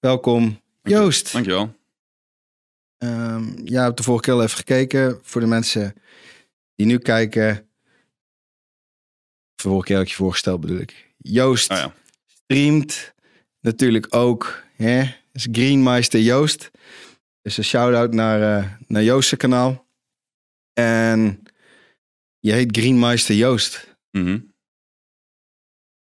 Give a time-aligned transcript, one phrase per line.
[0.00, 1.32] welkom Joost.
[1.32, 1.78] Dankjewel.
[2.98, 5.18] Um, jij hebt de vorige keer al even gekeken.
[5.22, 5.94] Voor de mensen
[6.74, 7.54] die nu kijken.
[9.54, 11.14] De vorige keer heb ik je voorgesteld bedoel ik.
[11.16, 11.94] Joost Oh ja.
[12.26, 13.14] streamt
[13.60, 14.62] natuurlijk ook.
[14.76, 15.14] Hè?
[15.32, 16.70] Is Greenmeister Joost.
[17.42, 19.86] Dus een shout-out naar, eh naar Joost's kanaal.
[20.72, 21.42] En
[22.38, 23.96] je heet Greenmeister Joost.
[24.10, 24.38] Mhm,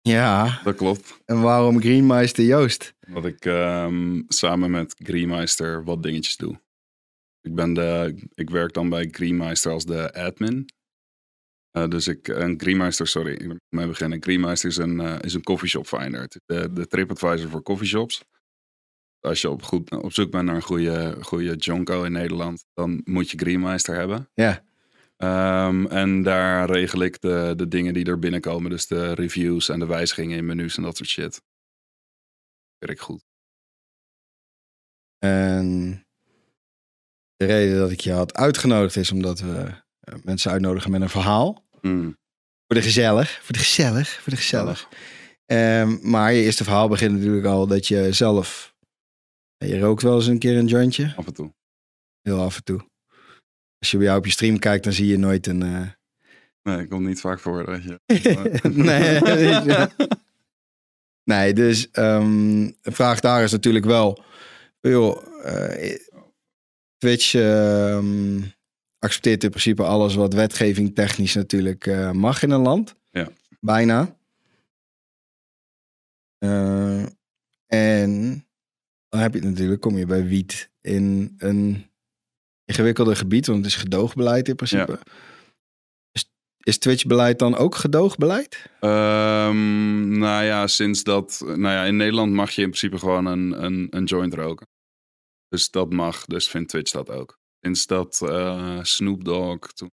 [0.10, 1.22] Ja, dat klopt.
[1.26, 2.94] en waarom Greenmeister Joost?
[3.08, 6.62] Dat ik ehm, samen met Greenmeister wat dingetjes doe.
[7.42, 10.66] Ik, ben de, ik werk dan bij Greenmeister als de admin.
[11.72, 14.22] Eh, dus ik, een Greenmeister, sorry, ik moet mee beginnen.
[14.24, 16.28] Greenmeister is een, eh, is een coffeeshop finder.
[16.46, 18.24] De, de TripAdvisor voor coffeeshops.
[19.20, 23.02] Als je op, goed, op zoek bent naar een goede, goede Jonko in Nederland, dan
[23.04, 24.30] moet je Greenmeister hebben.
[24.34, 24.64] Ja,
[25.24, 28.70] Ehm, en daar regel ik de, de dingen die er binnenkomen.
[28.70, 31.42] Dus de reviews en de wijzigingen in menus en dat soort shit.
[32.78, 33.24] Werk goed.
[35.18, 36.06] En
[37.36, 41.10] de reden dat ik je had uitgenodigd is omdat we eh, mensen uitnodigen met een
[41.10, 41.66] verhaal.
[41.82, 42.18] Mm.
[42.68, 44.90] Voor de gezellig, voor de gezellig, voor de gezellig.
[45.46, 48.76] Ehm, maar je eerste verhaal begint natuurlijk al dat je zelf...
[49.58, 51.54] Je rookt wel eens een keer een jointje, Af en toe.
[52.22, 52.92] heel af en toe.
[53.84, 55.62] Als je bij jou op je stream kijkt, dan zie je nooit een...
[55.62, 55.88] eh,
[56.62, 58.00] Nee, ik kom niet vaak voor dat je...
[58.70, 59.20] nee,
[61.24, 64.24] nee, dus ehm, de vraag daar is natuurlijk wel...
[64.80, 65.98] Joh, eh,
[66.98, 68.42] Twitch ehm,
[69.00, 72.96] accepteert in principe alles wat wetgeving technisch natuurlijk eh, mag in een land.
[73.12, 73.30] Ja.
[73.60, 74.18] Bijna.
[77.68, 78.46] En
[79.10, 81.92] dan heb je natuurlijk, kom je bij wiet in een
[82.74, 85.00] ingewikkelde gebied, want het is gedoogbeleid in principe.
[86.12, 86.26] Is,
[86.60, 88.70] is Twitch-beleid dan ook gedoogbeleid?
[88.80, 91.42] Ehm, nou ja, sinds dat...
[91.46, 94.68] Nou ja, in Nederland mag je in principe gewoon een, een, een joint roken.
[95.48, 97.38] Dus dat mag, dus vindt Twitch dat ook.
[97.60, 99.92] Sinds dat eh, Snoop Dogg, toen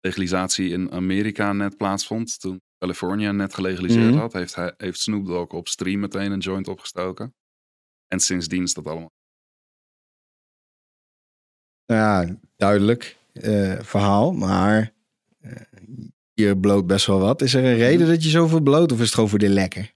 [0.00, 4.18] legalisatie in Amerika net plaatsvond, toen Californië net gelegaliseerd Mhm.
[4.18, 7.34] had, heeft, hij, heeft Snoop Dogg op stream meteen een joint opgestoken.
[8.06, 9.10] En sindsdien is dat allemaal.
[11.92, 14.92] Nou ja, duidelijk eh, verhaal, maar
[15.40, 15.52] eh,
[16.32, 17.42] je bloot best wel wat.
[17.42, 19.92] Is er een reden dat je zoveel bloot of is het gewoon voor de lekker?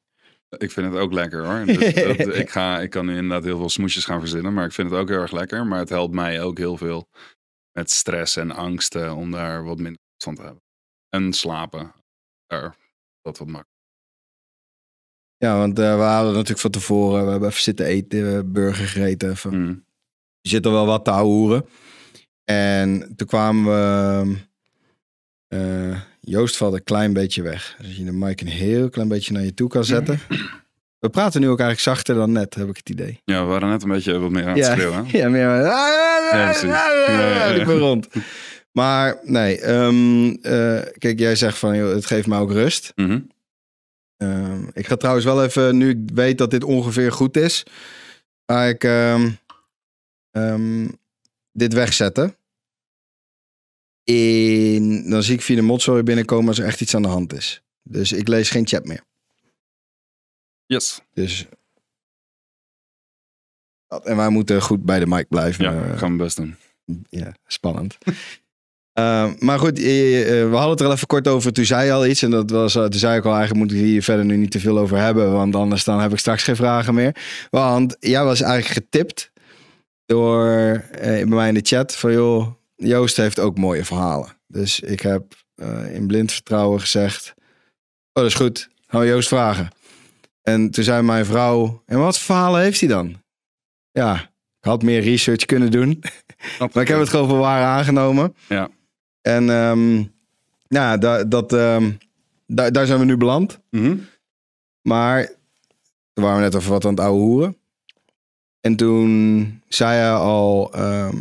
[0.58, 1.66] Ik vind het ook lekker hoor.
[1.66, 4.72] Dus dat- ik, ga, ik kan nu inderdaad heel veel smoesjes gaan verzinnen, maar ik
[4.72, 5.66] vind het ook heel erg lekker.
[5.66, 7.08] Maar het helpt mij ook heel veel
[7.72, 10.62] met stress en angsten om daar wat minder van te hebben.
[11.08, 11.92] En slapen.
[12.46, 12.76] Daar,
[13.22, 13.74] dat wat makkelijk.
[15.36, 19.30] Ja, want eh, we hadden natuurlijk van tevoren, we hebben even zitten eten, burger gegeten.
[19.30, 19.60] Even.
[19.62, 19.84] Mm.
[20.40, 21.66] Je zit er wel wat te ouwehoeren.
[22.50, 24.36] En toen kwamen we...
[25.48, 27.76] eh, Joost valt een klein beetje weg.
[27.80, 30.18] Dus je de mic een heel klein beetje naar je toe kan zetten.
[30.98, 33.20] We praten nu ook eigenlijk zachter dan net, heb ik het idee.
[33.24, 34.72] Ja, we waren net een beetje wat meer aan het Ja.
[34.74, 35.06] schreeuwen.
[35.18, 35.62] Ja, meer maar...
[35.62, 36.62] Ja, precies.
[36.68, 37.44] Ja, ja.
[37.44, 38.06] Ik ben rond.
[38.72, 42.92] Maar nee, ehm, eh, kijk, jij zegt van, joh, het geeft me ook rust.
[42.94, 43.20] Mhm.
[44.16, 47.62] Ehm, ik ga trouwens wel even, nu ik weet dat dit ongeveer goed is,
[48.46, 49.30] ga ik ehm,
[51.56, 52.36] dit wegzetten.
[54.04, 57.32] En dan zie ik via de modstory binnenkomen als er echt iets aan de hand
[57.32, 57.62] is.
[57.82, 59.02] Dus ik lees geen chat meer.
[60.66, 61.00] Yes.
[61.12, 61.46] Dus...
[64.02, 65.64] En wij moeten goed bij de mic blijven.
[65.64, 66.56] Ja, Eh, ik ga mijn best doen.
[67.08, 67.98] ja, spannend.
[68.96, 71.52] Eh, maar goed, eh, eh, we hadden het er al even kort over.
[71.52, 72.22] Toen zei je al iets.
[72.22, 74.60] En dat was, toen zei ik al, eigenlijk moet ik hier verder nu niet te
[74.60, 75.32] veel over hebben.
[75.32, 77.16] Want anders dan heb ik straks geen vragen meer.
[77.50, 79.30] Want jij was eigenlijk getipt
[80.06, 81.96] door eh, bij mij in de chat.
[81.96, 84.28] Van joh, Joost heeft ook mooie verhalen.
[84.46, 87.34] Dus ik heb eh, in blind vertrouwen gezegd.
[87.36, 88.68] Oh, dat is goed.
[88.86, 89.70] Gaan we Joost vragen.
[90.42, 93.22] En toen zei mijn vrouw, en wat verhalen heeft hij dan?
[93.92, 94.14] Ja,
[94.58, 95.88] ik had meer research kunnen doen.
[96.58, 98.34] Maar ik heb het gewoon voor waar aangenomen.
[98.48, 98.68] Ja.
[99.22, 100.04] En ehm
[100.68, 101.92] nou, da, dat, ehm,
[102.46, 103.60] daar daar zijn we nu beland.
[103.70, 103.96] Mhm.
[104.82, 105.30] Maar
[106.12, 107.56] we waren net over wat aan het ouwe hoeren.
[108.66, 110.72] En toen zei hij al...
[110.74, 111.16] ehm,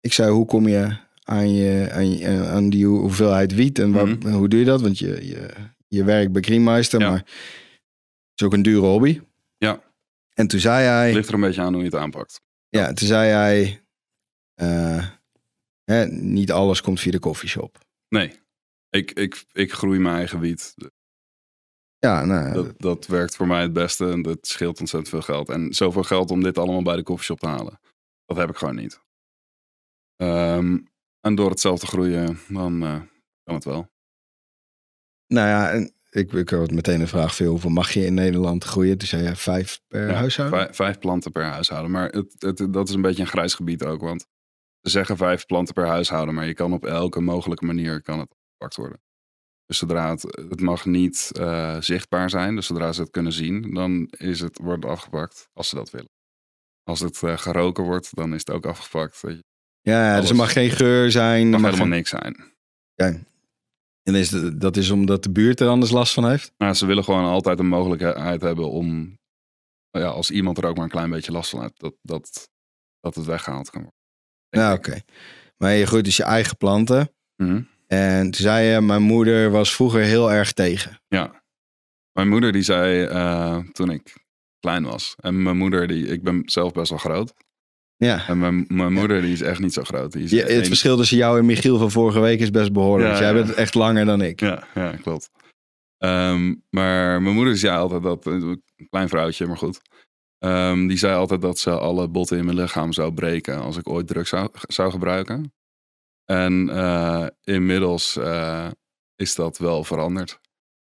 [0.00, 3.78] ik zei, hoe kom je aan, je, aan, je, aan die hoe- hoeveelheid wiet?
[3.78, 4.28] En waar- Mhm.
[4.32, 4.80] hoe doe je dat?
[4.80, 5.50] Want je, je,
[5.88, 7.08] je werkt bij Greenmeister, Ja.
[7.10, 7.28] maar het
[8.40, 9.20] is ook een dure hobby.
[9.56, 9.82] Ja.
[10.34, 11.06] En toen zei hij...
[11.06, 12.40] Het ligt er een beetje aan hoe je het aanpakt.
[12.68, 13.82] Ja, toen zei hij...
[14.54, 15.06] eh,
[15.84, 17.78] hè, niet alles komt via de koffieshop.
[18.08, 18.32] Nee.
[18.90, 20.74] Ik, ik, ik groei mijn eigen wiet.
[22.04, 25.48] Ja, nou, Dat, dat werkt voor mij het beste en dat scheelt ontzettend veel geld.
[25.48, 27.80] En zoveel geld om dit allemaal bij de koffieshop te halen.
[28.24, 29.00] Dat heb ik gewoon niet.
[30.16, 30.78] Ehm,
[31.20, 33.00] en door het zelf te groeien, dan eh,
[33.42, 33.92] kan het wel.
[35.26, 37.50] nou ja, en ik, ik had meteen een vraag veel.
[37.50, 38.98] Hoeveel mag je in Nederland groeien?
[38.98, 40.58] Toen zei je vijf per Ja, huishouden?
[40.58, 41.90] Vijf, vijf planten per huishouden.
[41.90, 44.00] Maar het, het, dat is een beetje een grijs gebied ook.
[44.00, 44.26] Want
[44.80, 46.34] ze zeggen vijf planten per huishouden.
[46.34, 49.03] Maar je kan op elke mogelijke manier kan het gepakt worden.
[49.78, 52.54] Dus zodra het, het mag niet eh, zichtbaar zijn.
[52.54, 55.48] Dus zodra ze het kunnen zien, dan is het, wordt het afgepakt.
[55.52, 56.08] Als ze dat willen.
[56.82, 59.20] Als het eh, geroken wordt, dan is het ook afgepakt.
[59.20, 59.42] weet je.
[59.80, 61.44] Ja, dus er mag geen geur zijn.
[61.44, 62.52] Er mag mag helemaal geen- niks zijn.
[64.02, 66.52] En is dat is omdat de buurt er anders last van heeft?
[66.58, 68.86] Nou, ze willen gewoon altijd een mogelijkheid hebben om,
[69.90, 72.48] nou ja, als iemand er ook maar een klein beetje last van heeft, dat, dat,
[73.00, 74.00] dat het weggehaald kan worden.
[74.48, 75.00] Ja, Denk oké.
[75.56, 77.14] Maar je groeit dus je eigen planten.
[77.42, 77.62] Mhm.
[77.86, 81.00] En toen zei je, mijn moeder was vroeger heel erg tegen.
[81.08, 81.42] Ja.
[82.12, 84.12] Mijn moeder die zei eh, toen ik
[84.60, 85.14] klein was.
[85.16, 87.34] En mijn moeder, die, ik ben zelf best wel groot.
[87.96, 88.28] Ja.
[88.28, 90.12] En mijn, mijn moeder die is echt niet zo groot.
[90.12, 93.12] Die is Je, het verschil tussen jou en Michiel van vorige week is best behoorlijk.
[93.12, 93.34] Ja, jij ja.
[93.34, 94.40] bent echt langer dan ik.
[94.40, 95.30] Ja, ja klopt.
[95.98, 99.80] Ehm, maar mijn moeder zei altijd dat, een klein vrouwtje, maar goed.
[100.38, 103.88] Ehm, die zei altijd dat ze alle botten in mijn lichaam zou breken als ik
[103.88, 105.52] ooit drugs zou, zou gebruiken.
[106.24, 108.66] En eh, inmiddels eh,
[109.16, 110.40] is dat wel veranderd.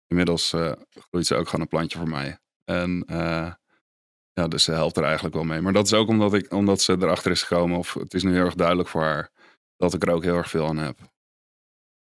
[0.07, 0.71] Inmiddels eh,
[1.09, 2.37] groeit ze ook gewoon een plantje voor mij.
[2.63, 3.03] En
[4.33, 5.61] ja, dus ze helpt er eigenlijk wel mee.
[5.61, 8.33] Maar dat is ook omdat, ik, omdat ze erachter is gekomen, of het is nu
[8.33, 9.29] heel erg duidelijk voor haar,
[9.77, 10.97] dat ik er ook heel erg veel aan heb.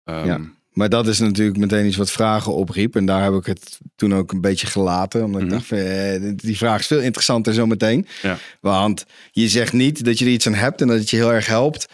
[0.03, 0.39] Ehm, Ja.
[0.71, 2.95] Maar dat is natuurlijk meteen iets wat vragen opriep.
[2.95, 5.23] En daar heb ik het toen ook een beetje gelaten.
[5.23, 5.49] Omdat Mhm.
[5.49, 8.07] ik dacht, van, eh, die vraag is veel interessanter zometeen.
[8.21, 8.37] Ja.
[8.61, 11.33] Want je zegt niet dat je er iets aan hebt en dat het je heel
[11.33, 11.87] erg helpt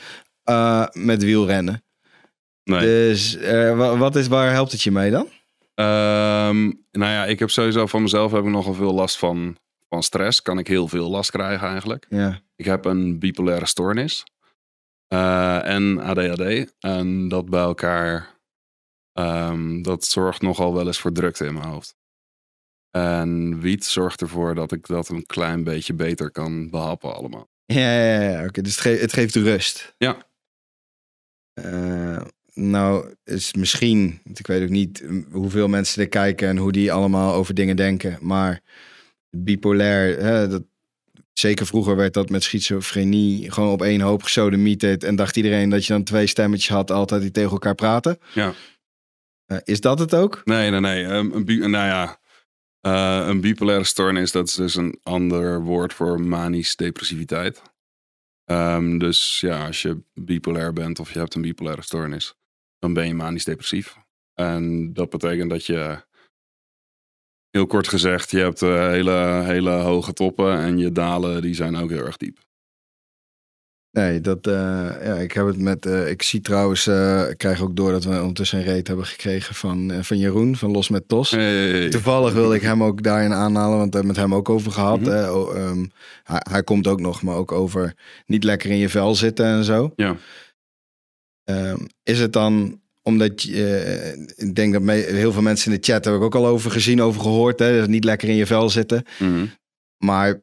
[0.48, 1.84] eh, met wielrennen.
[2.64, 2.80] nee.
[2.80, 5.28] Dus eh, wa- wat is, waar helpt het je mee dan?
[5.74, 9.58] Ehm, nou ja, ik heb sowieso van mezelf heb ik nogal veel last van,
[9.90, 10.42] van stress.
[10.42, 12.06] Kan ik heel veel last krijgen eigenlijk.
[12.10, 12.40] Ja.
[12.56, 14.24] Ik heb een bipolaire stoornis.
[15.08, 16.74] eh, en ADHD.
[16.80, 18.36] En dat bij elkaar,
[19.14, 21.96] ehm, dat zorgt nogal wel eens voor drukte in mijn hoofd.
[22.92, 27.48] En wiet zorgt ervoor dat ik dat een klein beetje beter kan behappen allemaal.
[27.66, 28.46] Ja, ja, ja.
[28.46, 29.94] Oké, dus het, ge- het geeft rust.
[29.98, 30.27] Ja.
[31.64, 32.22] Eh,
[32.54, 36.92] nou, is misschien, want ik weet ook niet hoeveel mensen er kijken en hoe die
[36.92, 38.18] allemaal over dingen denken.
[38.22, 38.62] Maar
[39.30, 40.64] bipolair, hè, dat,
[41.34, 45.04] zeker vroeger werd dat met schizofrenie gewoon op één hoop gesodemieterd.
[45.04, 48.18] En dacht iedereen dat je dan twee stemmetjes had, altijd die tegen elkaar praten.
[48.34, 48.54] Ja.
[49.46, 50.42] Eh, is dat het ook?
[50.46, 51.06] Nee, nee, nee.
[51.06, 52.20] Ehm, een nou ja,
[52.82, 57.62] eh, een bipolaire stoornis, dat is dus een ander woord voor manisch depressiviteit.
[58.48, 62.36] Ehm, dus ja, als je bipolair bent of je hebt een bipolaire stoornis,
[62.80, 63.98] dan ben je manisch depressief.
[64.34, 66.06] En dat betekent dat je,
[67.50, 71.76] heel kort gezegd, je hebt eh, hele, hele hoge toppen en je dalen, die zijn
[71.76, 72.47] ook heel erg diep.
[73.98, 77.62] Nee, dat, eh, ja, ik heb het met, eh, ik zie trouwens, eh, ik krijg
[77.62, 81.08] ook door dat we ondertussen een reet hebben gekregen van, van Jeroen, van Los met
[81.08, 81.32] Tos.
[81.32, 81.90] Hey.
[81.90, 84.72] Toevallig wilde ik hem ook daarin aanhalen, want we hebben het met hem ook over
[84.72, 85.00] gehad.
[85.00, 85.10] Mhm.
[85.10, 85.86] ehm,
[86.24, 87.94] hij, hij komt ook nog, maar ook over
[88.26, 89.94] niet lekker in je vel zitten en zo.
[89.96, 90.16] Ja.
[91.44, 96.06] Ehm, is het dan omdat je, ik denk dat heel veel mensen in de chat
[96.06, 98.70] heb ik ook al over gezien, over gehoord, hè, dat niet lekker in je vel
[98.70, 99.04] zitten.
[99.20, 99.46] Mhm.
[99.98, 100.42] Maar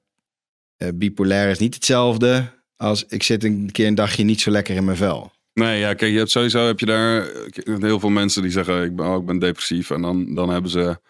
[0.94, 4.84] bipolair is niet hetzelfde als ik zit een keer een dagje niet zo lekker in
[4.84, 5.32] mijn vel.
[5.52, 7.32] Nee, ja, kijk, je hebt sowieso heb je daar
[7.64, 10.70] heel veel mensen die zeggen ik ben, oh, ik ben depressief en dan, dan hebben
[10.70, 11.00] ze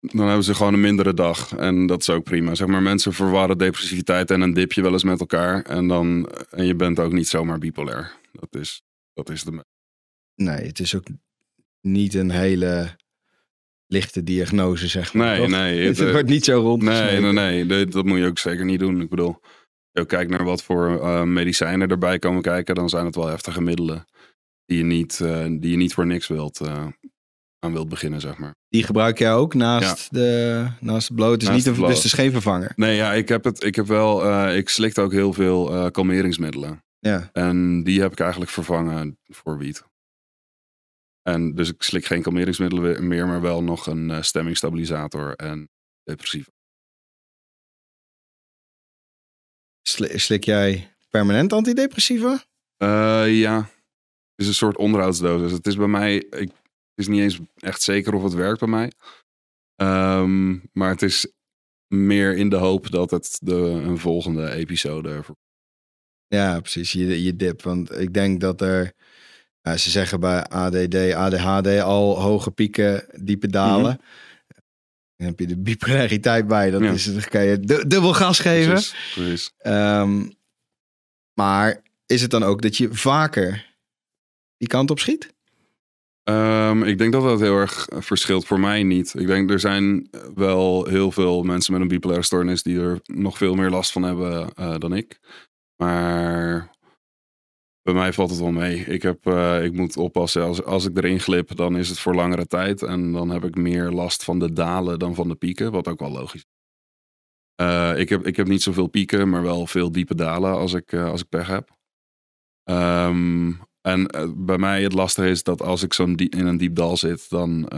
[0.00, 2.54] dan hebben ze gewoon een mindere dag en dat is ook prima.
[2.54, 6.66] Zeg maar, mensen verwarren depressiviteit en een dipje wel eens met elkaar en dan en
[6.66, 8.12] je bent ook niet zomaar bipolair.
[8.32, 8.82] Dat is
[9.14, 9.64] dat is de
[10.34, 11.06] Nee, het is ook
[11.80, 12.96] niet een hele
[13.86, 15.26] lichte diagnose, zeg maar.
[15.26, 15.48] Nee, toch?
[15.48, 16.82] nee, Het, het, eh, wordt niet zo rond.
[16.82, 19.00] Nee, nee, nee, dat, moet je ook zeker niet doen.
[19.00, 19.40] Ik bedoel,
[19.92, 23.60] ook kijkt naar wat voor eh, medicijnen erbij komen kijken, dan zijn het wel heftige
[23.60, 24.04] middelen
[24.64, 26.86] die je niet, eh, die je niet voor niks wilt, eh,
[27.58, 28.54] aan wilt beginnen, zeg maar.
[28.68, 31.42] Die gebruik jij ook naast, de, naast de bloot.
[31.42, 32.02] Naast niet een, de bloot.
[32.02, 32.72] dus geen vervanger.
[32.76, 36.84] Nee, ja, ik heb het, ik heb wel, ik slikte ook heel veel kalmeringsmiddelen.
[36.98, 37.30] Ja.
[37.32, 39.84] En die heb ik eigenlijk vervangen voor wiet.
[41.22, 45.68] En dus ik slik geen kalmeringsmiddelen meer, maar wel nog een stemmingstabilisator en
[46.02, 46.48] depressief.
[49.82, 52.44] Slik jij permanent antidepressiva?
[52.76, 55.52] Eh, ja, het is een soort onderhoudsdosis.
[55.52, 56.50] Het is bij mij, ik, het
[56.94, 58.92] is niet eens echt zeker of het werkt bij mij.
[59.76, 61.32] Ehm, maar het is
[61.88, 65.24] meer in de hoop dat het de, een volgende episode.
[66.26, 66.92] Ja, precies.
[66.92, 67.62] Je, je dip.
[67.62, 68.92] Want ik denk dat er...
[69.60, 74.00] ja, ze zeggen bij ADD, ADHD al hoge pieken, diepe dalen.
[75.22, 76.70] Dan heb je de bipolariteit bij.
[76.70, 76.90] Dat Ja.
[76.90, 78.72] is, dan kan je du- dubbel gas geven.
[78.72, 79.52] Precies, precies.
[79.58, 80.24] Ehm,
[81.34, 83.74] maar is het dan ook dat je vaker
[84.56, 85.34] die kant op schiet?
[86.24, 88.46] Ehm, ik denk dat dat heel erg verschilt.
[88.46, 89.14] Voor mij niet.
[89.18, 93.36] Ik denk er zijn wel heel veel mensen met een bipolaire stoornis die er nog
[93.36, 95.18] veel meer last van hebben eh, dan ik.
[95.76, 96.70] Maar
[97.82, 98.78] bij mij valt het wel mee.
[98.78, 100.42] Ik, heb, eh, ik moet oppassen.
[100.42, 102.82] Als, als ik erin glip, dan is het voor langere tijd.
[102.82, 105.72] En dan heb ik meer last van de dalen dan van de pieken.
[105.72, 106.46] Wat ook wel logisch is.
[107.54, 110.94] Eh, ik, heb, ik heb niet zoveel pieken, maar wel veel diepe dalen als ik,
[110.94, 111.76] als ik pech heb.
[112.62, 116.74] Ehm, en eh, bij mij het lastige is dat als ik zo'n in een diep
[116.74, 117.68] dal zit, dan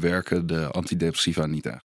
[0.00, 1.84] werken de antidepressiva niet echt.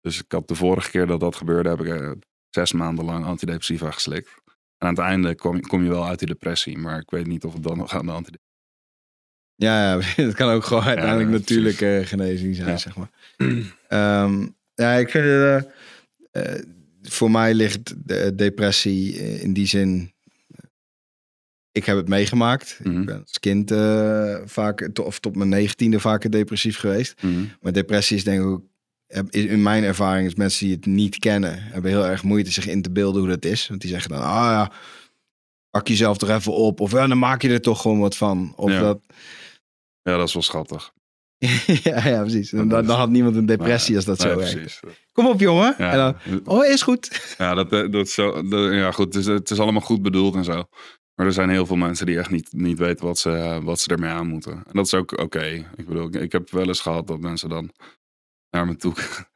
[0.00, 2.16] Dus ik had de vorige keer dat dat gebeurde, heb ik
[2.50, 4.44] zes maanden lang antidepressiva geslikt.
[4.86, 7.52] Aan het einde kom, kom, je wel uit die depressie, maar ik weet niet of
[7.52, 8.44] het dan nog aan de antidepressiva.
[9.54, 12.76] Ja, ja, het kan ook gewoon uiteindelijk ja, natuurlijke genezing zijn, ja.
[12.76, 13.10] zeg maar.
[14.24, 15.68] um, ja, ik vind het,
[17.02, 20.14] voor mij ligt de depressie in die zin
[21.72, 22.80] ik heb het meegemaakt.
[22.82, 23.00] Mhm.
[23.00, 23.72] Ik ben als kind
[24.50, 27.22] vaak, of tot mijn negentiende vaker depressief geweest.
[27.22, 27.44] Mhm.
[27.60, 28.64] Maar depressie is denk ik ook,
[29.30, 32.82] in mijn ervaring, is mensen die het niet kennen, hebben heel erg moeite zich in
[32.82, 33.68] te beelden hoe dat is.
[33.68, 34.72] Want die zeggen dan, ah ja,
[35.70, 36.80] pak jezelf er even op.
[36.80, 38.52] Of ja, dan maak je er toch gewoon wat van.
[38.56, 38.80] Of Ja.
[38.80, 39.00] dat,
[40.02, 40.92] Ja, dat is wel schattig.
[41.82, 42.50] ja, ja, precies.
[42.50, 44.80] Dan, dan had niemand een depressie als dat Nee, zo werkt.
[45.12, 45.74] Kom op, jongen.
[45.78, 47.34] Ja, En dan, oh, is goed.
[47.38, 50.34] ja, dat, eh, dat zo, dat- ja goed, het is, het is allemaal goed bedoeld
[50.34, 50.64] en zo.
[51.14, 53.88] Maar er zijn heel veel mensen die echt niet, niet weten wat ze, wat ze
[53.88, 54.52] ermee aan moeten.
[54.52, 55.44] En dat is ook oké.
[55.76, 57.70] Ik bedoel, ik- ik heb wel eens gehad dat mensen dan
[58.56, 58.94] naar me toe...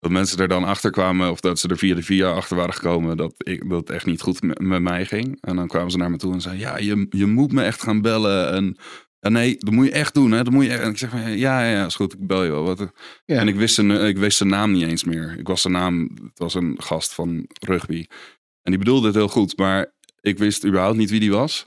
[0.00, 2.74] Dat mensen er dan achter kwamen, of dat ze er via de via achter waren
[2.74, 5.38] gekomen, dat, ik, dat het echt niet goed met, met mij ging.
[5.40, 7.82] En dan kwamen ze naar me toe en zeiden: Ja, je, je moet me echt
[7.82, 8.52] gaan bellen.
[8.52, 8.76] En
[9.20, 10.30] ja, nee, dat moet je echt doen.
[10.30, 10.42] Hè?
[10.44, 10.80] Dat moet je echt.
[10.80, 12.64] En ik zeg: van, Ja, ja, is goed, ik bel je wel.
[12.64, 12.92] Wat,
[13.24, 13.40] Ja.
[13.40, 15.38] En ik wist, zijn, ik wist zijn naam niet eens meer.
[15.38, 18.06] Ik was zijn naam, het was een gast van rugby.
[18.62, 21.62] En die bedoelde het heel goed, maar ik wist überhaupt niet wie die was.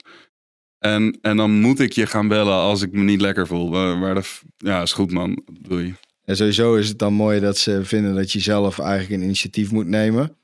[0.78, 3.68] En, en dan moet ik je gaan bellen als ik me niet lekker voel.
[3.68, 5.94] Maar, maar dat, ja, is goed man, doei.
[6.32, 9.70] En sowieso is het dan mooi dat ze vinden dat je zelf eigenlijk een initiatief
[9.72, 10.36] moet nemen.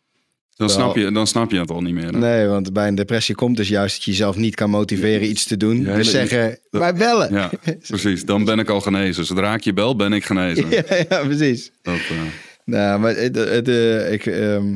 [0.57, 2.12] Dan, snap je, dan snap je het al niet meer.
[2.12, 2.18] hè?
[2.18, 5.45] Nee, want bij een depressie komt dus juist dat je jezelf niet kan motiveren iets
[5.45, 5.83] te doen.
[5.85, 7.33] Dus zeggen, dat- wij bellen.
[7.33, 7.50] Ja,
[7.88, 8.25] precies.
[8.25, 9.25] Dan ben ik al genezen.
[9.25, 10.71] Zodra ik je bel, ben ik genezen.
[10.71, 11.71] ja, ja, precies.
[11.83, 12.16] Dat, eh,
[12.64, 14.75] Nou, maar het, het, eh, ik, ehm,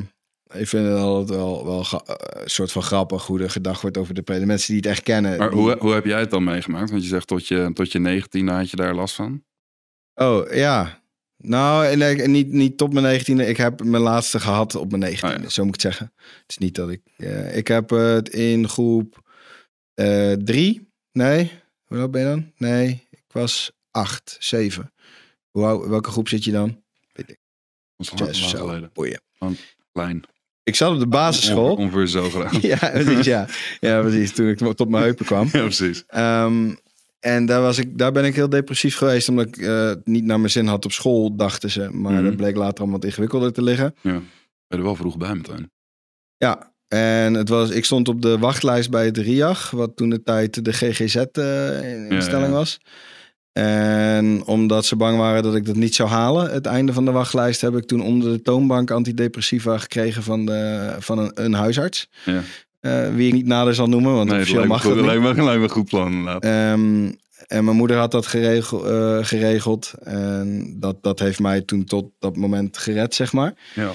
[0.54, 3.98] ik vind het altijd wel, wel eh, een soort van grappig hoe er gedacht wordt
[3.98, 4.44] over depressie.
[4.46, 5.38] De mensen die het echt kennen.
[5.38, 6.90] maar die- hoe, hoe heb jij het dan meegemaakt?
[6.90, 9.42] Want je zegt tot je, tot je 19 had je daar last van.
[10.14, 11.00] Oh, ja.
[11.42, 13.46] Nou, en ik- en niet, niet tot mijn negentiende.
[13.46, 15.42] Ik heb mijn laatste gehad op mijn negentiende.
[15.42, 15.48] Ja.
[15.48, 16.12] Zo moet ik het zeggen.
[16.16, 17.00] Het is niet dat ik...
[17.16, 19.20] eh, ik heb het in groep
[19.94, 20.88] eh, drie.
[21.12, 21.50] Nee.
[21.84, 22.52] Hoe oud ben je dan?
[22.56, 23.06] Nee.
[23.10, 24.92] Ik was acht, zeven.
[25.50, 26.82] Hoe, welke groep zit je dan?
[27.96, 28.88] Is lang, Zes zo.
[28.92, 29.20] Boeien.
[29.92, 30.22] Klein.
[30.62, 31.74] Ik zat op de basisschool.
[31.74, 32.58] Ongeveer zo gedaan.
[32.72, 33.48] ja, precies, ja.
[33.80, 34.32] ja, precies.
[34.32, 35.48] Toen ik tot mijn heupen kwam.
[35.52, 36.04] Ja, precies.
[36.06, 36.74] Ehm,
[37.22, 40.24] en daar, was ik, daar ben ik heel depressief geweest, omdat ik eh, het niet
[40.24, 41.88] naar mijn zin had op school, dachten ze.
[41.90, 42.24] Maar Mhm.
[42.24, 43.94] dat bleek later allemaal wat ingewikkelder te liggen.
[44.00, 44.20] Ja.
[44.66, 45.70] Ben er wel vroeg bij meteen.
[46.36, 50.22] Ja, en het was, ik stond op de wachtlijst bij het RIAG, wat toen de
[50.22, 52.48] tijd de GGZ eh, ja.
[52.48, 52.80] was.
[53.52, 57.10] En omdat ze bang waren dat ik dat niet zou halen, het einde van de
[57.10, 62.08] wachtlijst, heb ik toen onder de toonbank antidepressiva gekregen van, de, van een, een huisarts.
[62.24, 62.42] Ja.
[62.82, 65.58] Eh, wie ik niet nader zal noemen, want Nee, officieel mag dat lijkt me, lijkt
[65.58, 66.44] me een goed plan inderdaad.
[66.44, 67.12] Ehm,
[67.46, 69.92] en mijn moeder had dat geregel, eh, geregeld.
[70.02, 73.54] En dat, dat heeft mij toen tot dat moment gered, zeg maar.
[73.74, 73.92] Ja.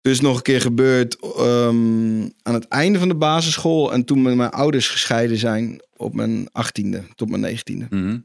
[0.00, 3.92] Dus nog een keer gebeurd ehm, aan het einde van de basisschool.
[3.92, 7.86] En toen mijn ouders gescheiden zijn op mijn achttiende tot mijn negentiende.
[7.90, 8.18] Mhm.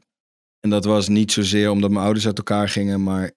[0.60, 3.30] En dat was niet zozeer omdat mijn ouders uit elkaar gingen, maar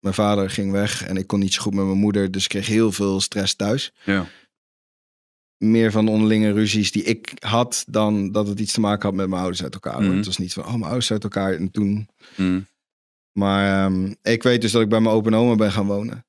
[0.00, 2.30] mijn vader ging weg en ik kon niet zo goed met mijn moeder.
[2.30, 3.92] Dus ik kreeg heel veel stress thuis.
[4.04, 4.26] Ja.
[5.58, 9.14] Meer van de onderlinge ruzies die ik had dan dat het iets te maken had
[9.14, 10.02] met mijn ouders uit elkaar.
[10.02, 10.16] Mhm.
[10.16, 12.08] Het was niet van, oh, mijn ouders uit elkaar en toen.
[12.36, 12.60] Mhm.
[13.32, 16.26] Maar ehm, ik weet dus dat ik bij mijn open oma ben gaan wonen.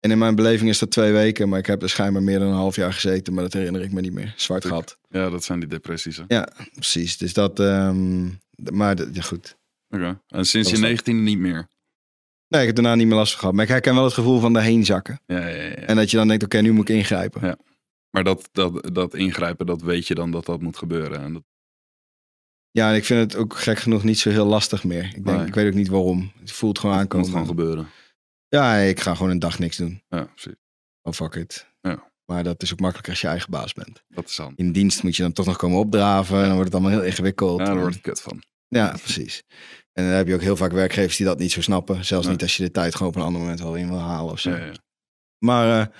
[0.00, 2.48] En in mijn beleving is dat twee weken, maar ik heb er schijnbaar meer dan
[2.48, 4.34] een half jaar gezeten, maar dat herinner ik me niet meer.
[4.36, 4.98] Zwart gat.
[5.08, 6.16] ja, dat zijn die depressies.
[6.16, 6.22] hè.
[6.28, 7.16] Ja, precies.
[7.16, 9.56] Dus dat, d- maar ja, goed.
[9.88, 10.20] Oké.
[10.28, 11.68] En sinds je 19 niet meer.
[12.48, 13.54] Nee, ik heb daarna niet meer last van gehad.
[13.54, 15.20] Maar ik herken wel het gevoel van daarheen zakken.
[15.26, 15.74] Ja, ja, ja.
[15.74, 17.46] En dat je dan denkt, oké, nu moet ik ingrijpen.
[17.46, 17.56] Ja.
[18.16, 21.20] Maar dat, dat, dat ingrijpen, dat weet je dan dat dat moet gebeuren.
[21.20, 21.42] En dat,
[22.70, 25.04] Ja, en ik vind het ook gek genoeg niet zo heel lastig meer.
[25.04, 25.46] Ik, denk, Nee.
[25.46, 26.32] ik weet ook niet waarom.
[26.40, 27.26] Het voelt gewoon aankomen.
[27.26, 27.88] moet gewoon gebeuren.
[28.48, 30.02] Ja, ik ga gewoon een dag niks doen.
[30.08, 30.54] Ja, precies.
[31.02, 31.66] Oh, fuck it.
[31.80, 32.10] Ja.
[32.24, 34.02] Maar dat is ook makkelijker als je eigen baas bent.
[34.08, 34.52] Dat is dan.
[34.56, 36.36] In dienst moet je dan toch nog komen opdraven.
[36.36, 37.58] En dan wordt het allemaal heel ingewikkeld.
[37.58, 38.42] Ja, daar wordt het kut van.
[38.68, 39.42] Ja, precies.
[39.92, 42.04] En dan heb je ook heel vaak werkgevers die dat niet zo snappen.
[42.04, 42.32] Zelfs Nee.
[42.34, 44.40] niet als je de tijd gewoon op een ander moment wel in wil halen of
[44.40, 44.50] zo.
[44.50, 44.72] Ja, ja.
[45.38, 45.90] Maar,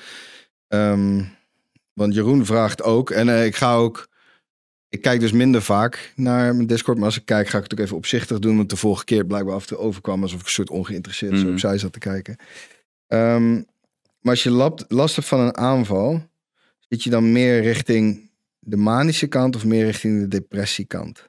[0.67, 1.25] ehm,
[1.97, 4.09] want Jeroen vraagt ook, en eh, ik ga ook,
[4.89, 6.97] ik kijk dus minder vaak naar mijn Discord.
[6.97, 8.57] Maar als ik kijk, ga ik het ook even opzichtig doen.
[8.57, 11.43] Want de vorige keer blijkbaar af en toe overkwam alsof ik een soort ongeïnteresseerd zo
[11.45, 11.53] Mhm.
[11.53, 12.37] opzij zat te kijken.
[13.07, 13.53] Ehm,
[14.21, 14.51] maar als je
[14.89, 16.29] last hebt van een aanval,
[16.89, 21.29] zit je dan meer richting de manische kant of meer richting de depressiekant?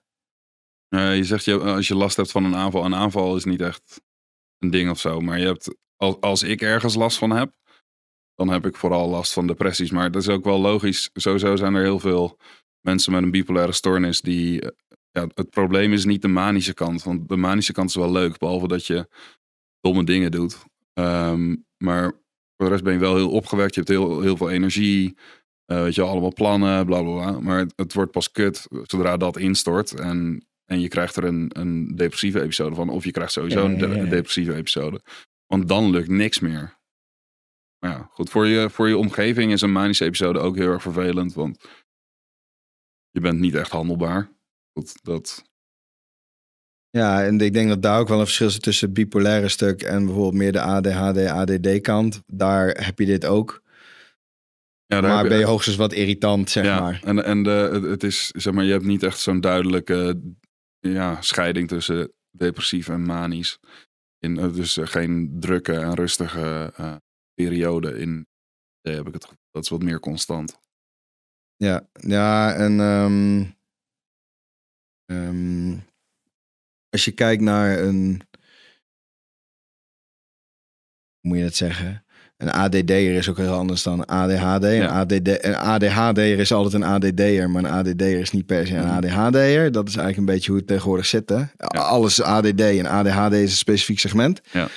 [0.90, 2.86] Eh, je zegt je, als je last hebt van een aanval.
[2.86, 4.02] Een aanval is niet echt
[4.60, 5.22] een ding of zo.
[5.22, 7.54] Maar je hebt, als, als ik ergens last van heb,
[8.38, 9.92] dan heb ik vooral last van depressies.
[9.92, 11.10] Maar dat is ook wel logisch.
[11.14, 12.38] Sowieso zijn er heel veel
[12.82, 14.62] mensen met een bipolaire stoornis die.
[14.62, 14.70] eh,
[15.12, 17.04] Ja, het probleem is niet de manische kant.
[17.04, 18.38] Want de manische kant is wel leuk.
[18.38, 19.08] Behalve dat je
[19.80, 20.58] domme dingen doet.
[20.94, 22.04] Ehm, maar
[22.56, 23.74] voor de rest ben je wel heel opgewekt.
[23.74, 25.18] Je hebt heel, heel veel energie.
[25.66, 27.40] eh, weet je, allemaal plannen, bla bla bla.
[27.40, 29.94] Maar het, het wordt pas kut zodra dat instort.
[29.94, 32.90] En, en je krijgt er een, een depressieve episode van.
[32.90, 35.02] Of je krijgt sowieso de- een depressieve episode.
[35.48, 36.77] Want dan lukt niks meer.
[37.80, 38.30] Maar ja, goed.
[38.30, 41.34] Voor je, voor je omgeving is een manische episode ook heel erg vervelend.
[41.34, 41.64] Want
[43.10, 44.32] je bent niet echt handelbaar.
[44.74, 45.44] Goed, dat,
[46.90, 49.82] Ja, en ik denk dat daar ook wel een verschil zit tussen het bipolaire stuk
[49.82, 52.22] en bijvoorbeeld meer de ADHD, ADD kant.
[52.26, 53.62] Daar heb je dit ook.
[54.86, 57.02] ja, daar maar ben je hoogstens wat irritant, zeg ja, maar.
[57.04, 60.22] En, en de, het- is, zeg maar, je hebt niet echt zo'n duidelijke
[60.80, 63.60] ja, scheiding tussen depressief en manisch.
[64.20, 66.96] In, dus geen drukke en rustige eh,
[67.44, 68.28] periode in.
[68.82, 69.28] Nee, heb ik het.
[69.52, 70.60] Dat is wat meer constant.
[71.56, 73.44] Ja, ja en ehm,
[75.06, 75.78] ehm,
[76.90, 78.22] als je kijkt naar een,
[81.20, 82.06] hoe moet je dat zeggen?
[82.38, 84.64] Een ADD'er is ook heel anders dan een ADHD.
[84.64, 84.88] Een.
[84.90, 88.86] ADD, een ADHD'er is altijd een ADD'er, maar een ADD'er is niet per se een
[88.86, 88.96] Mhm.
[88.96, 89.72] ADHD'er.
[89.72, 91.30] Dat is eigenlijk een beetje hoe het tegenwoordig zit.
[91.30, 91.44] Hè?
[91.68, 94.42] Alles ADD en ADHD is een specifiek segment.
[94.52, 94.68] Ja.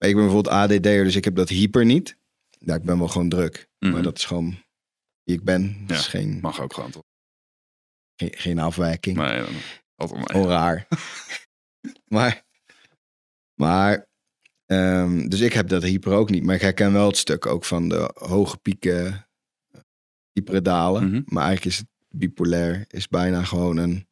[0.00, 2.16] Maar ik ben bijvoorbeeld ADD'er, dus ik heb dat hyper niet.
[2.58, 3.68] Ja, ik ben wel gewoon druk.
[3.78, 4.02] Maar Mhm.
[4.02, 4.62] dat is gewoon
[5.22, 5.76] wie ik ben.
[5.86, 6.02] Dat Ja.
[6.02, 7.02] is geen, Mag ook gewoon toch?
[8.16, 9.16] geen, geen afwijking.
[9.16, 9.60] Nee, mee.
[9.96, 10.86] Gewoon raar.
[12.14, 12.44] maar,
[13.54, 14.06] maar
[14.66, 16.44] ehm, dus ik heb dat hyper ook niet.
[16.44, 19.28] Maar ik herken wel het stuk ook van de hoge pieken,
[20.32, 21.04] diepere dalen.
[21.10, 21.22] Mhm.
[21.24, 24.08] Maar eigenlijk is het bipolair is bijna gewoon een,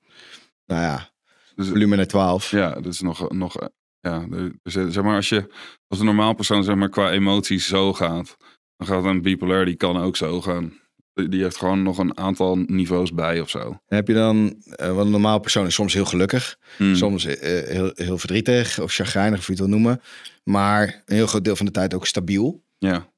[0.66, 1.10] nou ja,
[1.54, 2.50] Dus, volume naar 12.
[2.50, 3.68] ja, dat is nog, nog eh,
[4.00, 4.26] ja,
[4.62, 5.46] dus, eh, zeg maar als je
[5.88, 8.36] als een normaal persoon zeg maar qua emoties zo gaat,
[8.76, 10.72] dan gaat een bipolair die kan ook zo gaan.
[11.14, 13.80] Die heeft gewoon nog een aantal niveaus bij of zo.
[13.86, 16.58] Heb je dan, eh, want een normaal persoon is soms heel gelukkig.
[16.76, 16.94] Hmm.
[16.94, 20.00] Soms eh, heel, heel verdrietig of chagrijnig, of je het wil noemen.
[20.44, 22.64] Maar een heel groot deel van de tijd ook stabiel.
[22.78, 23.12] Ja,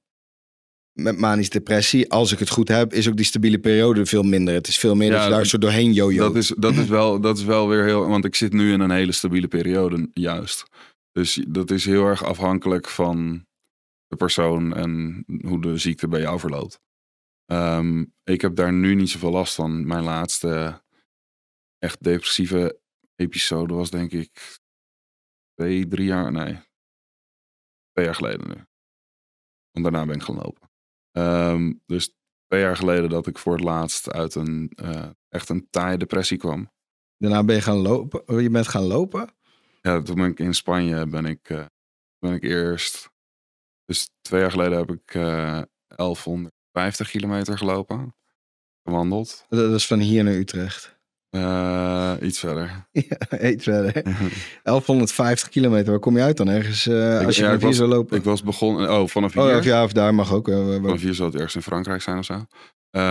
[0.93, 4.55] met manische depressie, als ik het goed heb, is ook die stabiele periode veel minder.
[4.55, 6.19] Het is veel meer Ja, dat je daar zo doorheen jojo.
[6.19, 8.09] dat is, dat, is wel, dat is wel weer heel.
[8.09, 10.65] Want ik zit nu in een hele stabiele periode, juist.
[11.13, 13.47] Dus dat is heel erg afhankelijk van
[14.07, 16.81] de persoon en hoe de ziekte bij jou verloopt.
[17.47, 19.87] Ehm, ik heb daar nu niet zoveel last van.
[19.87, 20.83] Mijn laatste
[21.79, 22.81] echt depressieve
[23.17, 24.59] episode was denk ik
[25.55, 26.59] twee, drie jaar, nee,
[27.93, 28.65] twee jaar geleden nu.
[29.71, 30.70] Want daarna ben ik gaan lopen.
[31.13, 32.15] Ehm, dus
[32.47, 36.39] twee jaar geleden dat ik voor het laatst uit een eh, echt een taaie depressie
[36.39, 36.71] kwam.
[37.17, 38.29] Daarna ben je gaan lopen.
[38.29, 39.35] Oh, Je bent gaan lopen.
[39.83, 41.65] Ja, toen ben ik in Spanje ben ik, eh,
[42.19, 43.11] ben ik eerst.
[43.85, 45.63] Dus twee jaar geleden heb ik eh
[45.97, 48.15] 1150 kilometer gelopen.
[48.83, 49.45] Gewandeld.
[49.49, 51.00] Dat is van hier naar Utrecht.
[51.31, 52.89] Eh, iets verder.
[53.09, 53.93] Ja, eet verder.
[54.63, 55.91] 1150 kilometer.
[55.91, 56.49] Waar kom je uit dan?
[56.49, 58.17] Ergens eh, Ik- als je ja, hier was- zou lopen?
[58.17, 58.91] ik was begonnen.
[58.93, 59.57] Oh, vanaf hier.
[59.57, 60.47] oh, ja, of daar mag ook.
[60.47, 62.45] waar- Vanaf hier zou het ergens in Frankrijk zijn of zo.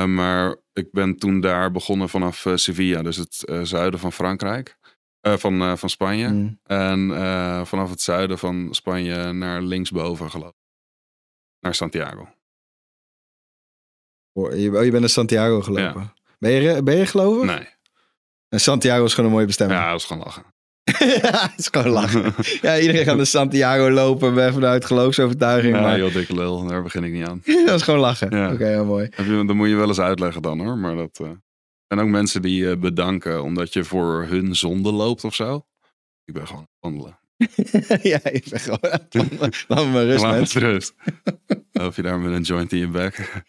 [0.06, 4.78] Maar ik ben toen daar begonnen vanaf Sevilla, dus het zuiden van Frankrijk.
[5.22, 6.28] Van, van Spanje.
[6.28, 6.60] Mm.
[6.64, 7.08] En
[7.68, 10.58] vanaf het zuiden van Spanje naar linksboven gelopen.
[11.60, 12.28] Naar Santiago.
[14.34, 16.14] Oh, Je, oh, je bent naar Santiago gelopen.
[16.40, 17.46] Ben, je, ben je geloven?
[17.46, 17.68] Nee.
[18.50, 19.80] En Santiago is gewoon een mooie bestemming.
[19.80, 20.44] Ja, dat is gewoon lachen.
[21.22, 22.34] Ja, het is gewoon lachen.
[22.62, 25.76] ja, iedereen gaat naar Santiago lopen vanuit geloofsovertuiging.
[25.76, 26.68] Ja, maar heel dikke lul.
[26.68, 27.42] Daar begin ik niet aan.
[27.66, 28.38] dat is gewoon lachen.
[28.38, 28.52] Ja.
[28.52, 29.10] Oké, heel mooi.
[29.46, 30.78] Dat moet je wel eens uitleggen dan hoor.
[30.78, 31.30] Maar dat, eh
[31.88, 35.66] en ook mensen die eh, bedanken omdat je voor hun zonde loopt of zo.
[36.26, 37.18] Ik ben gewoon aan het wandelen.
[38.12, 38.80] ja, ik ben gewoon...
[39.68, 40.94] Laat me maar rust, Laat me rust.
[41.74, 43.44] Of je daar met een joint in je bek.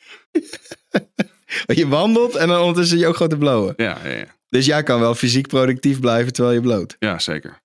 [1.66, 3.74] Want Je wandelt en dan ondertussen je ook gewoon te blowen.
[3.76, 4.38] ja, ja, ja.
[4.50, 6.96] Dus jij kan wel fysiek productief blijven terwijl je bloot.
[6.98, 7.60] ja, zeker.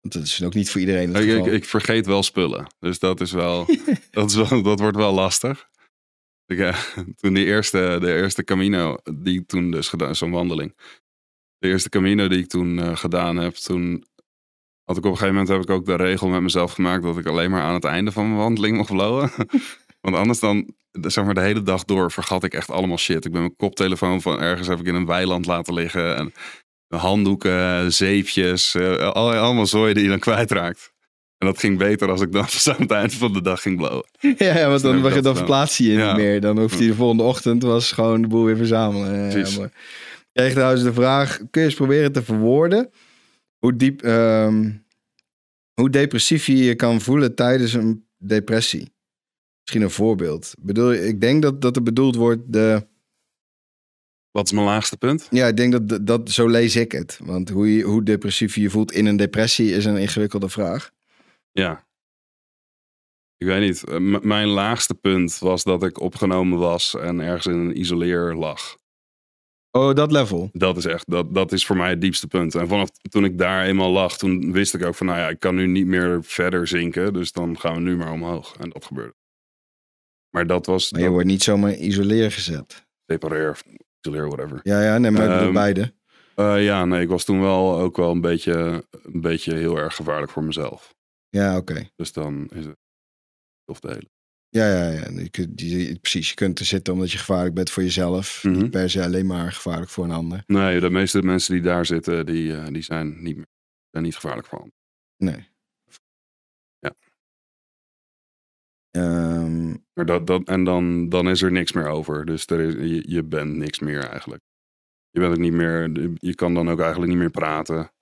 [0.00, 2.66] Want dat is ook niet voor iedereen Ik, ik, vergeet wel spullen.
[2.78, 3.66] Dus dat is wel,
[4.10, 5.68] dat, is wel dat wordt wel lastig.
[6.46, 6.78] Ik, eh,
[7.20, 10.76] toen die eerste, de eerste Camino, die ik toen dus gedaan, zo'n wandeling.
[11.58, 14.04] De eerste Camino die ik toen eh, gedaan heb, toen
[14.84, 17.18] had ik op een gegeven moment heb ik ook de regel met mezelf gemaakt dat
[17.18, 19.30] ik alleen maar aan het einde van mijn wandeling mocht blowen.
[20.00, 23.24] Want anders dan, zeg maar, de hele dag door vergat ik echt allemaal shit.
[23.24, 26.16] Ik ben mijn koptelefoon van ergens heb ik in een weiland laten liggen.
[26.16, 26.32] En
[26.98, 30.92] handdoeken, zeepjes, eh, al- allemaal zooi die je dan kwijtraakt.
[31.38, 32.42] En dat ging beter als ik dan
[32.74, 34.04] aan het eind van de dag ging blowen.
[34.20, 35.34] Ja, ja want Dan dan, heb ik dan,
[35.76, 36.06] hij je Ja.
[36.06, 36.40] niet meer.
[36.40, 39.22] Dan hoeft hij de volgende ochtend was gewoon de boel weer verzamelen.
[39.24, 39.56] Ja, Precies.
[39.56, 39.70] Ik
[40.32, 42.90] kreeg trouwens de vraag, kun je eens proberen te verwoorden
[43.58, 44.70] hoe diep, ehm,
[45.74, 48.93] hoe depressief je je kan voelen tijdens een depressie?
[49.64, 50.54] Misschien een voorbeeld.
[50.58, 52.86] Ik Bedoel, ik denk dat, dat er bedoeld wordt de,
[54.30, 55.28] Wat is mijn laagste punt?
[55.30, 57.18] ja, ik denk dat, dat, dat zo lees ik het.
[57.22, 60.90] Want hoe, je, hoe depressief je je voelt in een depressie is een ingewikkelde vraag.
[61.52, 61.86] Ja.
[63.36, 63.84] Ik weet niet.
[63.88, 68.34] Eh, m- mijn laagste punt was dat ik opgenomen was en ergens in een isoleer
[68.34, 68.76] lag.
[69.70, 70.48] Oh, dat level.
[70.52, 72.54] Dat is echt, dat, dat is voor mij het diepste punt.
[72.54, 75.40] En vanaf toen ik daar eenmaal lag, toen wist ik ook van, nou ja, ik
[75.40, 77.12] kan nu niet meer verder zinken.
[77.12, 78.56] Dus dan gaan we nu maar omhoog.
[78.56, 79.14] En dat gebeurde.
[80.34, 82.86] Maar dat was, Maar je dat, wordt niet zomaar isoleer gezet.
[83.06, 83.60] separeer,
[84.00, 84.60] isoleer, whatever.
[84.62, 85.94] Ja, ja, nee, maar Ehm, beide.
[86.34, 89.94] Eh, ja, nee, ik was toen wel ook wel een beetje, een beetje heel erg
[89.94, 90.94] gevaarlijk voor mezelf.
[91.28, 91.88] Ja, oké.
[91.96, 92.76] Dus dan is het
[93.64, 94.08] of de hele.
[94.48, 95.20] Ja, ja, ja.
[95.20, 98.44] Je kunt, je, precies, je kunt er zitten omdat je gevaarlijk bent voor jezelf.
[98.44, 98.58] Mhm.
[98.58, 100.42] Niet per se alleen maar gevaarlijk voor een ander.
[100.46, 103.46] Nee, de meeste mensen die daar zitten, die, eh, die zijn, niet meer,
[103.90, 104.78] zijn niet gevaarlijk voor anderen.
[105.16, 105.52] Nee.
[108.96, 112.24] Ehm, Maar dat, dat, en dan, dan is er niks meer over.
[112.24, 114.42] Dus er is, je, bent niks meer eigenlijk.
[115.10, 117.92] Je bent ook niet meer, je kan dan ook eigenlijk niet meer praten.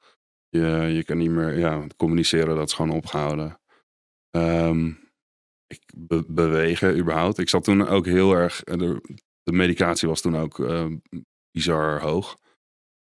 [0.49, 3.61] Je, je kan niet meer, ja, communiceren, dat is gewoon opgehouden.
[4.31, 4.87] Ehm,
[5.67, 7.39] ik be- bewegen überhaupt.
[7.39, 10.87] Ik zat toen ook heel erg, eh, de, medicatie was toen ook eh,
[11.51, 12.39] bizar hoog.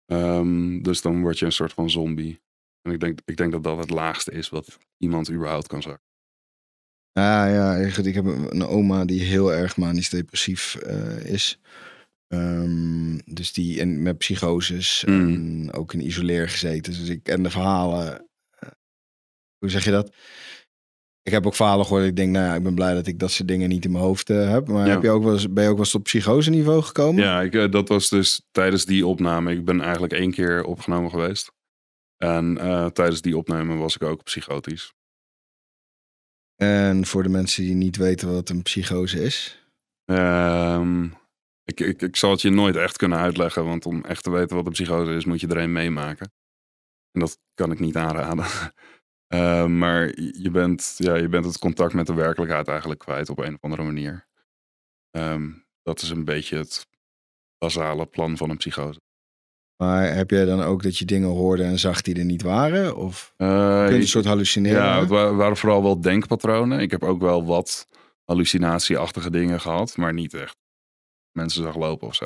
[0.05, 2.41] Ehm, dus dan word je een soort van zombie.
[2.81, 6.12] En ik denk, ik denk dat dat het laagste is wat iemand überhaupt kan zakken.
[7.13, 11.59] Ah, ja, ik heb een oma die heel erg manisch depressief eh, is.
[12.27, 15.33] Ehm, dus die en met psychoses Mm.
[15.33, 16.93] en ook in isoleer gezeten.
[16.93, 18.27] Dus ik ken de verhalen.
[18.59, 18.69] eh,
[19.57, 20.15] hoe zeg je dat?
[21.21, 22.05] Ik heb ook verhalen gehoord.
[22.05, 24.03] Ik denk, nou ja, ik ben blij dat ik dat soort dingen niet in mijn
[24.03, 24.67] hoofd eh, heb.
[24.67, 24.93] Maar Ja.
[24.93, 27.23] heb je ook wel eens, ben je ook wel eens tot psychose niveau gekomen?
[27.23, 29.51] Ja, ik, dat was dus tijdens die opname.
[29.51, 31.51] Ik ben eigenlijk één keer opgenomen geweest.
[32.17, 32.55] En
[32.93, 34.93] tijdens die opname was ik ook psychotisch.
[36.55, 39.67] En voor de mensen die niet weten wat een psychose is.
[40.05, 41.05] Ehm,
[41.63, 44.55] ik, ik, ik zal het je nooit echt kunnen uitleggen, want om echt te weten
[44.55, 46.31] wat een psychose is, moet je er een meemaken.
[47.11, 48.45] En dat kan ik niet aanraden.
[49.27, 53.39] Ehm, maar je bent, ja, je bent het contact met de werkelijkheid eigenlijk kwijt op
[53.39, 54.27] een of andere manier.
[55.11, 56.87] Ehm, dat is een beetje het
[57.57, 59.01] basale plan van een psychose.
[59.83, 62.95] Maar heb jij dan ook dat je dingen hoorde en zag die er niet waren?
[62.95, 63.47] Of kun
[63.95, 64.81] je een soort hallucineren?
[64.81, 66.79] Ja, het wa- waren vooral wel denkpatronen.
[66.79, 67.87] Ik heb ook wel wat
[68.23, 70.55] hallucinatieachtige dingen gehad, maar niet echt
[71.31, 72.25] mensen zag lopen of zo.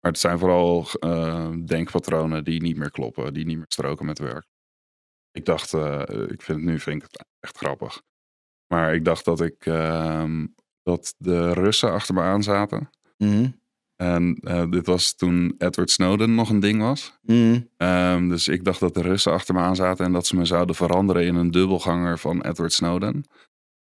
[0.00, 4.18] Maar het zijn vooral eh, denkpatronen die niet meer kloppen, die niet meer stroken met
[4.18, 4.46] werk.
[5.32, 8.02] Ik dacht, eh, ik vind het nu vind ik het echt grappig.
[8.66, 10.46] Maar ik dacht dat ik ehm,
[10.82, 12.90] dat de Russen achter me aan zaten.
[13.18, 13.48] Mhm.
[13.96, 17.18] En eh, dit was toen Edward Snowden nog een ding was.
[17.22, 17.60] Mhm.
[17.76, 20.44] Ehm, dus ik dacht dat de Russen achter me aan zaten en dat ze me
[20.44, 23.24] zouden veranderen in een dubbelganger van Edward Snowden.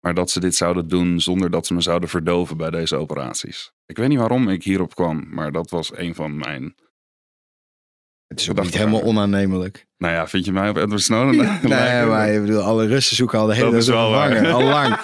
[0.00, 3.72] Maar dat ze dit zouden doen zonder dat ze me zouden verdoven bij deze operaties.
[3.86, 6.74] Ik weet niet waarom ik hierop kwam, maar dat was een van mijn.
[8.26, 9.06] Het is ook niet helemaal aan.
[9.06, 9.86] onaannemelijk.
[9.98, 11.36] Nou ja, vind je mij op Edward Snowden?
[11.62, 14.98] nee, maar ik bedoel, alle Russen zoeken al de hele vervanger, Al lang.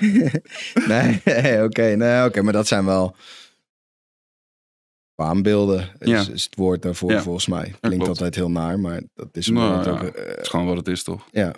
[0.88, 1.94] nee, nee, oké.
[1.96, 3.16] nee, oké, maar dat zijn wel
[5.24, 5.88] waanbeelden.
[5.98, 6.20] Is, Ja.
[6.32, 7.22] is het woord daarvoor Ja.
[7.22, 7.62] volgens mij.
[7.80, 8.08] Klinkt klopt.
[8.08, 10.00] altijd heel naar, maar dat is Nou, omdat het ja.
[10.08, 11.28] ook, eh, Het is gewoon wat het is, toch?
[11.32, 11.54] Ja.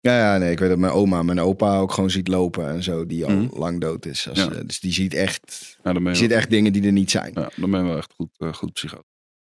[0.00, 2.68] Ja, ja, nee, ik weet dat mijn oma en mijn opa ook gewoon ziet lopen
[2.68, 3.58] en zo, die al Mhm.
[3.58, 4.28] lang dood is.
[4.28, 4.50] Als, Ja.
[4.50, 7.30] eh, dus die ziet echt, Ja, die ziet echt dingen die er niet zijn.
[7.34, 8.98] Ja, dan ben je wel echt goed, eh, goed psycho.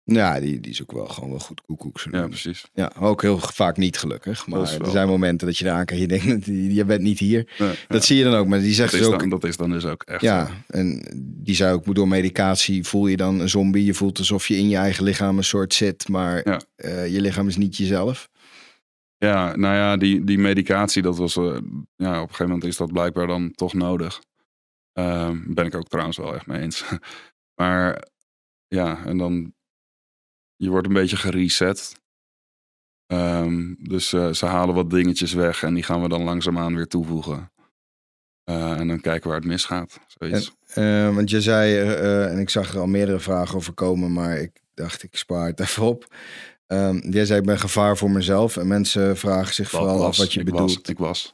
[0.03, 1.99] Die, die is ook wel gewoon wel goed koekoek.
[2.11, 2.65] Ja, precies.
[2.73, 4.47] Ja, ook heel vaak niet gelukkig.
[4.47, 6.45] Maar er zijn momenten dat je eraan kan, je denkt,
[6.77, 7.49] je bent niet hier.
[7.57, 9.19] Ja, Dat zie je dan ook, maar die zegt dat, dus is ook...
[9.19, 10.21] dan, dat is dan dus ook echt.
[10.21, 13.85] Ja, en die zei ook, door medicatie voel je dan een zombie.
[13.85, 16.61] Je voelt alsof je in je eigen lichaam een soort zit, maar Ja.
[16.75, 18.29] eh, je lichaam is niet jezelf.
[19.17, 21.43] Ja, nou ja, die, die medicatie, dat was, eh,
[21.95, 24.21] ja, op een gegeven moment is dat blijkbaar dan toch nodig.
[24.93, 26.83] Ehm, ben ik ook trouwens wel echt mee eens.
[27.61, 28.07] maar
[28.67, 29.53] ja, en dan,
[30.61, 31.99] je wordt een beetje gereset.
[33.07, 36.87] Ehm, dus eh, ze halen wat dingetjes weg en die gaan we dan langzaamaan weer
[36.87, 37.51] toevoegen.
[38.43, 39.99] Eh, en dan kijken waar het misgaat.
[40.07, 40.51] Zoiets.
[40.73, 44.37] Eh, want je zei, eh, en ik zag er al meerdere vragen over komen, maar
[44.37, 46.05] ik dacht, ik spaar het even op.
[46.67, 48.57] Ehm jij zei, ik ben gevaar voor mezelf.
[48.57, 50.73] En mensen vragen zich vooral was, af wat je ik bedoelt.
[50.75, 51.33] Was, ik was.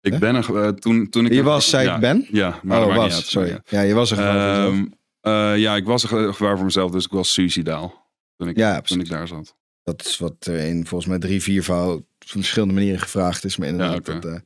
[0.00, 1.32] Ik ben er, toen, toen ik...
[1.32, 2.26] Je was, zei ja, ik ben?
[2.30, 3.26] Ja, maar oh, was, uit.
[3.26, 3.48] sorry.
[3.48, 3.62] Ja.
[3.64, 4.26] Ja, je was er voor.
[4.26, 4.84] Ehm,
[5.20, 8.01] eh, ja, ik was een gevaar voor mezelf, dus ik was suicidaal.
[8.42, 9.56] Toen ik, Ja, toen ik daar zat.
[9.82, 13.56] Dat is wat er in volgens mij drie, vier vouw op verschillende manieren gevraagd is.
[13.56, 14.42] Maar inderdaad, Ja, dat,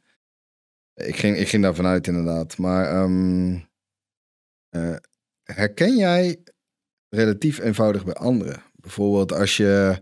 [0.94, 2.58] eh, ik, ging, ik ging daarvan uit inderdaad.
[2.58, 3.58] Maar ehm,
[4.68, 4.96] eh,
[5.42, 6.38] herken jij
[7.08, 8.62] relatief eenvoudig bij anderen?
[8.74, 9.98] Bijvoorbeeld als je...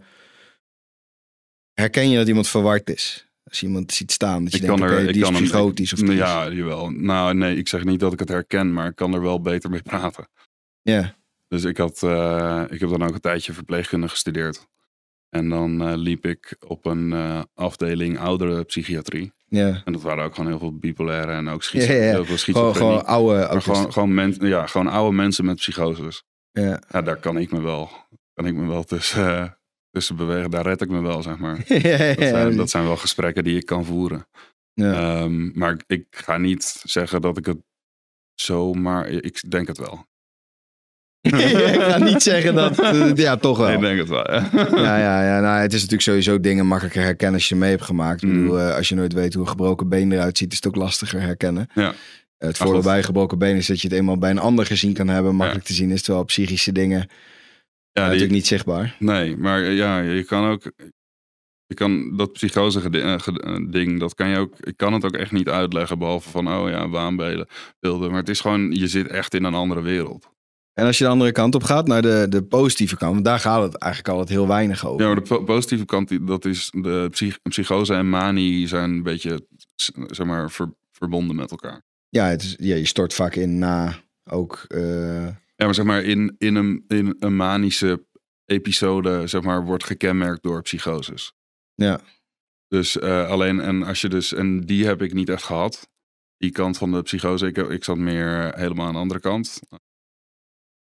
[1.73, 3.29] Herken je dat iemand verward is?
[3.45, 5.35] Als je iemand ziet staan, dat je Ik denkt, kan er, ik die is kan
[5.35, 6.91] hem- psychotisch of Ja, jawel.
[6.91, 9.71] Nou, nee, ik zeg niet dat ik het herken, maar ik kan er wel beter
[9.71, 10.29] mee praten.
[10.83, 11.17] Ja,
[11.55, 14.69] Dus ik, had, eh, ik heb dan ook een tijdje verpleegkunde gestudeerd.
[15.29, 19.33] En dan eh, liep ik op een eh, afdeling oudere psychiatrie.
[19.49, 19.83] ja.
[19.85, 21.87] En dat waren ook gewoon heel veel bipolaire en ook ja, ja.
[21.89, 22.75] heel veel Gewoon, schizofrenie.
[22.79, 26.25] gewoon oude gewoon, gewoon, men, ja, gewoon oude mensen met psychoses.
[26.51, 26.81] Ja.
[26.91, 27.91] Ja, daar kan ik me wel,
[28.33, 29.59] kan ik me wel tussen,
[29.91, 30.51] tussen bewegen.
[30.51, 31.63] Daar red ik me wel, zeg maar.
[31.67, 34.27] ja, ja, Dat zijn, dat zijn wel gesprekken die ik kan voeren.
[34.73, 34.93] Ja.
[34.93, 37.63] Ehm, maar ik, ik ga niet zeggen dat ik het
[38.35, 39.09] zomaar...
[39.09, 40.07] Ik denk het wel.
[41.75, 42.81] ik ga niet zeggen dat...
[42.81, 43.71] eh, ja, toch wel.
[43.73, 44.49] Ik denk het wel, ja.
[44.75, 47.83] Ja, ja, ja nou, het is natuurlijk sowieso dingen makkelijker herkennen als je mee hebt
[47.83, 48.23] gemaakt.
[48.23, 48.35] Ik Mm.
[48.43, 50.77] bedoel, eh, als je nooit weet hoe een gebroken been eruit ziet, is het ook
[50.77, 51.69] lastiger herkennen.
[51.75, 51.95] Ja.
[52.39, 54.93] Eh, het voordeel bij gebroken been is dat je het eenmaal bij een ander gezien
[54.93, 56.03] kan hebben, makkelijk te zien is.
[56.03, 57.07] Terwijl psychische dingen Ja,
[57.93, 58.97] die- natuurlijk niet zichtbaar.
[58.99, 60.73] Nee, maar eh, ja, je kan ook...
[61.67, 63.21] Je kan dat psychose eh, eh,
[63.71, 64.55] ding, dat kan je ook...
[64.61, 67.47] Ik kan het ook echt niet uitleggen, behalve van, oh ja, waanbeelden.
[67.81, 68.11] beelden.
[68.11, 70.33] Maar het is gewoon, je zit echt in een andere wereld.
[70.75, 73.39] En als je de andere kant op gaat, naar de, de positieve kant, want daar
[73.39, 75.01] gaat het eigenlijk altijd heel weinig over.
[75.01, 79.03] Ja, maar de po- positieve kant, dat is de psych- psychose en manie zijn een
[79.03, 79.47] beetje,
[80.07, 81.83] zeg maar, ver- verbonden met elkaar.
[82.09, 83.95] Ja, het is, ja, je stort vaak in na
[84.31, 84.65] ook.
[84.69, 88.05] eh, Ja, maar zeg maar, in, in, een, in een manische
[88.45, 91.33] episode, zeg maar, wordt gekenmerkt door psychoses.
[91.75, 92.01] ja.
[92.69, 95.89] Dus eh, alleen, en als je dus, en die heb ik niet echt gehad.
[96.37, 99.61] Die kant van de psychose, ik, ik zat meer helemaal aan de andere kant.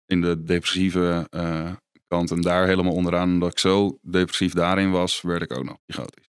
[0.08, 1.72] In de depressieve eh,
[2.06, 3.28] kant en daar helemaal onderaan.
[3.32, 6.26] Omdat ik zo depressief daarin was, werd ik ook nog psychotisch.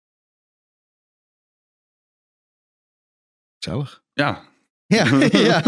[3.59, 4.01] Gezellig.
[4.13, 4.41] Ja,
[4.87, 5.61] Ja, ja.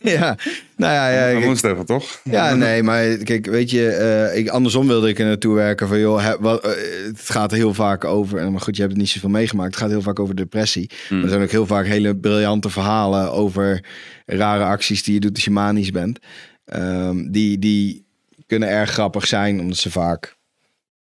[0.00, 0.36] ja.
[0.76, 2.20] Nou ja, ja, dat ik- moest even, toch?
[2.24, 5.98] Ja, nee, maar kijk, weet je, eh, ik, andersom wilde ik er naartoe werken van,
[5.98, 6.70] joh, wat, eh,
[7.04, 9.80] het gaat heel vaak over, en maar goed, je hebt het niet zoveel meegemaakt, het
[9.82, 10.90] gaat heel vaak over depressie.
[11.08, 11.22] Hmm.
[11.22, 13.84] Er zijn ook heel vaak hele briljante verhalen over
[14.26, 16.18] rare acties die je doet als je manisch bent.
[16.64, 18.06] Ehm, die, die
[18.46, 20.40] kunnen erg grappig zijn, omdat ze vaak...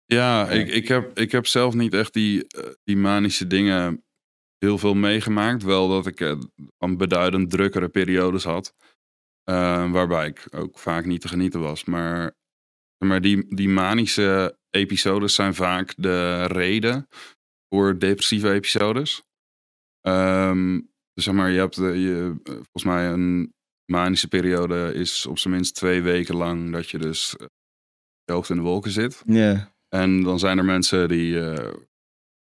[0.05, 4.05] Ja, ik, ik, heb, ik heb zelf niet echt die, eh, die manische dingen
[4.59, 5.63] heel veel meegemaakt.
[5.63, 6.39] Wel dat ik eh,
[6.79, 8.75] een beduidend drukkere periodes had.
[9.45, 11.85] eh, waarbij ik ook vaak niet te genieten was.
[11.85, 12.33] Maar,
[13.05, 17.09] maar die, die manische episodes zijn vaak de reden
[17.69, 19.23] voor depressieve episodes.
[20.01, 20.81] Ehm,
[21.13, 23.55] dus zeg maar, je hebt je, volgens mij een
[23.91, 27.47] manische periode is op zijn minst twee weken lang dat je dus eh,
[28.25, 29.23] je hoofd in de wolken zit.
[29.27, 31.41] Ja, En dan zijn er mensen die.
[31.41, 31.75] eh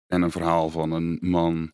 [0.07, 1.71] en een verhaal van een man.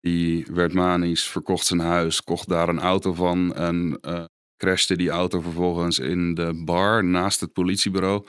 [0.00, 3.54] Die werd manisch, verkocht zijn huis, kocht daar een auto van.
[3.54, 4.24] En eh
[4.56, 8.26] crashte die auto vervolgens in de bar naast het politiebureau.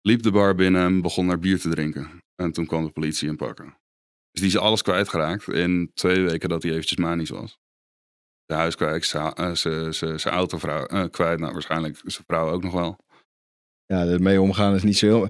[0.00, 2.10] Liep de bar binnen en begon naar bier te drinken.
[2.42, 3.64] En toen kwam de politie hem pakken.
[4.30, 7.58] Dus die is alles kwijtgeraakt in twee weken dat hij eventjes manisch was.
[8.46, 9.34] Zijn huis kwijt, zijn-
[10.00, 11.40] eh, auto vrouw, eh, kwijt.
[11.40, 12.96] Nou, waarschijnlijk zijn vrouw ook nog wel.
[13.86, 15.28] ja ermee omgaan is niet zo heel...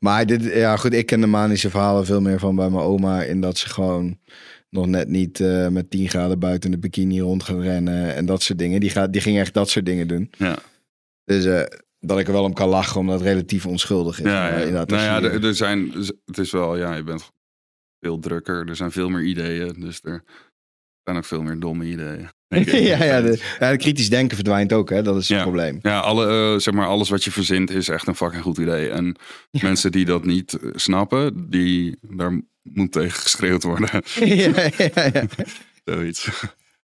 [0.00, 3.22] Maar dit, ja goed, ik ken de manische verhalen veel meer van bij mijn oma,
[3.22, 4.18] in dat ze gewoon
[4.70, 8.42] nog net niet eh, met 10 graden buiten de bikini rond gaan rennen en dat
[8.42, 8.80] soort dingen.
[8.80, 10.30] Die, gaat, die ging echt dat soort dingen doen.
[10.38, 10.58] Ja.
[11.24, 11.66] Dus
[11.98, 14.24] dat ik er wel om kan lachen, omdat het relatief onschuldig is.
[14.24, 14.84] Ja, ja.
[14.84, 15.92] nou ja, er, er zijn,
[16.24, 17.30] het is wel, ja, je bent
[18.00, 18.68] veel drukker.
[18.68, 20.22] Er zijn veel meer ideeën, dus er
[21.02, 22.28] zijn ook veel meer domme ideeën.
[22.90, 25.02] ja, ja, de, ja, kritisch denken verdwijnt ook, hè?
[25.02, 25.42] dat is het Ja.
[25.42, 25.78] probleem.
[25.82, 28.88] Ja, alle, eh, zeg maar, alles wat je verzint is echt een fucking goed idee.
[28.90, 29.16] En
[29.50, 29.60] Ja.
[29.62, 33.88] mensen die dat niet eh, snappen, die, daar moet tegen geschreeuwd worden.
[34.24, 35.24] ja, ja, ja.
[35.84, 36.28] Zoiets.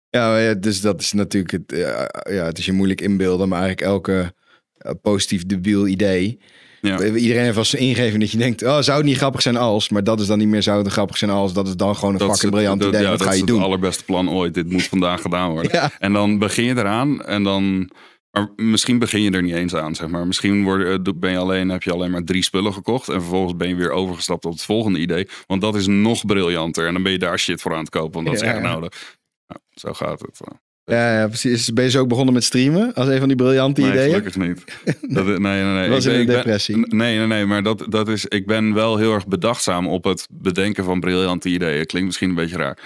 [0.09, 3.91] Ja, dus dat is natuurlijk het, ja, ja, het is je moeilijk inbeelden, maar eigenlijk
[3.91, 4.33] elke
[4.77, 6.39] eh, positief debiel idee.
[6.87, 7.03] Ja.
[7.03, 9.89] Iedereen heeft wel zijn ingeving dat je denkt, oh, zou het niet grappig zijn als,
[9.89, 12.13] maar dat is dan niet meer zou het grappig zijn als, dat is dan gewoon
[12.13, 13.63] een Dat fucking briljant dat- idee, ja, wat dat ga is je het doen?
[13.63, 14.53] allerbeste plan ooit.
[14.53, 15.71] Dit moet vandaag gedaan worden.
[15.79, 17.89] Ja, En dan begin je eraan en dan...
[18.31, 20.27] Maar misschien begin je er niet eens aan, zeg maar.
[20.27, 23.07] Misschien word, eh, ben je alleen, heb je alleen maar drie spullen gekocht.
[23.09, 25.27] En vervolgens ben je weer overgestapt op het volgende idee.
[25.47, 26.87] Want dat is nog briljanter.
[26.87, 28.11] En dan ben je daar shit voor aan het kopen.
[28.11, 29.17] Want dat is echt nodig.
[29.47, 30.39] Nou, zo gaat het.
[30.85, 31.73] Ja, ja, precies.
[31.73, 34.07] Ben je zo ook begonnen met streamen, als een van die briljante Nee, ideeën?
[34.09, 34.63] gelukkig niet.
[35.15, 35.89] Dat, nee, nee, nee.
[35.89, 36.77] Was Ik in een ben- depressie.
[36.77, 37.45] nee, nee, nee.
[37.45, 41.49] Maar dat, dat is, ik ben wel heel erg bedachtzaam op het bedenken van briljante
[41.49, 41.85] ideeën.
[41.85, 42.77] Klinkt misschien een beetje raar.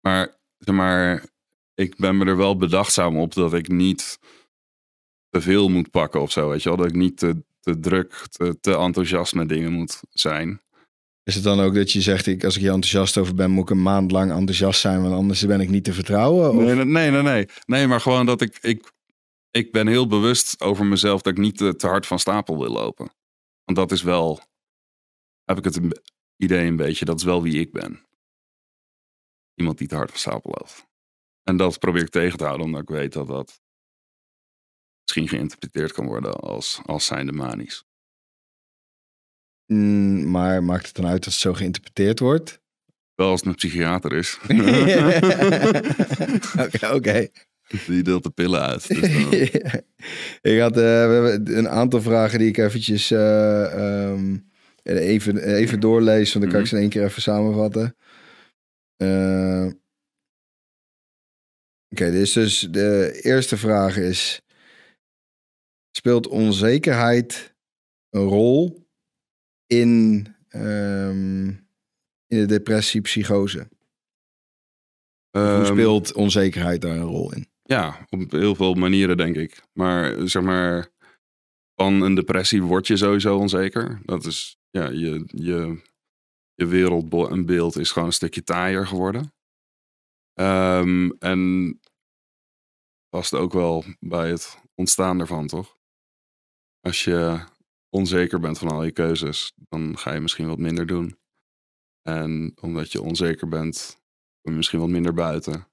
[0.00, 1.24] Maar zeg maar,
[1.74, 4.18] ik ben me er wel bedachtzaam op dat ik niet
[5.30, 6.78] te veel moet pakken of zo, weet je wel.
[6.78, 10.60] Dat ik niet te, te druk, te, te enthousiast met dingen moet zijn.
[11.24, 13.62] Is het dan ook dat je zegt, ik, als ik hier enthousiast over ben, moet
[13.62, 16.50] ik een maand lang enthousiast zijn, want anders ben ik niet te vertrouwen?
[16.50, 16.54] Of?
[16.54, 17.48] Nee, nee, nee, nee.
[17.66, 18.92] Nee, maar gewoon dat ik, ik,
[19.50, 23.12] ik ben heel bewust over mezelf dat ik niet te, hard van stapel wil lopen.
[23.64, 24.40] Want dat is wel,
[25.44, 25.80] heb ik het
[26.36, 28.06] idee een beetje, dat is wel wie ik ben.
[29.54, 30.86] Iemand die te hard van stapel loopt.
[31.42, 33.60] En dat probeer ik tegen te houden, omdat ik weet dat dat
[35.02, 37.84] misschien geïnterpreteerd kan worden als, als zijnde manisch.
[39.66, 42.60] Mm, maar maakt het dan uit als het zo geïnterpreteerd wordt?
[43.14, 44.38] Wel als het een psychiater is.
[46.66, 47.28] Oké, oké.
[47.86, 48.88] Die deelt de pillen uit.
[48.88, 48.98] Dus
[50.52, 54.36] ik had, eh, we hebben een aantal vragen die ik eventjes eh, ehm,
[54.82, 57.96] even, even doorlees, want dan kan ik ze in één keer even samenvatten.
[58.96, 59.66] Eh,
[61.92, 64.42] Oké, dus, dus de eerste vraag is:
[65.90, 67.54] speelt onzekerheid
[68.10, 68.81] een rol
[69.80, 71.46] in, ehm,
[72.26, 73.68] in de depressie, psychose?
[75.30, 77.46] Hoe Ehm, speelt onzekerheid daar een rol in?
[77.62, 79.62] Ja, op heel veel manieren denk ik.
[79.72, 80.88] Maar zeg maar,
[81.74, 84.00] van een depressie word je sowieso onzeker.
[84.04, 85.82] Dat is, ja, je, je,
[86.54, 89.34] je wereldbeeld is gewoon een stukje taaier geworden.
[90.32, 91.80] Ehm, en
[93.08, 95.76] past ook wel bij het ontstaan ervan, toch?
[96.80, 97.44] Als je
[97.94, 101.18] onzeker bent van al je keuzes, dan ga je misschien wat minder doen.
[102.02, 104.00] En omdat je onzeker bent,
[104.40, 105.66] kom je misschien wat minder buiten.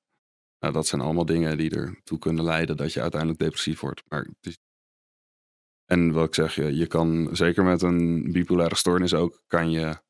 [0.60, 4.04] Nou, dat zijn allemaal dingen die ertoe kunnen leiden dat je uiteindelijk depressief wordt.
[4.08, 4.58] Maar is...
[5.86, 10.02] En wat ik zeg, je, je kan zeker met een bipolaire stoornis ook, kan je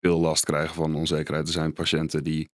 [0.00, 1.46] veel last krijgen van onzekerheid.
[1.46, 2.50] Er zijn patiënten die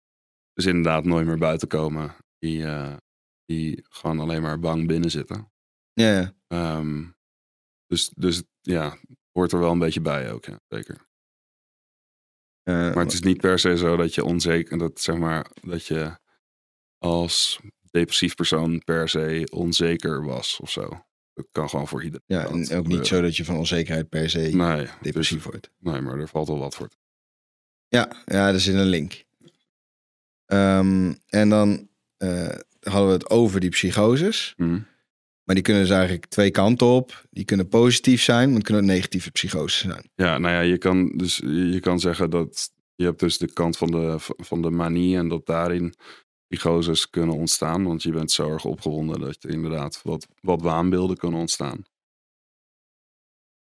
[0.53, 2.17] dus inderdaad nooit meer buiten komen.
[2.39, 2.97] Die, eh,
[3.45, 5.53] die gewoon alleen maar bang binnen zitten.
[5.93, 6.35] Ja, ja.
[6.47, 7.05] Ehm,
[7.87, 8.98] dus, dus ja,
[9.33, 10.96] hoort er wel een beetje bij ook, ja, zeker.
[12.62, 15.87] Eh, Maar het is niet per se zo dat je onzeker, dat zeg maar, dat
[15.87, 16.18] je
[16.98, 21.05] als depressief persoon per se onzeker was of zo.
[21.35, 22.24] Dat kan gewoon voor iedereen.
[22.27, 25.70] ja, en ook niet zo dat je van onzekerheid per se Nee, depressief dus- wordt.
[25.79, 26.88] nee, maar er valt wel wat voor.
[27.88, 29.24] Ja, ja, er zit een link.
[30.44, 32.48] Ehm, en dan eh,
[32.81, 34.53] hadden we het over die psychoses.
[34.57, 34.81] Hm.
[35.45, 37.27] Maar die kunnen dus eigenlijk twee kanten op.
[37.31, 40.11] Die kunnen positief zijn, maar het kunnen ook negatieve psychoses zijn.
[40.15, 43.77] Ja, nou ja, je kan dus je kan zeggen dat je hebt dus de kant
[43.77, 45.95] van de, van de manie en dat daarin
[46.49, 47.85] psychoses kunnen ontstaan.
[47.85, 51.85] Want je bent zo erg opgewonden dat er inderdaad wat, wat waanbeelden kunnen ontstaan.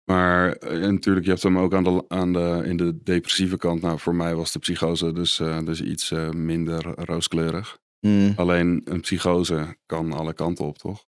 [0.04, 3.82] Maar eh, natuurlijk, je hebt hem ook aan de, aan de, in de depressieve kant.
[3.82, 7.78] Nou, voor mij was de psychose dus, eh, dus iets eh, minder rooskleurig.
[8.00, 11.04] Mm, Alleen een psychose kan alle kanten op, toch?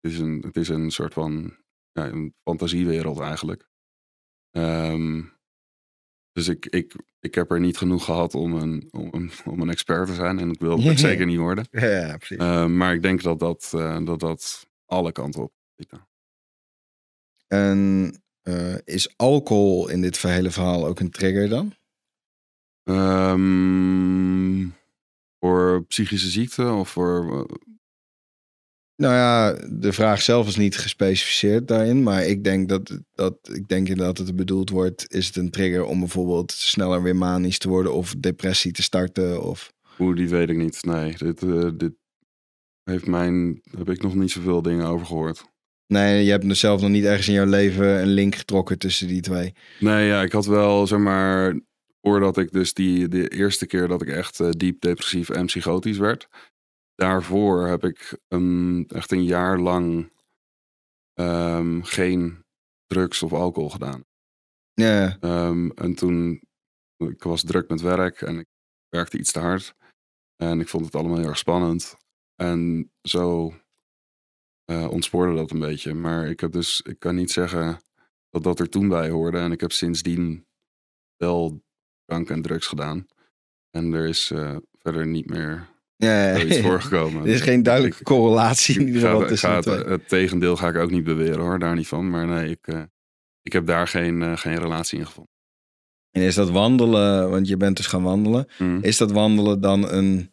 [0.00, 1.56] Het is een, het is een soort van
[1.92, 3.68] ja, een fantasiewereld eigenlijk.
[4.50, 5.22] Ehm,
[6.32, 9.70] dus ik, ik, ik heb er niet genoeg gehad om een, om, een- om een
[9.70, 10.38] expert te zijn.
[10.38, 11.66] En ik wil het zeker niet worden.
[11.70, 12.36] Ja, precies.
[12.36, 15.92] Ehm, maar ik denk dat dat, eh, dat dat alle kanten op zit.
[17.46, 21.74] En eh, is alcohol in dit hele verhaal ook een trigger dan?
[22.82, 24.68] Ehm,
[25.40, 27.46] voor psychische ziekte of voor...
[29.02, 32.02] Nou ja, de vraag zelf is niet gespecificeerd daarin.
[32.02, 35.14] Maar ik denk dat, dat ik denk inderdaad dat het bedoeld wordt.
[35.14, 39.42] Is het een trigger om bijvoorbeeld sneller weer manisch te worden of depressie te starten?
[39.42, 39.72] Of...
[39.96, 40.84] Hoe, die weet ik niet.
[40.84, 41.92] Nee, dit, eh, dit
[42.84, 45.44] heeft mijn, heb ik nog niet zoveel dingen over gehoord.
[45.86, 49.08] Nee, je hebt dus zelf nog niet ergens in jouw leven een link getrokken tussen
[49.08, 49.54] die twee.
[49.80, 51.60] Nee, ja, ik had wel, zeg maar,
[52.00, 55.98] voordat ik dus die, de eerste keer dat ik echt eh, diep depressief en psychotisch
[55.98, 56.28] werd.
[56.98, 60.12] Daarvoor heb ik een, echt een jaar lang
[61.14, 62.44] ehm, geen
[62.86, 64.04] drugs of alcohol gedaan.
[64.72, 66.42] Ja, Ehm, en toen,
[66.96, 68.46] ik was druk met werk en ik
[68.88, 69.74] werkte iets te hard.
[70.36, 71.96] En ik vond het allemaal heel erg spannend.
[72.34, 73.54] En zo
[74.64, 75.94] eh, ontspoorde dat een beetje.
[75.94, 77.78] Maar ik heb dus, ik kan niet zeggen
[78.30, 79.38] dat dat er toen bij hoorde.
[79.38, 80.46] En ik heb sindsdien
[81.16, 81.62] wel
[82.04, 83.06] drank en drugs gedaan.
[83.70, 85.68] En er is eh, verder niet meer
[85.98, 86.62] ja, ja.
[86.62, 87.22] voorgekomen.
[87.22, 90.76] Er is geen duidelijke Ik- correlatie in ieder geval ga het, het tegendeel ga ik
[90.76, 92.10] ook niet beweren hoor, daar niet van.
[92.10, 92.82] Maar nee, ik, eh,
[93.42, 95.32] ik heb daar geen, eh, geen relatie in gevonden.
[96.10, 98.48] En is dat wandelen, want je bent dus gaan wandelen.
[98.56, 98.78] Hm.
[98.80, 100.30] Is dat wandelen dan een,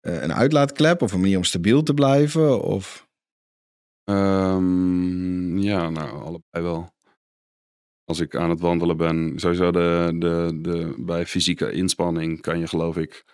[0.00, 2.62] eh, een uitlaatklep of een manier om stabiel te blijven?
[2.62, 3.08] Of...
[4.04, 6.94] Ehm, ja, nou, allebei wel.
[8.04, 12.66] Als ik aan het wandelen ben, sowieso de, de, de, bij fysieke inspanning kan je
[12.66, 13.24] geloof ik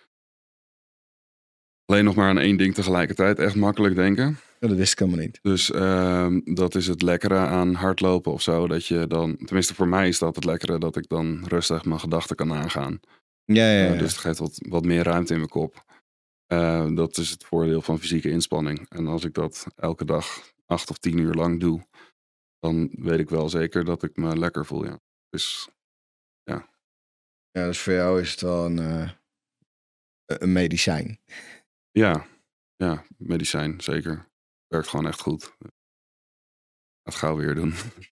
[1.85, 3.39] Alleen nog maar aan één ding tegelijkertijd.
[3.39, 4.37] Echt makkelijk denken.
[4.59, 5.39] Ja, dat wist ik helemaal niet.
[5.41, 8.67] Dus ehm, dat is het lekkere aan hardlopen of zo.
[8.67, 11.99] Dat je dan, tenminste voor mij is dat het lekkere, dat ik dan rustig mijn
[11.99, 12.99] gedachten kan aangaan.
[13.45, 13.93] Ja, ja, ja.
[13.93, 15.83] Uh, dus het geeft wat, wat meer ruimte in mijn kop.
[16.53, 18.89] Uh, dat is het voordeel van fysieke inspanning.
[18.89, 21.87] En als ik dat elke dag acht of tien uur lang doe,
[22.59, 24.85] dan weet ik wel zeker dat ik me lekker voel.
[24.85, 24.99] Ja.
[25.29, 25.69] Dus
[26.43, 26.69] ja.
[27.51, 29.09] Ja, dus voor jou is het wel een, uh,
[30.25, 31.19] een medicijn.
[31.93, 32.25] Ja,
[32.75, 34.29] ja, medicijn, zeker.
[34.67, 35.53] Werkt gewoon echt goed.
[37.03, 37.73] Dat gauw weer doen.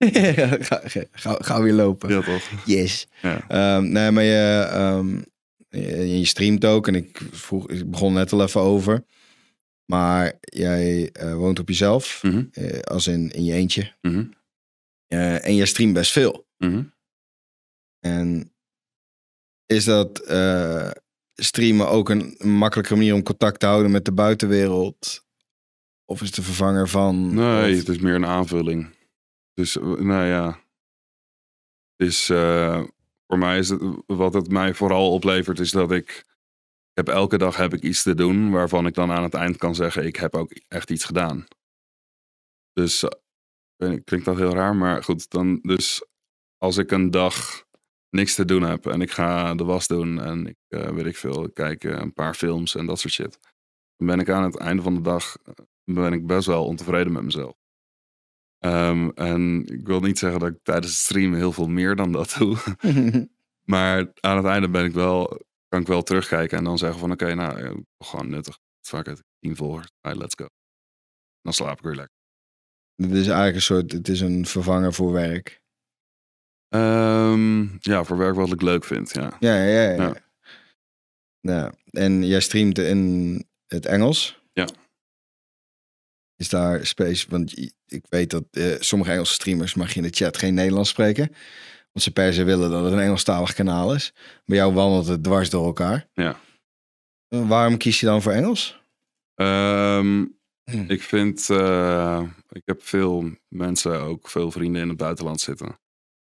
[0.68, 2.10] ga, ga, ga, weer lopen.
[2.10, 2.66] Ja, toch?
[2.66, 3.08] Yes.
[3.22, 3.76] Ja.
[3.78, 5.26] Um, nee, maar je, um,
[5.70, 6.88] je, je, streamt ook.
[6.88, 9.06] En ik, vroeg, ik begon net al even over.
[9.86, 12.24] Maar jij uh, woont op jezelf.
[12.24, 12.50] Mm -hmm.
[12.54, 13.94] uh, als in, in je eentje.
[14.02, 14.34] Mm -hmm.
[15.08, 16.48] uh, en je streamt best veel.
[16.58, 16.94] Mm -hmm.
[18.00, 18.54] En
[19.66, 20.20] is dat
[21.36, 25.24] streamen ook een, een makkelijke manier om contact te houden met de buitenwereld?
[26.06, 27.34] Of is het de vervanger van.
[27.34, 27.78] Nee, of...
[27.78, 28.96] het is meer een aanvulling.
[29.54, 30.64] Dus, nou ja.
[31.96, 32.84] Is, uh,
[33.28, 33.82] voor mij is het.
[34.06, 36.10] Wat het mij vooral oplevert, is dat ik.
[36.10, 36.26] ik
[36.94, 39.76] heb elke dag heb ik iets te doen waarvan ik dan aan het eind kan
[39.76, 41.46] zeggen: ik heb ook echt iets gedaan.
[42.74, 43.04] Dus.
[43.04, 43.10] Uh,
[44.04, 45.30] klinkt dat heel raar, maar goed.
[45.30, 46.06] Dan, dus
[46.58, 47.65] als ik een dag
[48.16, 51.18] niks te doen heb en ik ga de was doen en ik uh, weet ik
[51.18, 53.40] veel, ik kijk een paar films en dat soort shit.
[53.98, 55.38] Dan ben ik aan het einde van de dag
[55.84, 57.56] ben ik best wel ontevreden met mezelf.
[58.60, 62.12] Um, en ik wil niet zeggen dat ik tijdens het streamen heel veel meer dan
[62.12, 62.58] dat doe.
[63.74, 67.12] maar aan het einde ben ik wel, kan ik wel terugkijken en dan zeggen van
[67.12, 68.60] oké, okay, nou, gewoon nuttig.
[68.82, 70.46] Fuck it, tien volgers, right, let's go.
[71.42, 72.16] Dan slaap ik weer lekker.
[72.96, 75.62] Het is eigenlijk een soort, het is een vervanger voor werk.
[76.76, 79.36] Um, ja, voor werk wat ik leuk vind, ja.
[79.40, 79.92] Ja, ja, ja.
[79.92, 80.16] ja.
[81.40, 81.74] Ja.
[81.92, 84.42] En jij streamt in het Engels?
[84.54, 84.68] Ja.
[86.36, 87.26] Is daar space?
[87.30, 90.90] Want ik weet dat uh, sommige Engelse streamers mag je in de chat geen Nederlands
[90.90, 91.28] spreken.
[91.92, 94.14] Want ze per se willen dat het een Engelstalig kanaal is.
[94.46, 96.08] Bij jou wandelt het dwars door elkaar.
[96.14, 96.40] Ja.
[97.30, 98.84] Uh, waarom kies je dan voor Engels?
[99.36, 100.38] Um,
[100.72, 100.84] hm.
[100.88, 105.80] Ik vind, uh, ik heb veel mensen, ook veel vrienden in het buitenland zitten.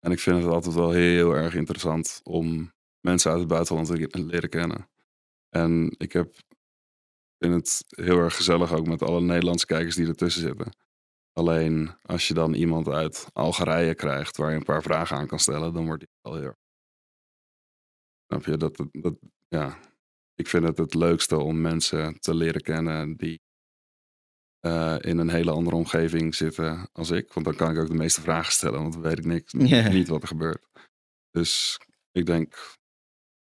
[0.06, 4.24] En ik vind het altijd wel heel erg interessant om mensen uit het buitenland te
[4.24, 4.88] leren kennen.
[5.48, 6.34] En ik heb
[7.38, 10.76] vind het heel erg gezellig ook met alle Nederlandse kijkers die ertussen zitten.
[11.32, 15.38] Alleen als je dan iemand uit Algerije krijgt waar je een paar vragen aan kan
[15.38, 16.56] stellen, dan wordt die wel heel.
[18.26, 18.56] Snap je?
[18.56, 19.14] Dat, dat,
[19.48, 19.78] ja.
[20.34, 23.40] Ik vind het het leukste om mensen te leren kennen die
[24.66, 27.32] uh, in een hele andere omgeving zitten als ik.
[27.32, 29.92] Want dan kan ik ook de meeste vragen stellen, want dan weet ik niks, Yeah.
[29.92, 30.64] niet wat er gebeurt.
[31.30, 31.80] Dus
[32.12, 32.76] ik denk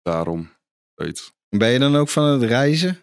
[0.02, 0.50] daarom
[0.96, 1.34] zoiets.
[1.50, 2.98] Ben je dan ook van het reizen?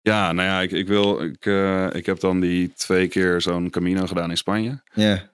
[0.00, 1.22] Ja, nou ja, ik, ik wil.
[1.22, 4.82] Ik, uh, ik heb dan die twee keer zo'n Camino gedaan in Spanje.
[4.92, 5.30] Ja.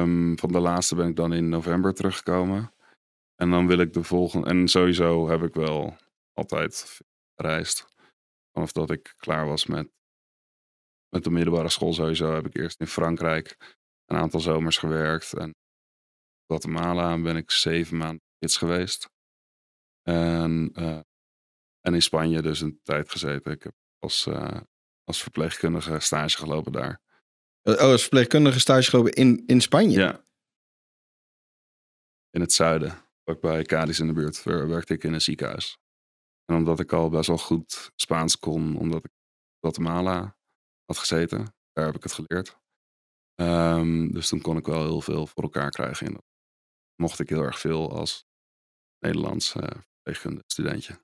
[0.00, 2.72] Um, van de laatste ben ik dan in november teruggekomen.
[3.36, 4.48] En dan wil ik de volgende.
[4.48, 5.96] En sowieso heb ik wel
[6.32, 7.00] altijd
[7.36, 7.86] gereisd.
[8.52, 9.88] Vanaf dat ik klaar was met,
[11.14, 13.56] met de middelbare school, sowieso heb ik eerst in Frankrijk
[14.04, 15.32] een aantal zomers gewerkt.
[15.32, 15.54] En
[16.46, 19.10] Guatemala ben ik zeven maanden kids geweest.
[20.02, 21.00] En, uh,
[21.80, 23.52] en in Spanje dus een tijd gezeten.
[23.52, 24.60] Ik heb als, uh,
[25.04, 27.00] als verpleegkundige stage gelopen daar.
[27.62, 29.98] Oh, als verpleegkundige stage gelopen in, in Spanje?
[29.98, 30.24] Ja.
[32.30, 32.98] In het zuiden.
[33.24, 35.78] Ook bij Cadiz in de buurt werkte ik in een ziekenhuis.
[36.44, 40.36] En omdat ik al best wel goed Spaans kon, omdat ik in Guatemala
[40.84, 42.56] had gezeten, daar heb ik het geleerd.
[43.40, 46.06] Um, dus toen kon ik wel heel veel voor elkaar krijgen.
[46.06, 46.22] En
[46.96, 48.26] mocht ik heel erg veel als
[48.98, 50.98] Nederlands uh, verpleegkundige studentje.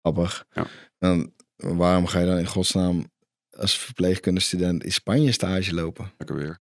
[0.00, 0.46] Grappig.
[0.50, 0.66] Ja.
[0.98, 3.12] Dan, waarom ga je dan in godsnaam
[3.50, 6.12] als verpleegkundestudent in Spanje stage lopen?
[6.18, 6.58] Lekker weer.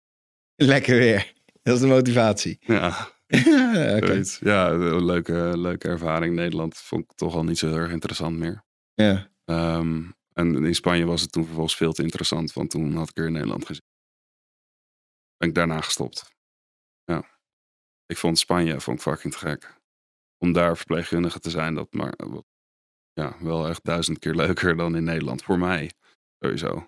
[0.54, 1.32] Lekker weer.
[1.62, 2.56] Dat is de motivatie.
[2.60, 3.08] Ja.
[3.96, 4.24] okay.
[4.40, 6.34] Ja, een leuke, leuke ervaring.
[6.34, 8.64] Nederland vond ik toch al niet zo heel erg interessant meer.
[8.94, 9.30] Ja.
[9.44, 13.18] Um, en in Spanje was het toen vervolgens veel te interessant, want toen had ik
[13.18, 13.84] er in Nederland gezien.
[15.36, 16.34] Ben ik daarna gestopt.
[17.04, 17.24] Ja.
[18.06, 19.80] Ik vond Spanje vond ik fucking te gek.
[20.38, 22.14] Om daar verpleegkundige te zijn, dat maar
[23.12, 25.42] ja, wel echt duizend keer leuker dan in Nederland.
[25.42, 25.90] Voor mij,
[26.38, 26.86] sowieso.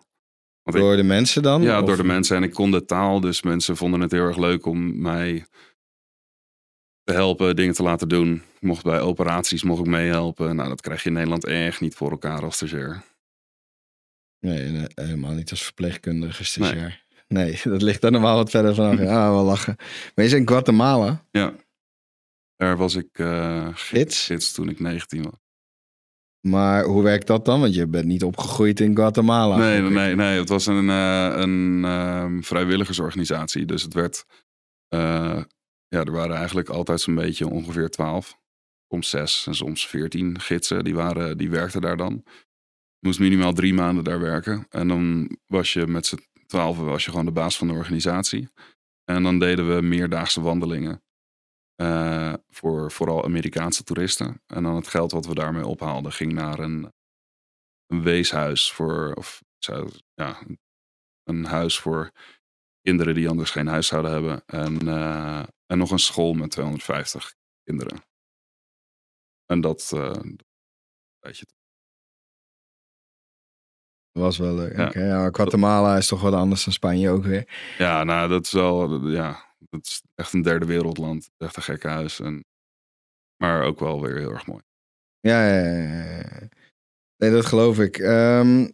[0.63, 1.63] Want door ik, de mensen dan?
[1.63, 1.87] Ja, of?
[1.87, 2.37] door de mensen.
[2.37, 5.47] En ik kon de taal, dus mensen vonden het heel erg leuk om mij
[7.03, 8.35] te helpen, dingen te laten doen.
[8.35, 10.57] Ik mocht bij operaties mocht ik meehelpen.
[10.57, 13.03] Nou, dat krijg je in Nederland echt niet voor elkaar als stagiair.
[14.45, 17.05] Nee, helemaal niet als verpleegkundige stagiair.
[17.29, 17.45] Nee.
[17.45, 18.99] nee, dat ligt daar normaal wat verder vanaf.
[19.11, 19.75] Ja, wel lachen.
[19.79, 21.25] Maar je is in Guatemala?
[21.31, 21.55] Ja.
[22.57, 24.27] Daar was ik uh, gids?
[24.27, 25.43] gids toen ik 19 was.
[26.41, 27.61] Maar hoe werkt dat dan?
[27.61, 29.57] Want je bent niet opgegroeid in Guatemala.
[29.57, 30.39] Nee, nee, nee.
[30.39, 33.65] Het was een, eh, een ehm, vrijwilligersorganisatie.
[33.65, 34.25] Dus het werd.
[34.89, 35.43] eh,
[35.89, 38.39] ja, er waren eigenlijk altijd zo'n beetje ongeveer twaalf.
[38.89, 40.85] Soms zes en soms veertien gidsen.
[40.85, 42.25] Die, waren, die werkten daar dan.
[43.05, 44.67] Moest minimaal drie maanden daar werken.
[44.69, 48.49] En dan was je met z'n twaalf was je gewoon de baas van de organisatie.
[49.05, 51.03] En dan deden we meerdaagse wandelingen.
[51.75, 54.43] eh, voor vooral Amerikaanse toeristen.
[54.47, 56.93] En dan het geld wat we daarmee ophaalden ging naar een,
[57.87, 59.15] een weeshuis voor.
[59.15, 59.43] Of
[60.15, 60.43] ja,
[61.23, 62.11] een huis voor
[62.81, 64.43] kinderen die anders geen huis zouden hebben.
[64.47, 68.05] En, eh, en nog een school met 250 kinderen.
[69.47, 69.91] En dat.
[69.95, 70.21] eh
[71.19, 71.47] weet je.
[74.15, 74.95] Dat was wel leuk.
[74.95, 75.29] Ja.
[75.33, 77.49] Guatemala is toch wat anders dan Spanje ook weer.
[77.79, 79.09] Ja, nou, dat is wel.
[79.09, 81.31] Ja, dat is echt een derde wereldland.
[81.39, 82.21] Echt een gekke huis.
[82.21, 82.45] En,
[83.37, 84.63] maar ook wel weer heel erg mooi.
[85.21, 86.49] Ja, ja, ja.
[87.17, 87.99] Nee, dat geloof ik.
[87.99, 88.65] Ehm,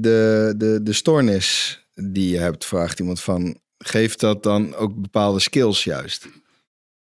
[0.00, 3.60] de, de, de stoornis die je hebt, vraagt iemand van...
[3.78, 6.28] Geeft dat dan ook bepaalde skills juist?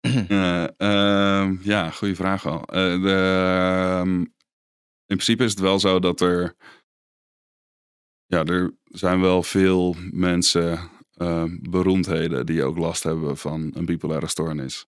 [0.01, 2.63] Eh, ehm, ja, goede vraag wel.
[2.65, 3.41] Eh, de,
[4.01, 6.55] ehm, in principe is het wel zo dat er.
[8.31, 14.27] Ja, er zijn wel veel mensen, ehm, beroemdheden, die ook last hebben van een bipolaire
[14.27, 14.87] stoornis.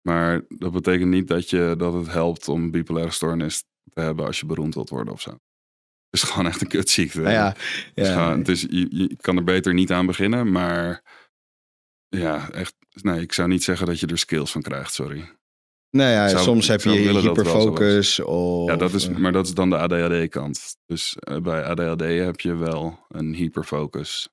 [0.00, 4.26] Maar dat betekent niet dat, je, dat het helpt om een bipolaire stoornis te hebben
[4.26, 5.30] als je beroemd wilt worden of zo.
[5.30, 5.38] Het
[6.10, 7.20] is gewoon echt een kutziekte.
[7.20, 7.56] Nou ja,
[7.94, 11.02] ja, gewoon- het is, je, je kan er beter niet aan beginnen, maar
[12.08, 12.74] ja, echt.
[13.02, 15.30] Nee, ik zou niet zeggen dat je er skills van krijgt, sorry.
[15.90, 18.68] Nou ja, zou- soms heb je hyperfocus of...
[18.68, 20.76] Ja, dat is, eh, maar dat is dan de ADHD-kant.
[20.86, 24.28] Dus eh, bij ADHD heb je wel een hyperfocus.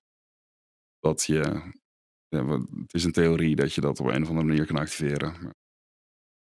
[0.99, 1.71] Dat je.
[2.27, 4.75] Ja, wat- het is een theorie dat je dat op een of andere manier kan
[4.77, 5.35] activeren.
[5.41, 5.53] Maar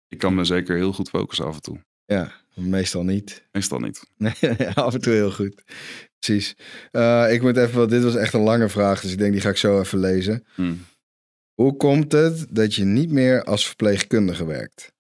[0.08, 1.84] ik kan me zeker heel goed focussen af en toe.
[2.06, 3.48] Ja, meestal niet.
[3.52, 4.04] Meestal niet.
[4.18, 5.64] Nee, af en toe heel goed.
[6.20, 6.56] Precies.
[6.92, 9.42] Eh, ik moet even, want dit was echt een lange vraag, dus ik denk die
[9.42, 10.46] ga ik zo even lezen.
[10.56, 10.74] Hm.
[11.56, 14.94] Hoe komt het dat je niet meer als verpleegkundige werkt?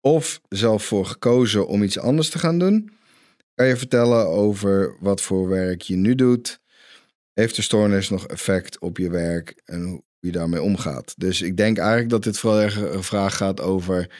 [0.00, 2.90] Of zelf voor gekozen om iets anders te gaan doen?
[3.54, 6.60] Kan je vertellen over wat voor werk je nu doet?
[7.32, 11.14] Heeft de stoornis nog effect op je werk en hoe je daarmee omgaat?
[11.16, 14.10] Dus ik denk eigenlijk dat dit vooral erg een vraag gaat over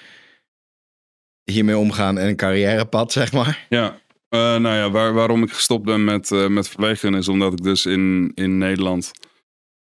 [1.44, 3.66] hiermee omgaan en een carrièrepad, zeg maar.
[3.68, 7.52] Ja, eh, nou ja, waar, waarom ik gestopt ben met, eh met verpleegkunde is omdat
[7.52, 9.10] ik dus in, in Nederland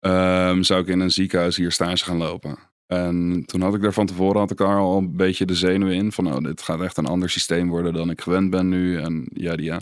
[0.02, 2.58] ehm, zou ik in een ziekenhuis hier stage gaan lopen.
[2.88, 5.96] En toen had ik daar van tevoren had ik er al een beetje de zenuwen
[5.96, 8.98] in van nou, dit gaat echt een ander systeem worden dan ik gewend ben nu
[8.98, 9.80] en ja, ja.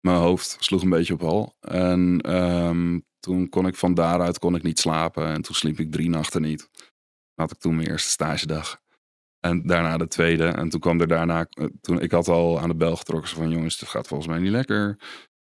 [0.00, 1.52] Mijn hoofd sloeg een beetje op hol.
[1.60, 5.92] En ehm, toen kon ik van daaruit kon ik niet slapen en toen sliep ik
[5.92, 6.70] drie nachten niet.
[7.34, 8.80] Had ik toen mijn eerste stagedag.
[9.40, 10.44] En daarna de tweede.
[10.46, 11.46] En toen kwam er daarna.
[11.50, 13.30] eh, Toen, ik had al aan de bel getrokken.
[13.30, 14.98] van jongens, dit gaat volgens mij niet lekker.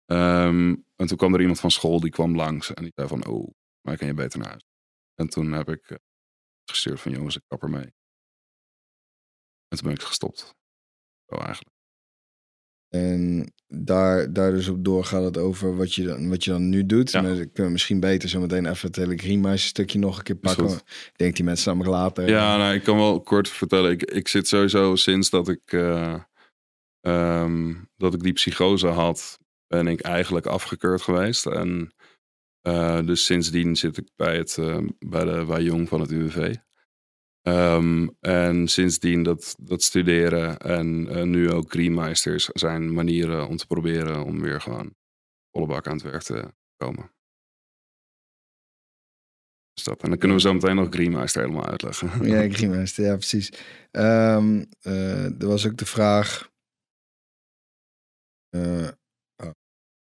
[0.07, 2.75] Ehm, en toen kwam er iemand van school die kwam langs.
[2.75, 3.49] En die zei van, oh,
[3.89, 4.65] maar kan je beter naar huis.
[5.15, 5.97] En toen heb ik eh,
[6.65, 7.95] gestuurd van jongens, ik kap er mee.
[9.69, 10.55] En toen ben ik gestopt.
[11.27, 11.77] Zo eigenlijk.
[12.89, 16.69] En daar, daar dus op door gaat het over wat je dan, wat je dan
[16.69, 17.11] nu doet.
[17.11, 17.23] Ja.
[17.23, 20.71] Maar ik kunnen misschien beter zo meteen even het hele stukje nog een keer pakken.
[20.75, 22.29] Ik denk die mensen namelijk later.
[22.29, 23.91] Ja, nou, ik kan wel kort vertellen.
[23.91, 26.23] Ik, ik zit sowieso sinds dat ik, eh,
[27.01, 31.47] ehm, dat ik die psychose had, ben ik eigenlijk afgekeurd geweest.
[31.47, 31.93] En
[32.63, 36.55] eh, dus sindsdien zit ik bij, het, eh, bij de Wajong van het UWV.
[37.43, 43.67] Ehm, en sindsdien dat, dat studeren en eh, nu ook Greenmeisters zijn manieren om te
[43.67, 44.95] proberen om weer gewoon
[45.51, 47.11] volle bak aan het werk te komen.
[49.73, 50.03] Dus dat.
[50.03, 52.27] En dan kunnen we zo meteen nog Greenmeister helemaal uitleggen.
[52.27, 53.53] Ja, Greenmeister, ja, precies.
[53.91, 56.51] Ehm, eh, er was ook de vraag.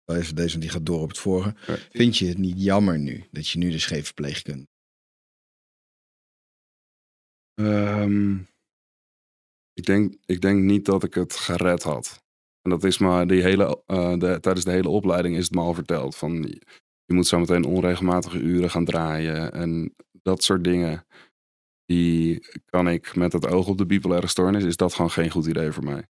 [0.05, 1.55] Even deze, want die gaat door op het vorige.
[1.67, 1.77] Ja.
[1.91, 4.73] Vind je het niet jammer nu dat je nu dus geen verpleegkundige
[7.55, 8.37] Ehm,
[9.73, 12.23] ik, denk, ik denk niet dat ik het gered had.
[12.61, 15.61] En dat is maar die hele, eh, de, tijdens de hele opleiding is het me
[15.61, 16.15] al verteld.
[16.15, 16.33] Van,
[17.05, 19.51] je moet zo meteen onregelmatige uren gaan draaien.
[19.51, 21.05] En dat soort dingen.
[21.85, 24.63] Die kan ik met het oog op de bipolaire stoornis.
[24.63, 26.07] Is dat gewoon geen goed idee voor mij.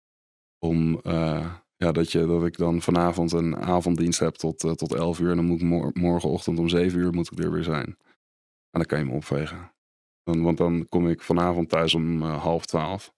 [0.58, 4.94] Om, eh, ja, dat, je, dat ik dan vanavond een avonddienst heb tot, eh, tot
[4.94, 5.30] 11 uur.
[5.30, 7.86] En dan moet ik mor- morgenochtend om 7 uur moet ik er weer zijn.
[7.86, 9.72] En dan kan je me opvegen.
[10.22, 13.12] Dan, want dan kom ik vanavond thuis om eh, half twaalf.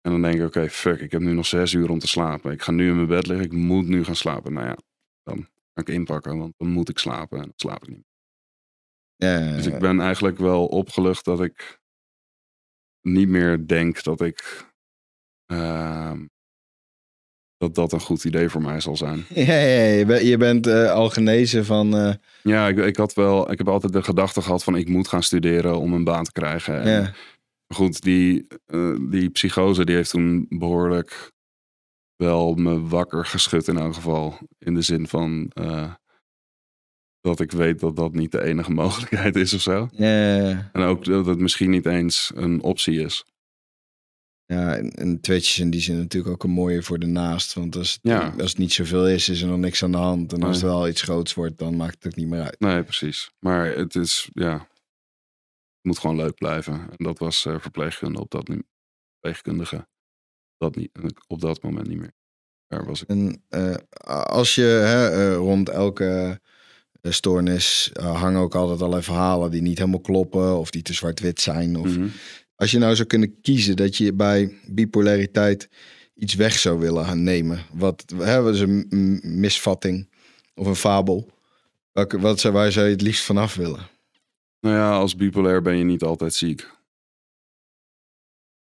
[0.00, 2.52] En dan denk ik, oké, fuck, ik heb nu nog zes uur om te slapen.
[2.52, 4.52] Ik ga nu in mijn bed liggen, ik moet nu gaan slapen.
[4.52, 4.76] Nou ja,
[5.22, 5.36] dan
[5.72, 8.06] kan ik inpakken, want dan moet ik slapen en dan slaap ik niet.
[9.16, 11.80] Ja, Dus ik ben eigenlijk wel opgelucht dat ik
[13.00, 14.66] niet meer denk dat ik...
[15.46, 16.26] ehm,
[17.58, 19.24] dat dat een goed idee voor mij zal zijn.
[19.34, 19.54] Ja, ja,
[19.84, 21.96] ja, je, bent- je bent eh, al genezen van...
[21.96, 25.08] eh, Ja, ik, ik had wel, ik heb altijd de gedachte gehad van ik moet
[25.08, 26.80] gaan studeren om een baan te krijgen.
[26.82, 27.12] En ja.
[27.74, 31.32] Goed, die, eh, die psychose die heeft toen behoorlijk
[32.16, 34.38] wel me wakker geschud in elk geval.
[34.58, 35.50] In de zin van
[37.20, 39.88] dat ik weet dat dat niet de enige mogelijkheid is of zo.
[39.92, 43.24] Ja, ja, En ook dat het misschien niet eens een optie is.
[44.46, 47.52] Ja, en, en Twitch is in die zin natuurlijk ook een mooie voor de naast.
[47.54, 48.34] Want als, Ja.
[48.40, 50.32] als het niet zoveel is, is er nog niks aan de hand.
[50.32, 52.60] En als het wel iets groots wordt, dan maakt het ook niet meer uit.
[52.60, 53.30] Nee, precies.
[53.38, 56.72] Maar het is, ja, het moet gewoon leuk blijven.
[56.74, 58.50] En dat was eh, verpleegkunde op dat.
[59.12, 59.86] Verpleegkundige.
[60.58, 60.90] Dat niet,
[61.26, 62.12] op dat moment niet meer.
[62.66, 63.08] Daar was ik.
[63.08, 63.74] En eh,
[64.24, 66.40] als je hè, eh, rond elke
[67.02, 71.76] stoornis hangen ook altijd allerlei verhalen die niet helemaal kloppen of die te zwart-wit zijn.
[71.76, 72.08] Of Mhm.
[72.56, 75.68] Als je nou zou kunnen kiezen dat je bij bipolariteit
[76.14, 77.58] iets weg zou willen gaan nemen.
[77.72, 80.08] Wat, hè, wat is een misvatting
[80.54, 81.34] of een fabel?
[81.92, 83.88] Welke, wat zou, waar zou je het liefst vanaf willen?
[84.60, 86.74] Nou ja, als bipolair ben je niet altijd ziek.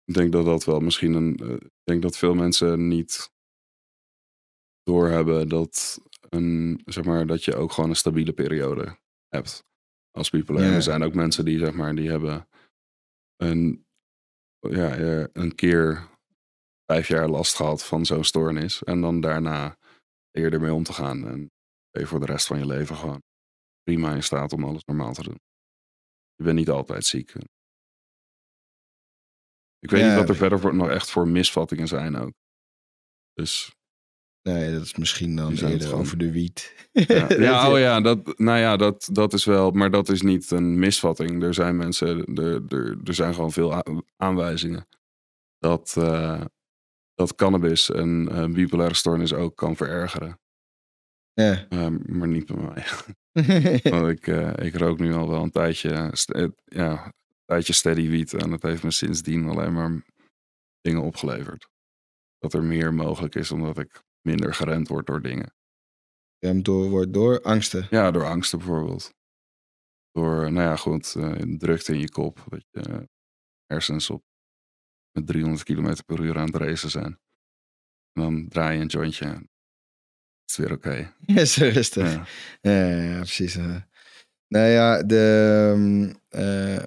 [0.06, 1.38] Ik denk dat dat wel misschien een.
[1.38, 3.32] eh, ik denk dat veel mensen niet
[4.84, 9.64] doorhebben dat, een, zeg maar, dat je ook gewoon een stabiele periode hebt
[10.12, 10.70] als bipolair.
[10.70, 10.76] Ja.
[10.76, 12.48] Er zijn ook mensen die, zeg maar, die hebben
[13.36, 13.85] een,
[14.72, 16.10] ja, eh, een keer
[16.86, 18.84] vijf jaar last gehad van zo'n stoornis.
[18.84, 19.78] En dan daarna
[20.32, 21.28] eerder mee om te gaan.
[21.28, 21.52] En
[21.92, 23.22] ben je voor de rest van je leven gewoon
[23.84, 25.40] prima in staat om alles normaal te doen.
[26.36, 27.34] Je bent niet altijd ziek.
[29.80, 32.34] Ik weet Ja, niet wat er verder voor, nog echt voor misvattingen zijn ook.
[33.34, 33.76] Dus
[34.50, 36.00] Nee, dat is misschien dan eerder gewoon.
[36.00, 36.90] over de wiet.
[37.38, 40.80] ja, oh ja, dat, nou ja, dat, dat is wel, maar dat is niet een
[40.80, 41.44] misvatting.
[41.44, 43.84] Er zijn mensen, er, er, er zijn gewoon veel
[44.18, 44.88] aanwijzingen
[45.60, 46.42] dat, eh,
[47.14, 50.40] dat cannabis een eh, bipolaire stoornis ook kan verergeren.
[51.34, 51.68] Ja.
[51.70, 52.84] Ehm, maar niet bij mij.
[53.92, 55.90] Want ik, eh, ik rook nu al wel een tijdje,
[56.26, 57.12] eh, ja, een
[57.46, 58.34] tijdje steady wiet.
[58.34, 60.04] En dat heeft me sindsdien alleen maar
[60.82, 61.70] dingen opgeleverd.
[62.38, 65.54] Dat er meer mogelijk is omdat ik minder geremd word door dingen.
[66.40, 67.88] Hem door wordt door angsten.
[67.90, 69.14] Ja, door angsten bijvoorbeeld.
[70.12, 72.44] Door, nou ja, goed, eh, drukte in je kop.
[72.50, 73.10] Dat je
[73.66, 74.24] hersens op
[75.12, 77.20] met 300 km per uur aan het racen zijn.
[78.14, 79.48] En dan draai je een jointje
[80.46, 81.14] is het weer oké.
[81.36, 82.14] Ja, zo rustig.
[82.14, 82.26] Ja.
[83.06, 83.56] Ja, precies.
[84.48, 86.84] Nou ja, de, ehm, eh,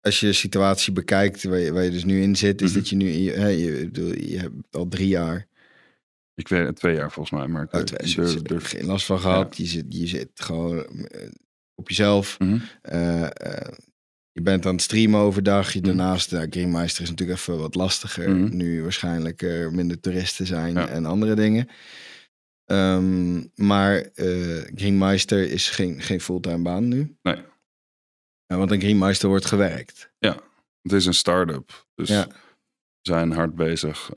[0.00, 2.78] als je de situatie bekijkt waar je, waar je dus nu in zit, is Mhm.
[2.78, 5.46] dat je nu, je, je, bedoel, je hebt al drie jaar,
[6.38, 9.06] Ik weet het twee jaar volgens mij, maar ik oh, twee, durf- er geen last
[9.06, 9.56] van gehad.
[9.56, 11.28] Je, zit, je zit gewoon eh,
[11.74, 12.38] op jezelf.
[12.38, 12.58] Mhm.
[12.82, 13.72] Eh, eh,
[14.32, 15.72] je bent aan het streamen overdag.
[15.72, 15.86] Je, Mhm.
[15.88, 18.30] Daarnaast, uh, Greenmeister is natuurlijk even wat lastiger.
[18.30, 18.56] Mhm.
[18.56, 20.88] Nu waarschijnlijk er minder toeristen zijn Ja.
[20.88, 21.68] en andere dingen.
[22.64, 24.08] Ehm, maar
[24.74, 27.16] Greenmeister is geen, geen fulltime baan nu.
[27.22, 27.36] Nee.
[28.46, 30.10] Ja, want aan Greenmeister wordt gewerkt.
[30.82, 32.26] Het is een start-up, dus Ja.
[32.26, 32.32] we
[33.02, 34.10] zijn hard bezig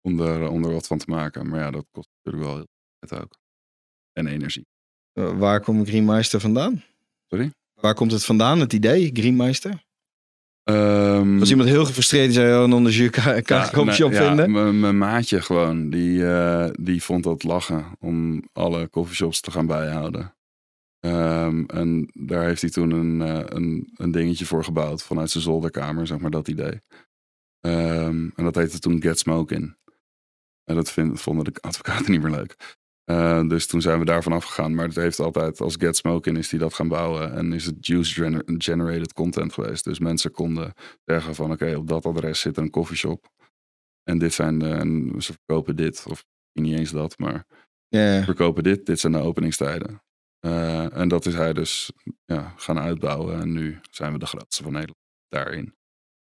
[0.00, 1.48] om, er, om er wat van te maken.
[1.48, 2.66] Maar ja, dat kost natuurlijk wel heel
[2.98, 3.38] veel tijd ook.
[4.12, 4.66] En energie.
[5.12, 6.82] Eh, waar komt Greenmeister vandaan?
[7.28, 7.50] Sorry?
[7.80, 9.84] Waar komt het vandaan, het idee, Greenmeister?
[10.62, 14.80] Ehm, Als iemand heel gefrustreerd is, zei, oh, een onderzoek kan Ja, ja, vinden.
[14.80, 20.34] mijn- maatje gewoon, die, eh, die vond dat lachen om alle coffeeshops te gaan bijhouden.
[21.00, 25.42] Ehm, en daar heeft hij toen een, eh, een, een dingetje voor gebouwd vanuit zijn
[25.44, 26.80] zolderkamer, zeg maar dat idee.
[27.60, 29.76] Ehm, en dat heette toen Get Smoke In.
[30.70, 32.78] En dat vind, vonden de advocaten niet meer leuk.
[33.04, 34.74] Eh, dus toen zijn we daarvan afgegaan.
[34.74, 37.32] Maar het heeft altijd, als Get Smoke In is die dat gaan bouwen.
[37.32, 39.84] En is het juice gener- generated content geweest.
[39.84, 40.72] Dus mensen konden
[41.04, 43.28] zeggen van oké, op dat adres zit een coffeeshop.
[44.02, 46.04] En dit zijn de, en ze verkopen dit.
[46.06, 47.46] Of niet eens dat, maar
[47.88, 48.86] Ja, verkopen dit.
[48.86, 50.02] Dit zijn de openingstijden.
[50.38, 51.92] Eh, en dat is hij dus
[52.24, 53.40] ja, gaan uitbouwen.
[53.40, 55.74] En nu zijn we de grootste van Nederland daarin.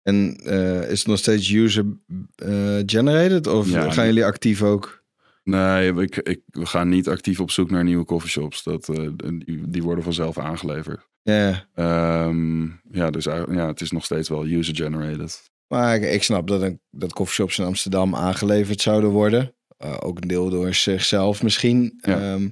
[0.09, 3.47] En eh, is het nog steeds user-generated?
[3.47, 5.05] of Ja, gaan jullie actief ook?
[5.45, 8.63] Nee, ik, ik, we gaan niet actief op zoek naar nieuwe coffeeshops.
[8.63, 11.07] Dat, eh, die, die worden vanzelf aangeleverd.
[11.23, 15.51] Ja, Ehm, ja, dus ja, het is nog steeds wel user-generated.
[15.67, 19.55] maar ik, ik snap dat, een, dat coffeeshops in Amsterdam aangeleverd zouden worden.
[19.77, 21.99] Eh, ook een deel door zichzelf misschien.
[22.01, 22.21] Ja.
[22.21, 22.49] Ehm,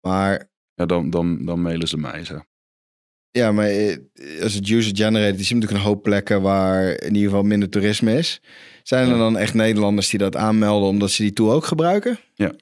[0.00, 2.24] maar Ja, dan, dan, dan mailen ze mij.
[2.24, 2.40] Zo.
[3.38, 3.96] Ja, maar eh,
[4.42, 8.16] als het user-generated is, er natuurlijk een hoop plekken waar in ieder geval minder toerisme
[8.18, 8.40] is.
[8.82, 12.18] Zijn er dan echt Nederlanders die dat aanmelden omdat ze die tool ook gebruiken?
[12.34, 12.54] Ja.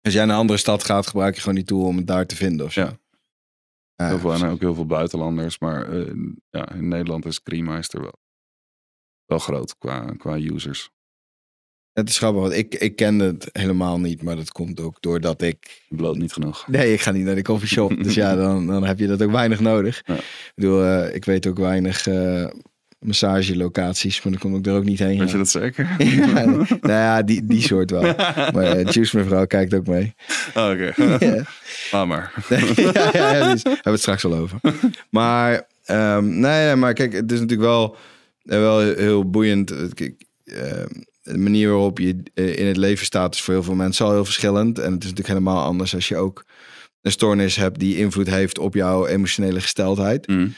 [0.00, 2.26] Als jij naar een andere stad gaat, gebruik je gewoon die tool om het daar
[2.26, 2.80] te vinden of zo?
[2.80, 2.98] Ja.
[3.94, 5.58] Ja, Heel veel, en ook heel veel buitenlanders.
[5.58, 6.14] Maar eh,
[6.50, 8.18] ja, in Nederland is Creammeister wel,
[9.24, 10.90] wel groot qua, qua users.
[12.00, 14.22] Het is grappig, want ik, ik kende het helemaal niet.
[14.22, 15.82] Maar dat komt ook doordat ik...
[15.88, 16.66] Je bloot niet genoeg.
[16.66, 18.02] Nee, ik ga niet naar de coffeeshop.
[18.02, 20.02] dus ja, dan, dan heb je dat ook weinig nodig.
[20.04, 20.14] Ja.
[20.14, 22.46] Ik bedoel, eh, ik weet ook weinig eh
[23.00, 24.22] massagelocaties.
[24.22, 25.18] Maar dan kom ik er ook niet heen.
[25.18, 25.88] Weet je dat zeker?
[25.98, 28.02] ja, nou ja, die, die soort wel.
[28.54, 30.14] Maar Juice mevrouw kijkt ook mee.
[30.54, 30.92] Oh, Oké,
[32.06, 32.32] maar.
[33.12, 34.60] ja, dus, hebben we het straks al over.
[35.10, 37.96] Maar, ehm, nee, maar kijk, het is natuurlijk wel,
[38.42, 39.94] wel heel boeiend.
[39.94, 40.88] Kijk, ehm,
[41.22, 44.12] de manier waarop je eh, in het leven staat is voor heel veel mensen al
[44.12, 44.78] heel verschillend.
[44.78, 46.44] En het is natuurlijk helemaal anders als je ook
[47.00, 50.28] een stoornis hebt die invloed heeft op jouw emotionele gesteldheid.
[50.28, 50.54] Mm.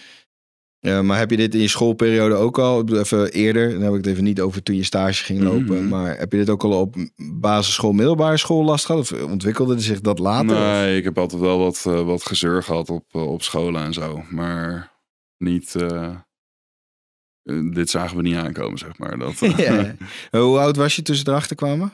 [0.80, 2.98] Eh, maar heb je dit in je schoolperiode ook al?
[2.98, 5.76] Even eerder, dan heb ik het even niet over toen je stage ging lopen.
[5.76, 5.88] Mhm.
[5.88, 6.96] Maar heb je dit ook al op
[7.40, 9.00] basisschool, middelbare school last gehad?
[9.00, 10.56] Of ontwikkelde zich dat later?
[10.56, 10.62] of?
[10.62, 14.22] Nee, ik heb altijd wel wat, eh, wat gezeur gehad op, op scholen en zo.
[14.30, 14.92] Maar
[15.38, 15.76] niet...
[17.42, 19.18] eh, dit zagen we niet aankomen, zeg maar.
[19.18, 19.96] Dat, eh, Ja.
[20.40, 21.92] Hoe oud was je toen ze erachter kwamen?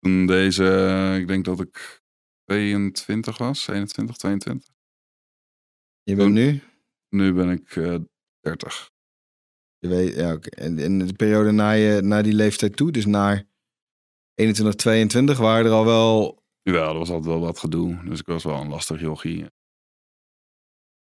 [0.00, 2.02] Toen deze, eh, ik denk dat ik
[2.44, 4.68] 22 was, 21, 22.
[6.02, 6.60] Je bent Toen- nu?
[7.08, 7.94] Nu ben ik eh
[8.40, 8.90] 30.
[9.78, 10.36] Je weet, ja.
[10.38, 13.44] En in de periode na, je, na die leeftijd toe, dus naar
[14.34, 16.42] 21, 22, waren er al wel...
[16.62, 18.00] Ja, er was altijd wel wat gedoe.
[18.04, 19.46] Dus ik was wel een lastig jochie.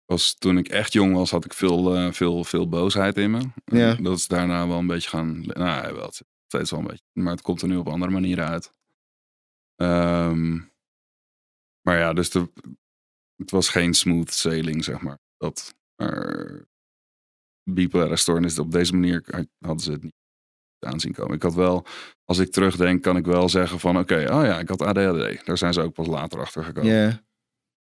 [0.06, 3.50] Was, toen ik echt jong was, had ik veel, eh, veel, veel boosheid in me.
[3.64, 3.94] Ja.
[3.94, 5.40] Dat is daarna wel een beetje gaan...
[5.40, 6.10] Nou, wel,
[6.46, 7.04] steeds wel een beetje.
[7.12, 8.72] Maar het komt er nu op andere manieren uit.
[9.74, 10.54] Ehm,
[11.80, 12.52] maar ja, dus de,
[13.36, 15.18] het was geen smooth sailing, zeg maar.
[15.36, 16.64] Dat, maar
[17.70, 20.14] bipolaire stoornis, op deze manier hadden ze het niet
[20.78, 21.34] aanzien komen.
[21.34, 21.86] Ik had wel,
[22.24, 23.98] als ik terugdenk, kan ik wel zeggen van...
[23.98, 25.46] Oké, oh ja, ik had ADHD.
[25.46, 26.92] Daar zijn ze ook pas later achter gekomen.
[26.92, 27.22] Ja,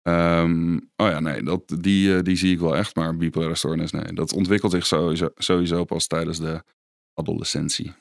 [0.02, 2.94] Ehm, oh ja, nee, dat, die, eh, die zie ik wel echt.
[2.94, 4.12] Maar bipolaire stoornis, nee.
[4.12, 6.62] Dat ontwikkelt zich sowieso, sowieso pas tijdens de
[7.14, 7.92] adolescentie.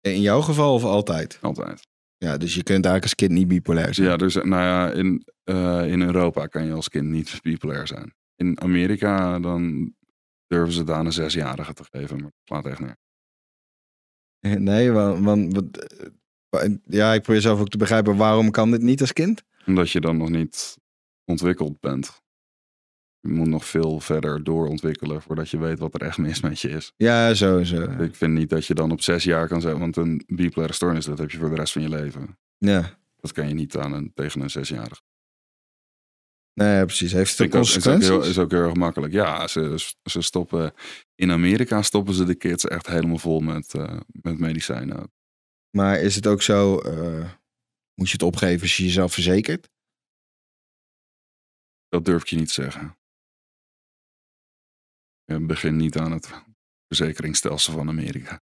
[0.00, 1.38] in jouw geval of altijd?
[1.40, 1.86] Altijd.
[2.16, 4.08] Ja, dus je kunt eigenlijk als kind niet bipolair zijn.
[4.08, 8.14] Ja, dus nou ja, in, eh, in Europa kan je als kind niet bipolair zijn.
[8.36, 9.94] In Amerika dan
[10.46, 12.16] durven ze het aan een zesjarige te geven.
[12.16, 12.96] Maar dat slaat echt neer.
[14.60, 15.78] Nee, want, want
[16.48, 19.42] eh, ja, ik probeer zelf ook te begrijpen waarom kan dit niet als kind?
[19.66, 20.78] Omdat je dan nog niet
[21.24, 22.22] ontwikkeld bent.
[23.20, 26.68] Je moet nog veel verder doorontwikkelen voordat je weet wat er echt mis met je
[26.68, 26.92] is.
[26.96, 27.82] Ja, zo, zo.
[27.82, 31.04] Ik vind niet dat je dan op zes jaar kan zeggen, want een bipolaire stoornis,
[31.04, 32.38] dat heb je voor de rest van je leven.
[32.58, 35.00] Ja, Dat kan je niet aan een, tegen een zesjarige.
[36.54, 37.12] nee, precies.
[37.12, 38.28] Heeft het ook- is, ook heel, consequenties?
[38.30, 39.12] is ook heel erg makkelijk.
[39.12, 40.72] Ja, ze, ze stoppen,
[41.14, 45.12] in Amerika stoppen ze de kids echt helemaal vol met, eh, met medicijnen.
[45.76, 47.30] Maar is het ook zo, eh,
[47.94, 49.68] moet je het opgeven als je jezelf verzekert?
[51.88, 52.98] Dat durf ik je niet te zeggen.
[55.24, 56.30] Je begint niet aan het
[56.86, 58.40] verzekeringsstelsel van Amerika.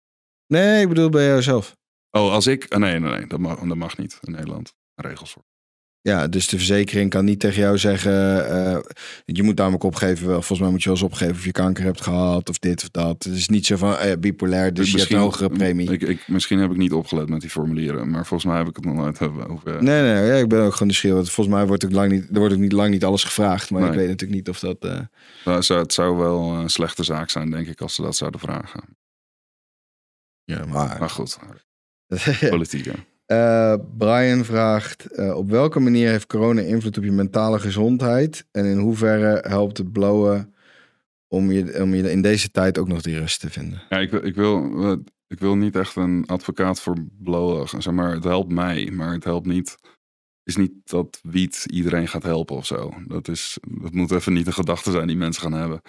[0.47, 1.76] Nee, ik bedoel bij jouzelf.
[2.11, 2.72] Oh, als ik...
[2.72, 4.74] ah, Nee, nee, nee, dat mag, dat mag niet in Nederland.
[4.95, 5.45] Regels voor.
[6.09, 8.79] Ja, dus de verzekering kan niet tegen jou zeggen, eh,
[9.25, 11.85] je moet namelijk opgeven, wel, volgens mij moet je wel eens opgeven of je kanker
[11.85, 13.25] hebt gehad of dit of dat.
[13.25, 15.91] Het is niet zo van eh, bipolair, dus je hebt een hogere premie.
[15.93, 18.77] Ik, ik, misschien heb ik niet opgelet met die formulieren, maar volgens mij heb ik
[18.77, 19.83] het nog nooit over.
[19.83, 21.33] Nee, nee, ja, ik ben ook gewoon nieuwsgierig.
[21.33, 23.71] Volgens mij wordt ook lang niet, er wordt ook niet lang niet alles gevraagd.
[23.71, 24.77] Maar ik weet natuurlijk niet of dat.
[24.81, 25.01] eh,
[25.45, 28.41] Nou, zou, het zou wel een slechte zaak zijn, denk ik, als ze dat zouden
[28.41, 28.97] vragen.
[30.45, 30.97] ja, maar.
[30.99, 31.39] Maar goed,
[32.51, 32.85] politiek.
[32.85, 32.93] hè.
[33.27, 38.47] Eh, Brian vraagt: eh, Op welke manier heeft corona invloed op je mentale gezondheid?
[38.51, 40.55] En in hoeverre helpt het blowen
[41.29, 43.83] om je, om je in deze tijd ook nog die rust te vinden?
[43.89, 44.97] Ja, ik, wil- ik, wil, eh,
[45.27, 47.68] ik wil niet echt een advocaat voor blowen.
[47.83, 49.77] Zeg maar, het helpt mij, maar het helpt niet.
[50.43, 52.93] Is niet dat wiet iedereen gaat helpen of zo.
[53.07, 55.81] Dat, is, dat moet even niet de gedachte zijn die mensen gaan hebben.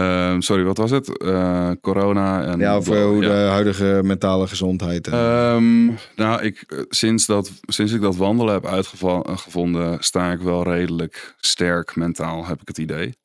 [0.00, 1.18] Ehm, sorry, wat was het?
[1.18, 2.58] Eh, corona en.
[2.58, 3.28] Ja, voor blowen, hoe ja.
[3.28, 5.06] de huidige mentale gezondheid.
[5.06, 5.84] en- Ehm,
[6.16, 11.34] nou, ik, eh, sinds, dat, sinds ik dat wandelen heb uitgevonden, sta ik wel redelijk
[11.38, 13.18] sterk mentaal, heb ik het idee.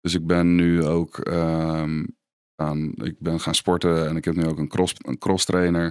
[0.00, 2.04] Dus ik ben nu ook ehm,
[2.56, 5.84] aan, ik ben gaan sporten en ik heb nu ook een cross, een cross trainer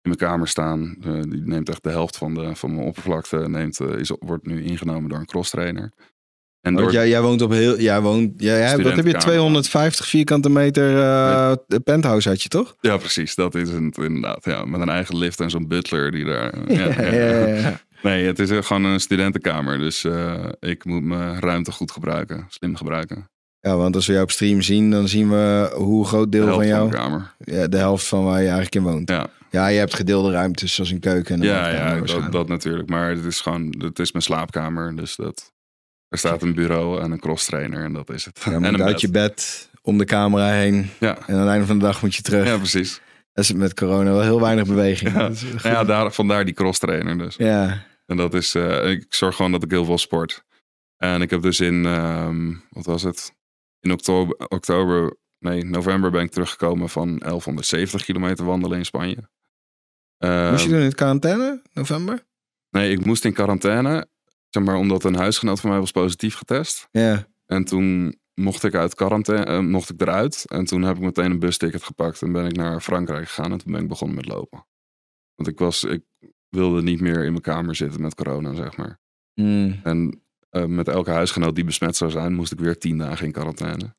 [0.00, 0.96] in mijn kamer staan.
[1.02, 4.46] Eh, die neemt echt de helft van, de, van mijn oppervlakte, neemt, eh, is, wordt
[4.46, 5.92] nu ingenomen door een cross trainer.
[6.60, 7.78] En door, jij, jij woont op heel.
[7.80, 8.32] Jij woont.
[8.36, 8.84] Jij, wat heb je?
[8.84, 9.20] Studentenkamer.
[9.20, 11.52] 250 vierkante meter eh,
[11.84, 12.76] penthouse had je toch?
[12.80, 14.44] ja, precies, dat is het inderdaad.
[14.44, 16.54] Ja, met een eigen lift en zo'n butler die daar.
[16.68, 17.80] Ja, ja.
[18.02, 19.78] Nee, het is gewoon een studentenkamer.
[19.78, 22.46] Dus eh, ik moet mijn ruimte goed gebruiken.
[22.48, 23.30] Slim gebruiken.
[23.60, 26.54] Ja, want als we jou op stream zien, dan zien we hoe groot De deel
[26.54, 26.90] van jou.
[26.90, 27.34] kamer.
[27.38, 29.08] Ja, de helft van waar je eigenlijk in woont.
[29.10, 32.48] Ja, Ja, je hebt gedeelde ruimtes zoals een keuken en een ja, ja dat, dat
[32.48, 32.88] natuurlijk.
[32.88, 34.96] Maar het is gewoon, het is mijn slaapkamer.
[34.96, 35.52] Dus dat,
[36.08, 38.40] er staat een bureau en een cross trainer en dat is het.
[38.44, 39.00] Ja, en een uit bed.
[39.00, 40.90] je bed, om de camera heen.
[41.00, 41.18] Ja.
[41.26, 42.46] En aan het einde van de dag moet je terug.
[42.46, 43.00] ja, precies.
[43.32, 45.12] Dat is met corona wel heel weinig beweging.
[45.12, 45.28] Ja.
[45.28, 47.36] Nou ja, daar, vandaar die cross trainer dus.
[47.36, 47.86] ja.
[48.06, 50.44] En dat is, eh, ik zorg gewoon dat ik heel veel sport.
[50.96, 53.32] En ik heb dus in, ehm, wat was het?
[53.80, 59.28] In oktober, oktober, nee, november ben ik teruggekomen van 1170 kilometer wandelen in Spanje.
[60.18, 62.26] Ehm, Moest je doen in het quarantaine, november?
[62.70, 64.06] Nee, ik moest in quarantaine,
[64.48, 66.88] zeg maar, omdat een huisgenoot van mij was positief getest.
[66.90, 67.26] Ja.
[67.46, 70.44] En toen mocht ik uit quarantaine, eh, mocht ik eruit.
[70.46, 73.52] En toen heb ik meteen een busticket gepakt en ben ik naar Frankrijk gegaan.
[73.52, 74.66] En toen ben ik begonnen met lopen.
[75.34, 76.04] Want ik was, ik
[76.48, 79.00] wilde niet meer in mijn kamer zitten met corona, zeg maar.
[79.34, 79.80] Hmm.
[79.82, 83.32] En eh, met elke huisgenoot die besmet zou zijn, moest ik weer tien dagen in
[83.32, 83.96] quarantaine.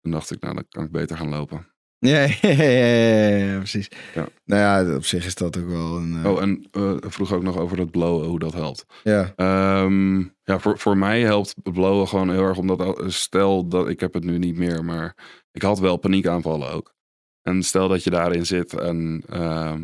[0.00, 1.75] Toen dacht ik, nou, dan kan ik beter gaan lopen.
[2.06, 3.88] Ja, ja, ja, ja, precies.
[4.14, 4.28] Ja.
[4.44, 6.24] Nou ja, op zich is dat ook wel een...
[6.24, 8.84] eh, Oh, en eh, vroeg ook nog over dat blowen, hoe dat helpt.
[9.02, 14.00] Ja, Ehm, ja, voor, voor mij helpt blowen gewoon heel erg, omdat stel dat ik
[14.00, 15.14] heb het nu niet meer, maar
[15.52, 16.94] ik had wel paniekaanvallen ook.
[17.42, 19.82] En stel dat je daarin zit en ehm,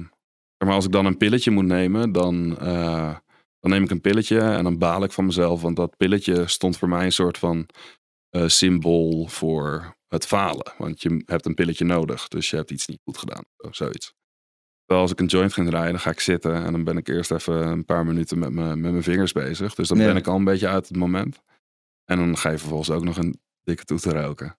[0.65, 3.15] maar als ik dan een pilletje moet nemen, dan, eh,
[3.61, 6.77] dan neem ik een pilletje en dan baal ik van mezelf, want dat pilletje stond
[6.79, 7.67] voor mij een soort van
[8.47, 10.73] symbool voor het falen.
[10.79, 14.15] Want je hebt een pilletje nodig, dus je hebt iets niet goed gedaan, of zoiets.
[14.85, 17.09] Terwijl als ik een joint ga draaien, dan ga ik zitten en dan ben ik
[17.09, 19.75] eerst even een paar minuten met, me, met mijn vingers bezig.
[19.75, 20.07] Dus dan Ja.
[20.07, 21.43] ben ik al een beetje uit het moment.
[22.05, 24.59] En dan ga je vervolgens ook nog een dikke toeter roken.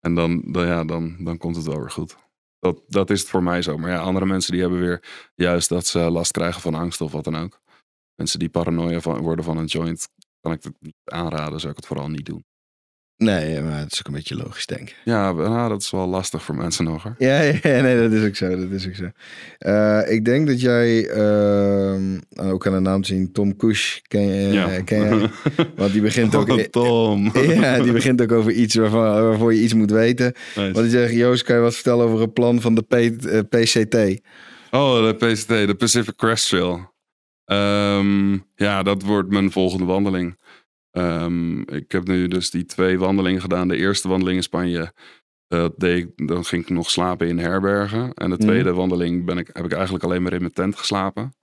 [0.00, 2.16] En dan, dan, ja, dan, dan komt het wel weer goed.
[2.58, 3.78] Dat, dat is het voor mij zo.
[3.78, 7.12] Maar ja, andere mensen die hebben weer juist dat ze last krijgen van angst of
[7.12, 7.60] wat dan ook.
[8.14, 10.08] Mensen die paranoia van, worden van een joint,
[10.40, 11.60] kan ik het niet aanraden.
[11.60, 12.44] Zou ik het vooral niet doen.
[13.16, 14.94] Nee, maar het is ook een beetje logisch denken.
[15.04, 17.14] Ja, nou, dat is wel lastig voor mensen nog hoor.
[17.18, 18.48] Ja, ja, nee, dat is ook zo.
[18.48, 19.10] Dat is ook zo.
[19.58, 24.52] Eh, ik denk dat jij, ehm, ook aan de naam zien, Tom Kush ken je.
[24.52, 24.80] Ja.
[24.80, 25.30] Ken jij?
[25.76, 26.48] Want die begint ook...
[26.48, 27.32] Oh, Tom.
[27.46, 30.32] Ja, die begint ook over iets waarvan, waarvoor je iets moet weten.
[30.56, 30.72] Nice.
[30.72, 33.40] Want die zegt, Joost, kan je wat vertellen over het plan van de P, eh,
[33.48, 34.20] PCT?
[34.70, 36.94] Oh, de PCT, de Pacific Crest Trail.
[37.44, 40.38] Ehm, ja, dat wordt mijn volgende wandeling.
[40.96, 43.68] Ehm, ik heb nu dus die twee wandelingen gedaan.
[43.68, 44.92] De eerste wandeling in Spanje,
[45.46, 48.14] dat deed ik, dan ging ik nog slapen in herbergen.
[48.14, 48.44] En de Mhm.
[48.46, 51.34] tweede wandeling ben ik, heb ik eigenlijk alleen maar in mijn tent geslapen.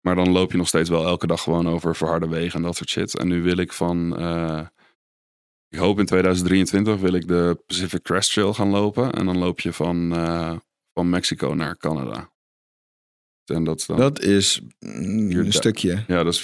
[0.00, 2.76] Maar dan loop je nog steeds wel elke dag gewoon over verharde wegen en dat
[2.76, 3.18] soort shit.
[3.18, 4.66] En nu wil ik van, eh,
[5.68, 9.12] ik hoop in 2023 wil ik de Pacific Crest Trail gaan lopen.
[9.12, 10.56] En dan loop je van, eh,
[10.94, 12.30] van Mexico naar Canada.
[13.44, 16.04] En dat is dan, Dat is mm, een stukje.
[16.06, 16.40] ja, dat is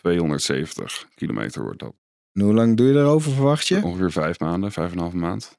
[0.00, 1.94] 4270 kilometer wordt dat.
[2.32, 3.82] En hoe lang doe je daarover, verwacht je?
[3.82, 5.58] Ongeveer vijf maanden, vijf en een half maand.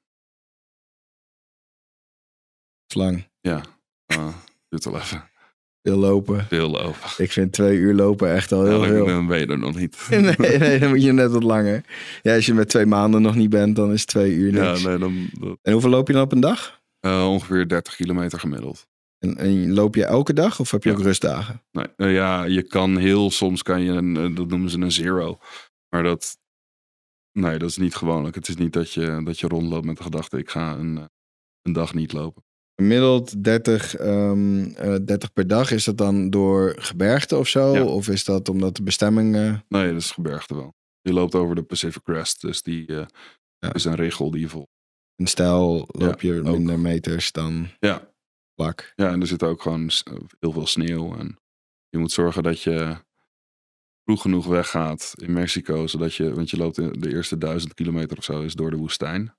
[2.95, 3.27] Lang.
[3.41, 3.61] Ja,
[4.05, 4.33] eh,
[4.69, 5.29] duurt wel even.
[5.81, 6.45] Veel lopen.
[6.45, 7.09] Veel lopen.
[7.17, 9.05] Ik vind twee uur lopen echt al Ja, heel dan, veel.
[9.05, 10.07] dan ben je er nog niet.
[10.09, 11.85] Nee, nee, dan moet je net wat langer.
[12.21, 14.83] Ja, als je met twee maanden nog niet bent, dan is twee uur Ja, niks.
[14.83, 16.81] nee, dan, dat- En hoeveel loop je dan op een dag?
[16.99, 18.87] eh, ongeveer 30 kilometer gemiddeld.
[19.19, 20.95] En, en loop je elke dag of heb je Ja.
[20.95, 21.63] ook rustdagen?
[21.71, 24.91] Nee, eh, ja, je kan heel soms kan je een, eh, dat noemen ze een
[24.91, 25.37] zero.
[25.89, 26.37] Maar dat,
[27.39, 28.35] nee, dat is niet gewoonlijk.
[28.35, 31.03] Het is niet dat je, dat je rondloopt met de gedachte, ik ga een, eh,
[31.61, 32.43] een dag niet lopen.
[32.75, 35.71] Gemiddeld 30, ehm, eh, 30 per dag.
[35.71, 37.73] Is dat dan door gebergte of zo?
[37.73, 37.83] Ja.
[37.83, 39.35] Of is dat omdat de bestemming...
[39.35, 40.73] eh, Nee, dat is gebergte wel.
[41.01, 43.73] Je loopt over de Pacific Crest, dus die Ja.
[43.73, 44.67] is een regel die je volgt.
[45.15, 48.11] in stijl loop je minder meters dan Ja,
[48.95, 49.89] Ja, en er zit ook gewoon
[50.39, 51.17] heel veel sneeuw.
[51.17, 51.39] En
[51.89, 52.97] je moet zorgen dat je
[54.03, 55.87] vroeg genoeg weggaat in Mexico.
[55.87, 59.33] Zodat je, want je loopt de eerste duizend kilometer of zo is door de woestijn.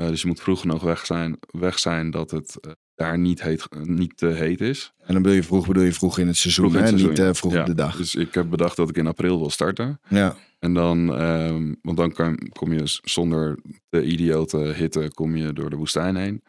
[0.00, 3.42] Eh, dus je moet vroeg genoeg weg zijn, weg zijn dat het eh, daar niet,
[3.42, 4.92] heet, niet te heet is.
[4.98, 6.92] En dan bedoel je vroeg, bedoel je vroeg in het seizoen, hè?
[6.92, 7.96] niet eh, vroeg Ja, op de dag.
[7.96, 10.00] Dus ik heb bedacht dat ik in april wil starten.
[10.08, 15.52] Ja, En dan, ehm, want dan kan, kom je zonder de idiote hitte kom je
[15.52, 16.42] door de woestijn heen.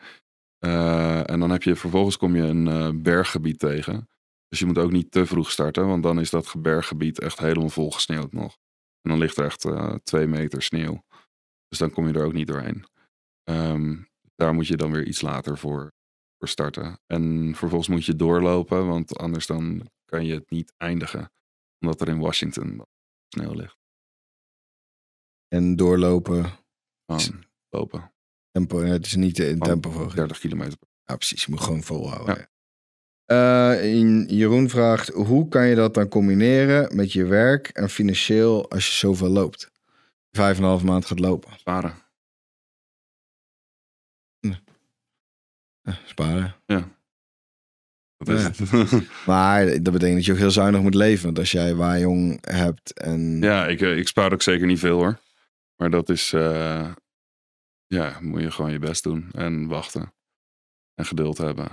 [0.61, 4.09] Eh, en dan heb je vervolgens kom je een eh, berggebied tegen.
[4.47, 7.69] Dus je moet ook niet te vroeg starten, want dan is dat berggebied echt helemaal
[7.69, 8.57] vol gesneeuwd nog.
[9.01, 11.03] En dan ligt er echt eh, twee meter sneeuw.
[11.67, 12.85] Dus dan kom je er ook niet doorheen.
[13.43, 13.97] Ehm,
[14.35, 15.93] daar moet je dan weer iets later voor,
[16.37, 16.99] voor starten.
[17.07, 21.31] En vervolgens moet je doorlopen, want anders dan kan je het niet eindigen.
[21.79, 22.85] Omdat er in Washington
[23.27, 23.77] sneeuw ligt.
[25.47, 26.45] en doorlopen.
[27.05, 28.13] Gewoon lopen.
[28.51, 30.15] Tempo, het is niet in tempo volgen.
[30.15, 30.77] 30 kilometer.
[31.05, 31.43] Ja, precies.
[31.45, 32.35] Je moet gewoon volhouden.
[32.37, 32.49] Ja.
[33.73, 38.69] Eh, in- Jeroen vraagt, hoe kan je dat dan combineren met je werk en financieel
[38.71, 39.71] als je zoveel loopt?
[40.31, 41.51] Vijf en een half maand gaat lopen.
[41.57, 41.93] Sparen.
[45.81, 46.55] Eh, sparen.
[48.17, 48.51] Dat is Ja.
[48.51, 49.07] het.
[49.25, 51.25] Maar dat betekent dat je ook heel zuinig moet leven.
[51.25, 53.41] Want als jij waaijong hebt en...
[53.41, 55.19] ja, ik, eh, ik spaar ook zeker niet veel hoor.
[55.75, 56.33] Maar dat is...
[56.33, 56.91] eh,
[57.91, 59.31] ja, moet je gewoon je best doen.
[59.31, 60.13] En wachten.
[60.93, 61.67] En geduld hebben.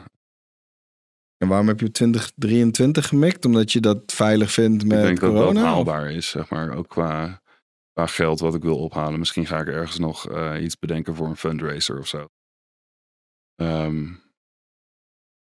[1.36, 3.44] En waarom heb je 2023 gemikt?
[3.44, 5.44] Omdat je dat veilig vindt met ik denk corona?
[5.44, 6.76] dat dat haalbaar is, zeg maar.
[6.76, 7.42] Ook qua,
[7.92, 9.18] qua geld wat ik wil ophalen.
[9.18, 12.28] Misschien ga ik ergens nog eh, iets bedenken voor een fundraiser of zo.
[13.54, 14.04] Ehm,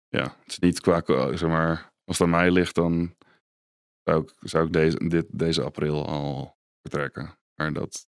[0.08, 1.02] ja, het is niet qua,
[1.36, 3.16] zeg maar, als het aan mij ligt, dan
[4.02, 7.38] zou ik, zou ik deze, dit, deze april al vertrekken.
[7.54, 8.07] Maar dat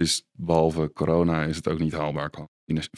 [0.00, 2.30] is, behalve corona, is het ook niet haalbaar.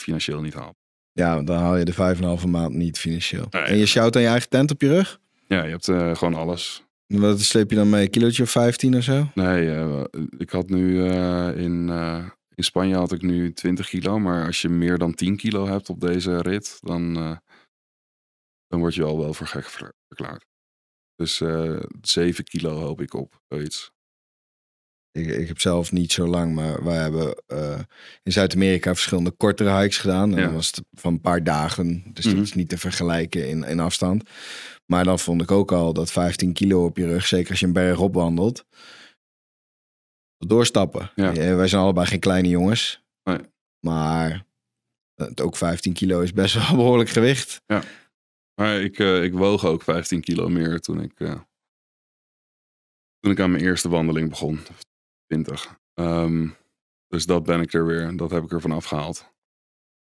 [0.01, 0.81] Financieel niet haalbaar.
[1.13, 3.47] Ja, dan haal je de vijf en een halve maand niet financieel.
[3.51, 3.63] Nee.
[3.63, 5.21] En je sjouwt aan je eigen tent op je rug?
[5.47, 6.85] Ja, je hebt eh, gewoon alles.
[7.07, 8.05] Wat sleep je dan mee?
[8.05, 9.27] Een kilootje of 15 of zo?
[9.35, 10.05] Nee, eh,
[10.39, 11.89] ik had nu eh, in,
[12.55, 14.19] in Spanje had ik nu 20 kilo.
[14.19, 17.15] Maar als je meer dan 10 kilo hebt op deze rit, dan,
[18.67, 20.45] dan word je al wel voor gek ver- verklaard.
[21.15, 23.91] Dus eh 7 kilo hoop ik op, zoiets.
[25.13, 27.81] Ik, ik heb zelf niet zo lang, maar wij hebben eh,
[28.23, 30.33] in Zuid-Amerika verschillende kortere hikes gedaan.
[30.33, 30.45] En Ja.
[30.45, 32.35] dan was het van een paar dagen, dus Mhm.
[32.37, 34.31] dat is niet te vergelijken in, in afstand.
[34.87, 37.67] Maar dan vond ik ook al dat 15 kilo op je rug, zeker als je
[37.67, 38.65] een berg opwandelt,
[40.39, 41.11] doorstappen.
[41.15, 41.35] Ja.
[41.35, 43.39] Eh, wij zijn allebei geen kleine jongens, Nee.
[43.81, 44.47] maar
[45.15, 47.63] het ook 15 kilo is best wel behoorlijk gewicht.
[48.55, 51.41] Maar ik, eh, ik woog ook 15 kilo meer toen ik, eh,
[53.21, 54.61] toen ik aan mijn eerste wandeling begon.
[55.33, 55.81] Of 20.
[55.95, 56.49] Ehm,
[57.09, 59.31] dus dat ben ik er weer, dat heb ik er van afgehaald.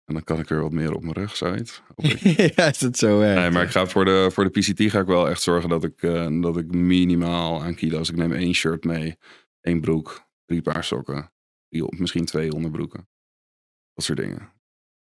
[0.04, 1.82] En dan kan ik er wat meer op mijn rug, zoiets.
[1.96, 2.54] ik.
[2.54, 3.40] ja, is dat zo werkt.
[3.40, 5.84] Nee, maar ik ga voor de, voor de PCT ga ik wel echt zorgen dat
[5.84, 8.08] ik, eh, dat ik minimaal aan kilo's.
[8.10, 9.16] Ik neem één shirt mee,
[9.60, 11.32] één broek, drie paar sokken,
[11.68, 13.08] drie, misschien twee onderbroeken.
[13.94, 14.52] Dat soort dingen.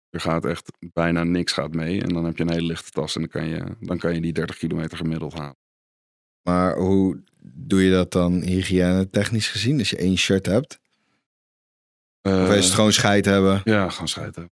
[0.10, 2.02] Er gaat echt bijna niks gaat mee.
[2.02, 4.22] En dan heb je een hele lichte tas en dan kan je, dan kan je
[4.22, 5.58] die 30 kilometer gemiddeld halen.
[6.42, 9.80] Maar hoe doe je dat dan hygiëne technisch gezien?
[9.80, 10.80] Als je één shirt hebt?
[12.22, 13.62] Of is het gewoon scheid hebben?
[13.64, 14.52] Ja, gewoon scheiden.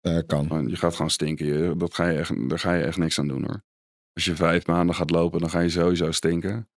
[0.00, 0.46] Eh, kan.
[0.46, 1.46] Gewoon, Je gaat gewoon stinken.
[1.46, 3.62] Je, dat ga je echt, daar ga je echt niks aan doen hoor.
[4.12, 6.68] Als je vijf maanden gaat lopen, dan ga je sowieso stinken.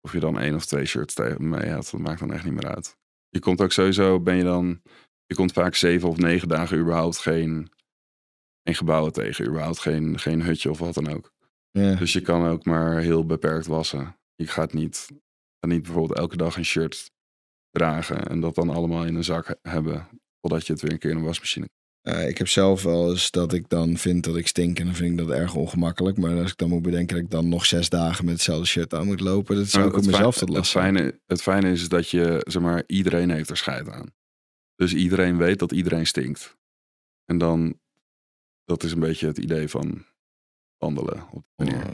[0.00, 2.52] Of je dan één of twee shirts tegen mee hebt, dat maakt dan echt niet
[2.52, 2.96] meer uit.
[3.28, 4.82] Je komt ook sowieso, ben je dan,
[5.26, 7.70] je komt vaak zeven of negen dagen überhaupt geen,
[8.62, 11.32] geen gebouwen tegen, überhaupt geen, geen hutje of wat dan ook.
[11.70, 11.94] Ja.
[11.94, 14.16] Dus je kan ook maar heel beperkt wassen.
[14.34, 15.06] Je gaat niet,
[15.60, 17.10] gaat niet bijvoorbeeld elke dag een shirt
[17.70, 20.08] dragen en dat dan allemaal in een zak he- hebben,
[20.40, 21.68] totdat je het weer een keer in een wasmachine
[22.00, 24.94] Eh, ik heb zelf wel eens dat ik dan vind dat ik stink en dan
[24.94, 26.16] vind ik dat erg ongemakkelijk.
[26.18, 28.94] Maar als ik dan moet bedenken dat ik dan nog zes dagen met hetzelfde shirt
[28.94, 31.42] aan moet lopen, dat zou ik op het mezelf fijn- tot last het fijne, het
[31.42, 34.14] fijne is dat je, zeg maar, iedereen heeft er scheid aan.
[34.74, 36.56] Dus iedereen weet dat iedereen stinkt.
[37.24, 37.80] En dan,
[38.64, 40.04] dat is een beetje het idee van
[40.78, 41.86] wandelen op die manier.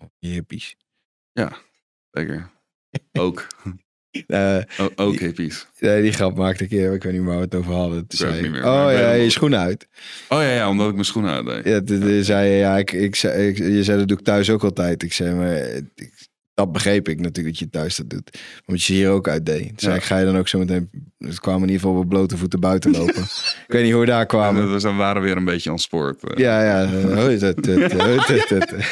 [0.00, 0.76] Oh, hippies.
[2.10, 2.50] Zeker.
[3.12, 3.46] Ook.
[4.26, 4.58] Eh,
[4.96, 5.66] ook Die- hippies.
[5.78, 8.06] nee, die grap maakte ik keer, ik weet niet meer waar we het over hadden.
[8.06, 9.88] Toen zei ik, meer, oh ja, je schoenen uit.
[10.28, 11.64] Oh ja, ja, omdat ik mijn schoenen uitdeed.
[11.64, 14.50] Ja, toen zei je, ja, ik, ik, zei- ik- je zei dat doe ik thuis
[14.50, 15.02] ook altijd.
[15.02, 18.38] Ik zei, maar eh, ik- dat begreep ik natuurlijk dat je thuis dat doet.
[18.66, 19.66] Omdat je ze hier ook uitdeed.
[19.68, 19.98] Toen zei Ja.
[19.98, 20.90] ik, ga je dan ook zo meteen...
[21.18, 23.22] Dus we kwamen in ieder geval op blote voeten buiten lopen.
[23.22, 24.68] ik weet niet hoe we daar En kwamen.
[24.68, 26.24] dus we waren weer een beetje sport.
[26.24, 26.36] eh.
[26.38, 26.88] Ja, ja.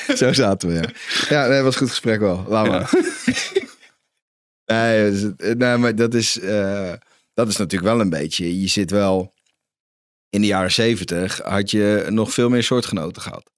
[0.17, 0.89] Zo zaten we, ja.
[1.29, 2.45] Ja, nee, was een goed gesprek wel.
[2.49, 2.73] Laat Ja.
[2.73, 2.91] maar.
[4.67, 6.93] Nee, dus het- nee, maar dat is, eh,
[7.35, 8.61] dat is natuurlijk wel een beetje...
[8.61, 9.35] Je zit wel...
[10.31, 13.51] In de jaren zeventig had je nog veel meer soortgenoten gehad.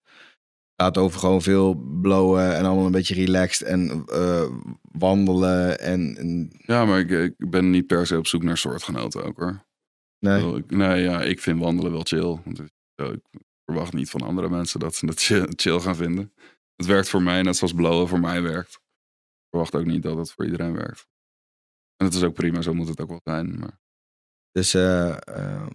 [0.80, 4.50] Gaat over gewoon veel blowen en allemaal een beetje relaxed en eh,
[4.92, 6.16] wandelen en...
[6.16, 9.64] en Ja, maar ik, ik ben niet per se op zoek naar soortgenoten ook hoor.
[10.18, 10.64] nee.
[10.66, 12.38] Nee, ja, ik vind wandelen wel chill.
[12.94, 13.20] Ik
[13.64, 16.32] verwacht niet van andere mensen dat ze het chill, chill gaan vinden.
[16.76, 18.74] Het werkt voor mij, net zoals blowen voor mij werkt.
[18.74, 21.08] Ik verwacht ook niet dat het voor iedereen werkt.
[21.96, 23.58] En het is ook prima, zo moet het ook wel zijn.
[23.58, 23.80] Maar
[24.50, 25.66] Dus eh, eh,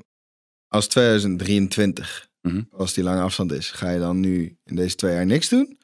[0.67, 2.61] als 2023, Mhm.
[2.71, 5.77] als die lange afstand is, ga je dan nu in deze twee jaar niks doen?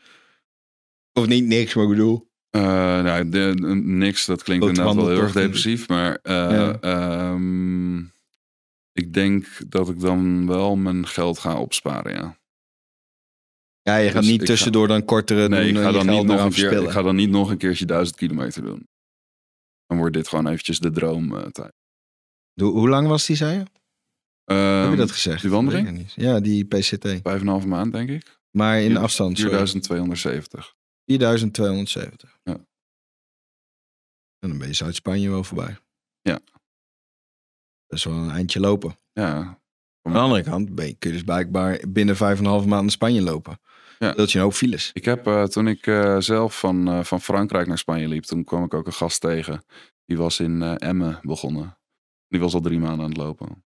[1.14, 2.30] Of niet niks, maar ik bedoel...
[2.50, 2.62] Eh,
[3.04, 3.54] nou, de-
[3.84, 5.88] niks, dat klinkt inderdaad wel heel erg depressief.
[5.88, 6.80] Maar eh, Ja.
[6.80, 7.98] ehm,
[8.92, 12.40] ik denk dat ik dan wel mijn geld ga opsparen, ja.
[13.82, 16.44] Ja, je gaat Dus niet tussendoor dan kortere Nee, doen ik ga, dan niet nog
[16.44, 18.88] een keer, ik ga dan niet nog een keertje duizend kilometer doen.
[19.86, 21.74] Dan wordt dit gewoon eventjes de droomtijd.
[22.54, 23.64] Hoe, hoe lang was die, zei je?
[24.52, 25.42] Ehm, Heb je dat gezegd?
[25.42, 26.12] die wandeling?
[26.16, 27.08] Ja, die PCT.
[27.08, 28.40] Vijf en een halve maand, denk ik.
[28.52, 29.52] Maar in afstand, sorry.
[29.56, 30.76] 4270.
[31.06, 32.40] 4270.
[32.44, 32.54] Ja.
[34.40, 35.78] En dan ben je Zuid-Spanje wel voorbij.
[36.22, 36.40] Ja.
[37.88, 39.00] Best wel een eindje lopen.
[39.14, 39.60] Ja,
[40.02, 42.68] Aan de andere kant ben je, kun je dus blijkbaar binnen vijf en een halve
[42.68, 43.60] maand naar Spanje lopen.
[44.00, 44.12] Ja.
[44.14, 44.90] Dat je een hoop files.
[44.94, 48.44] ik heb eh, toen ik eh, zelf van, eh, van Frankrijk naar Spanje liep, toen
[48.44, 49.64] kwam ik ook een gast tegen.
[50.06, 51.78] Die was in Emmen begonnen.
[52.28, 53.64] Die was al drie maanden aan het lopen.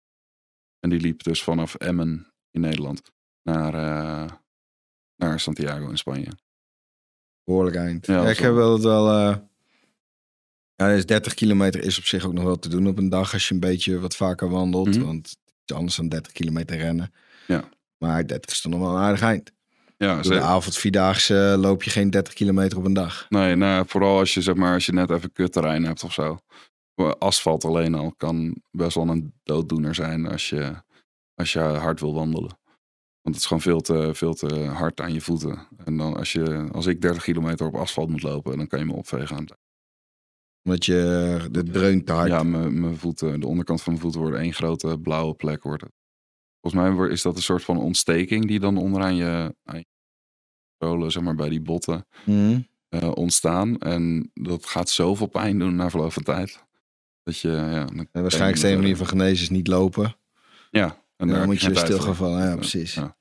[0.84, 3.02] En die liep dus vanaf Emmen in Nederland.
[3.42, 4.30] naar, eh,
[5.16, 6.28] naar Santiago in Spanje.
[7.44, 8.06] Behoorlijk eind.
[8.06, 9.08] Ja, ik heb wel- het wel...
[9.08, 9.36] eh,
[10.74, 13.32] ja, dus 30 kilometer is op zich ook nog wel te doen op een dag
[13.32, 14.96] als je een beetje wat vaker wandelt.
[14.96, 15.04] Mhm.
[15.04, 15.38] Want het
[15.70, 17.12] is anders dan 30 kilometer rennen.
[17.46, 17.64] Ja.
[17.98, 19.52] Maar 30 is toch nog wel een aardig eind.
[19.96, 23.26] Ja, Door de avond vierdaagse loop je geen 30 kilometer op een dag.
[23.28, 26.38] Nee, nou, vooral als je, zeg maar, als je net even kutterrein hebt of zo.
[27.18, 30.82] Asfalt alleen al kan best wel een dooddoener zijn als je,
[31.34, 32.58] als je hard wil wandelen.
[33.22, 35.68] Want het is gewoon veel te, veel te hard aan je voeten.
[35.84, 38.84] En dan als, je, als ik 30 kilometer op asfalt moet lopen, dan kan je
[38.84, 39.56] me opvegen aan het
[40.62, 42.28] Omdat je de dreun te hard...
[42.28, 45.62] Ja, mijn mijn voeten, de onderkant van mijn voeten worden één grote blauwe plek.
[45.62, 45.92] Wordt het.
[46.60, 49.86] Volgens mij is dat een soort van ontsteking die dan onderaan je, aan je
[50.78, 52.06] zolen, zeg maar bij die botten,
[52.88, 53.78] eh, ontstaan.
[53.78, 56.63] En dat gaat zoveel pijn doen na verloop van tijd.
[57.24, 60.16] Dat je, ja, En waarschijnlijk is de enige manier van genezen is niet lopen.
[60.70, 60.84] Ja,
[61.16, 62.26] en En dan moet je geen weer tijd stil gaan voor.
[62.26, 62.42] vallen.
[62.42, 62.94] Ja, Ja, precies.
[62.94, 63.16] ja.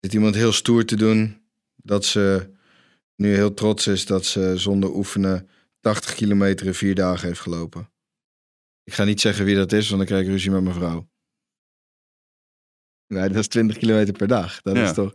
[0.00, 1.46] Zit iemand heel stoer te doen
[1.76, 2.52] dat ze
[3.16, 5.48] nu heel trots is dat ze zonder oefenen
[5.80, 7.92] 80 kilometer in vier dagen heeft gelopen.
[8.84, 11.10] Ik ga niet zeggen wie dat is, want dan krijg ik ruzie met mijn vrouw.
[13.06, 14.62] Nee, dat is 20 kilometer per dag.
[14.62, 14.82] Dat Ja.
[14.84, 15.12] is toch,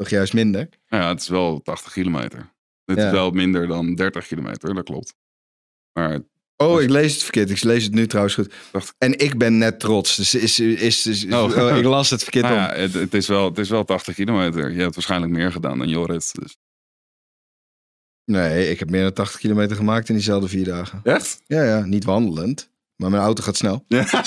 [0.00, 0.68] toch juist minder?
[0.86, 2.52] Ja, het is wel 80 kilometer.
[2.84, 3.06] Het Ja.
[3.06, 5.14] is wel minder dan 30 kilometer, dat klopt.
[5.92, 6.20] Maar
[6.56, 7.50] Oh, ik lees het verkeerd.
[7.50, 8.52] Ik lees het nu trouwens goed.
[8.98, 10.16] En ik ben net trots.
[10.16, 11.56] Dus is, is, is, is- Oh.
[11.56, 12.80] oh, ik las het verkeerd nou om.
[12.80, 14.70] het, het, is wel, het is wel 80 kilometer.
[14.72, 16.32] Je hebt waarschijnlijk meer gedaan dan Jorrit.
[16.40, 16.56] Dus.
[18.24, 21.00] Nee, ik heb meer dan 80 kilometer gemaakt in diezelfde vier dagen.
[21.04, 21.42] Echt?
[21.46, 22.70] Ja, ja, niet wandelend.
[22.96, 23.84] Maar mijn auto gaat snel.
[23.88, 24.06] Ja.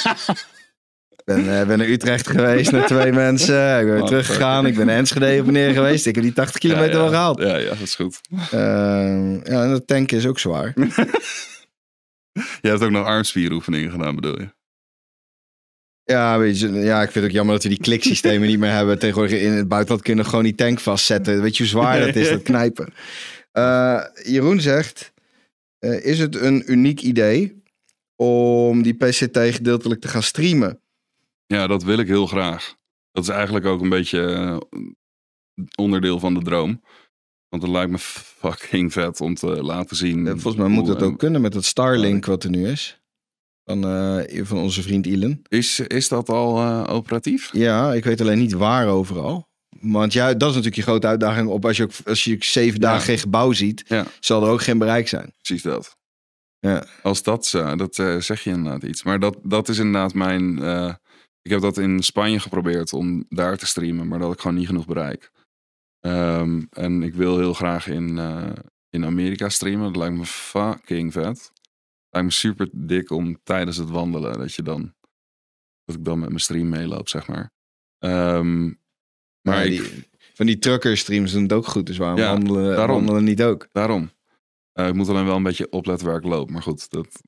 [1.26, 3.80] Ik ben, eh, ben naar Utrecht geweest met twee mensen.
[3.80, 4.66] Ik ben weer Oh, teruggegaan.
[4.66, 6.06] Ik ben naar Enschede op en neer geweest.
[6.06, 7.02] Ik heb die 80 kilometer ja, ja.
[7.02, 7.40] wel gehaald.
[7.40, 8.22] Ja, ja, dat is goed.
[8.52, 10.74] Ehm, ja, en dat tanken is ook zwaar.
[12.62, 14.50] Je hebt ook nog armspieroefeningen gedaan, bedoel je?
[16.04, 18.72] Ja, weet je, ja, ik vind het ook jammer dat we die kliksystemen niet meer
[18.72, 19.00] hebben.
[19.00, 21.42] Tegenwoordig in het buitenland kunnen we gewoon die tank vastzetten.
[21.42, 22.94] Weet je hoe zwaar dat is, dat knijpen.
[23.52, 25.14] Eh, Jeroen zegt,
[25.80, 27.64] eh, is het een uniek idee
[28.16, 30.83] om die PCT gedeeltelijk te gaan streamen?
[31.54, 32.76] Ja, dat wil ik heel graag.
[33.12, 34.58] Dat is eigenlijk ook een beetje eh,
[35.76, 36.82] onderdeel van de droom.
[37.50, 40.28] Want het lijkt me fucking vet om te laten zien.
[40.28, 43.02] Volgens mij moet dat ook kunnen met dat Starlink wat er nu is.
[43.64, 45.46] Van, eh, van onze vriend Elon.
[45.48, 47.50] Is, is dat al eh, operatief?
[47.52, 49.48] Ja, ik weet alleen niet waar overal.
[49.82, 52.80] Want ja, dat is natuurlijk je grote uitdaging op als je ook als je zeven
[52.82, 52.88] Ja.
[52.88, 54.06] dagen geen gebouw ziet, Ja.
[54.20, 55.34] zal er ook geen bereik zijn.
[55.42, 55.98] Precies dat.
[56.60, 56.86] Ja.
[57.02, 59.04] Als dat, zo, dat zeg je inderdaad iets.
[59.04, 60.60] Maar dat, dat is inderdaad mijn...
[61.44, 64.58] ik heb dat in Spanje geprobeerd om daar te streamen, maar dat had ik gewoon
[64.58, 65.32] niet genoeg bereik.
[66.00, 68.52] Ehm, en ik wil heel graag in, eh,
[68.90, 69.86] in Amerika streamen.
[69.86, 71.52] Dat lijkt me fucking vet.
[72.10, 74.94] lijkt me super dik om tijdens het wandelen, dat je dan...
[75.86, 77.52] Dat ik dan met mijn stream meeloop, zeg maar.
[78.00, 78.76] Ehm, maar
[79.42, 81.86] Maar ik, die, van die trucker streams doen het ook goed.
[81.86, 82.96] Dus waarom Ja, wandelen, daarom.
[82.96, 83.68] wandelen niet ook?
[83.72, 84.12] Daarom.
[84.72, 86.50] Eh, ik moet alleen wel een beetje opletten waar ik loop.
[86.52, 87.22] Maar goed, dat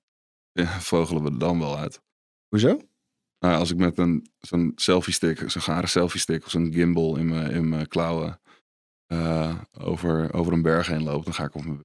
[0.51, 2.01] ja, vogelen we dan wel uit.
[2.47, 2.81] Hoezo?
[3.45, 6.73] Nou, ja, als ik met een zo'n selfie stick, zo'n gare selfie stick of zo'n
[6.73, 8.39] gimbal in mijn, in mijn klauwen
[9.07, 11.79] eh, over, over een berg heen loop, dan ga ik op mijn...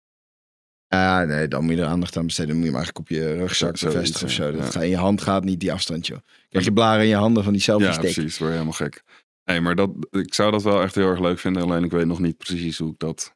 [0.87, 2.49] Ja, nee, dan moet je er aandacht aan besteden.
[2.51, 4.45] Dan moet je hem eigenlijk op je rugzak Zo- bevestigen of zo.
[4.45, 4.51] ja.
[4.51, 4.71] Dat Ja.
[4.71, 6.19] gaat in je hand gaat niet die afstand, joh.
[6.49, 8.13] Krijg je blaren in je handen van die selfie Ja, stick.
[8.13, 8.39] precies.
[8.39, 9.03] Word je helemaal gek.
[9.45, 11.63] Nee, maar dat, ik zou dat wel echt heel erg leuk vinden.
[11.63, 13.35] Alleen ik weet nog niet precies hoe ik dat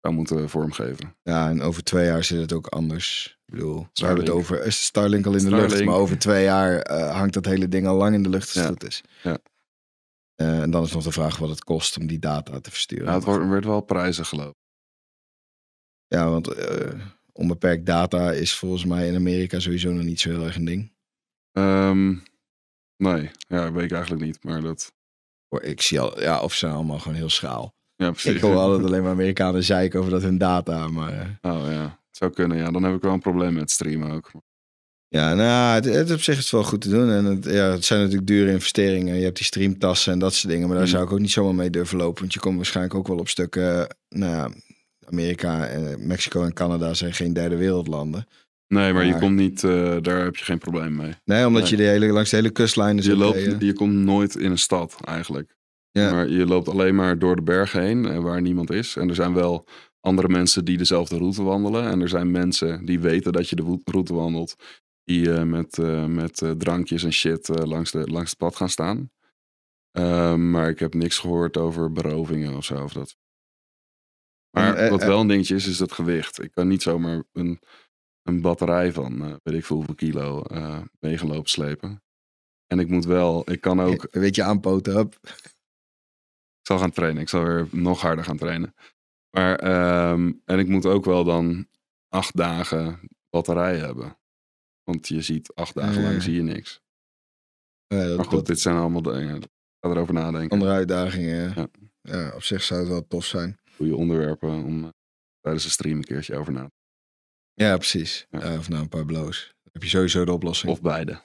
[0.00, 1.16] zou moeten vormgeven.
[1.22, 3.38] Ja, en over twee jaar zit het ook anders.
[3.46, 5.70] Ik bedoel, we hebben het over Starlink al in de Starlink.
[5.70, 8.42] lucht, maar over twee jaar eh, hangt dat hele ding al lang in de lucht
[8.48, 8.68] als het Ja.
[8.70, 9.02] goed is.
[9.22, 9.38] Ja.
[10.34, 13.06] Eh, en dan is nog de vraag wat het kost om die data te versturen.
[13.06, 14.54] Ja, het wordt, werd wel prijzen geloof ik.
[16.06, 17.00] Ja, want eh,
[17.32, 20.92] onbeperkt data is volgens mij in Amerika sowieso nog niet zo heel erg een ding.
[21.52, 22.08] Ehm,
[22.96, 24.44] nee, ja, weet ik eigenlijk niet.
[24.44, 24.92] Maar dat...
[25.60, 27.74] Ik zie al, ja, of ze zijn allemaal gewoon heel schaal.
[28.00, 28.34] Ja, precies.
[28.34, 31.12] Ik hoor altijd alleen maar Amerikanen zeiken over dat hun data, maar...
[31.12, 32.56] eh, Oh ja, het zou kunnen.
[32.58, 34.30] Ja, dan heb ik wel een probleem met streamen ook.
[35.08, 37.10] Ja, nou, het, het op zich is wel goed te doen.
[37.10, 39.16] En het, ja, het zijn natuurlijk dure investeringen.
[39.16, 40.66] Je hebt die streamtassen en dat soort dingen.
[40.68, 40.94] Maar daar Mhm.
[40.94, 42.20] zou ik ook niet zomaar mee durven lopen.
[42.20, 43.80] Want je komt waarschijnlijk ook wel op stukken...
[43.80, 44.50] eh, nou ja,
[45.08, 48.26] Amerika, en Mexico en Canada zijn geen derde wereldlanden.
[48.68, 51.12] Nee, maar je komt niet, eh, daar heb je geen probleem mee.
[51.24, 51.70] Nee, omdat Nee.
[51.70, 54.58] je de hele, langs de hele kustlijn Je, loopt, eh, je komt nooit in een
[54.58, 55.56] stad eigenlijk.
[55.92, 56.10] Ja.
[56.10, 58.96] Maar je loopt alleen maar door de bergen heen eh, waar niemand is.
[58.96, 59.66] En er zijn wel
[60.00, 61.84] andere mensen die dezelfde route wandelen.
[61.84, 64.54] En er zijn mensen die weten dat je de route wandelt.
[65.04, 69.10] Die eh, met, eh, met drankjes en shit langs, de, langs het pad gaan staan.
[69.90, 72.82] Ehm, maar ik heb niks gehoord over berovingen of zo.
[72.82, 73.16] Of dat.
[74.50, 76.42] Maar En, wat wel een dingetje is, is het gewicht.
[76.42, 77.60] Ik kan niet zomaar een
[78.22, 80.44] een batterij van weet ik veel hoeveel kilo
[80.98, 82.02] meegelopen slepen.
[82.66, 84.94] En ik moet wel, ik kan ook, Een beetje aanpoten.
[84.94, 85.18] Hup.
[86.60, 87.22] Ik zal gaan trainen.
[87.22, 88.74] Ik zal weer nog harder gaan trainen.
[89.30, 91.68] Maar, ehm, en ik moet ook wel dan
[92.08, 93.00] acht dagen
[93.30, 94.18] batterij hebben.
[94.82, 96.80] Want je ziet acht dagen lang zie je niks.
[97.86, 99.36] Ja, dat, Maar goed, dat- dit zijn allemaal dingen.
[99.36, 99.48] Ik
[99.80, 100.50] ga erover nadenken.
[100.50, 101.52] andere uitdagingen.
[101.56, 101.68] Ja.
[102.02, 102.30] Ja.
[102.34, 103.58] op zich zou het wel tof zijn.
[103.76, 104.90] Goede onderwerpen om eh,
[105.40, 106.70] tijdens de stream een keertje over na te
[107.54, 108.26] Ja, precies.
[108.30, 108.58] Ja.
[108.58, 109.46] Of nou een paar blows.
[109.62, 110.72] Dan heb je sowieso de oplossing.
[110.72, 111.20] Of beide.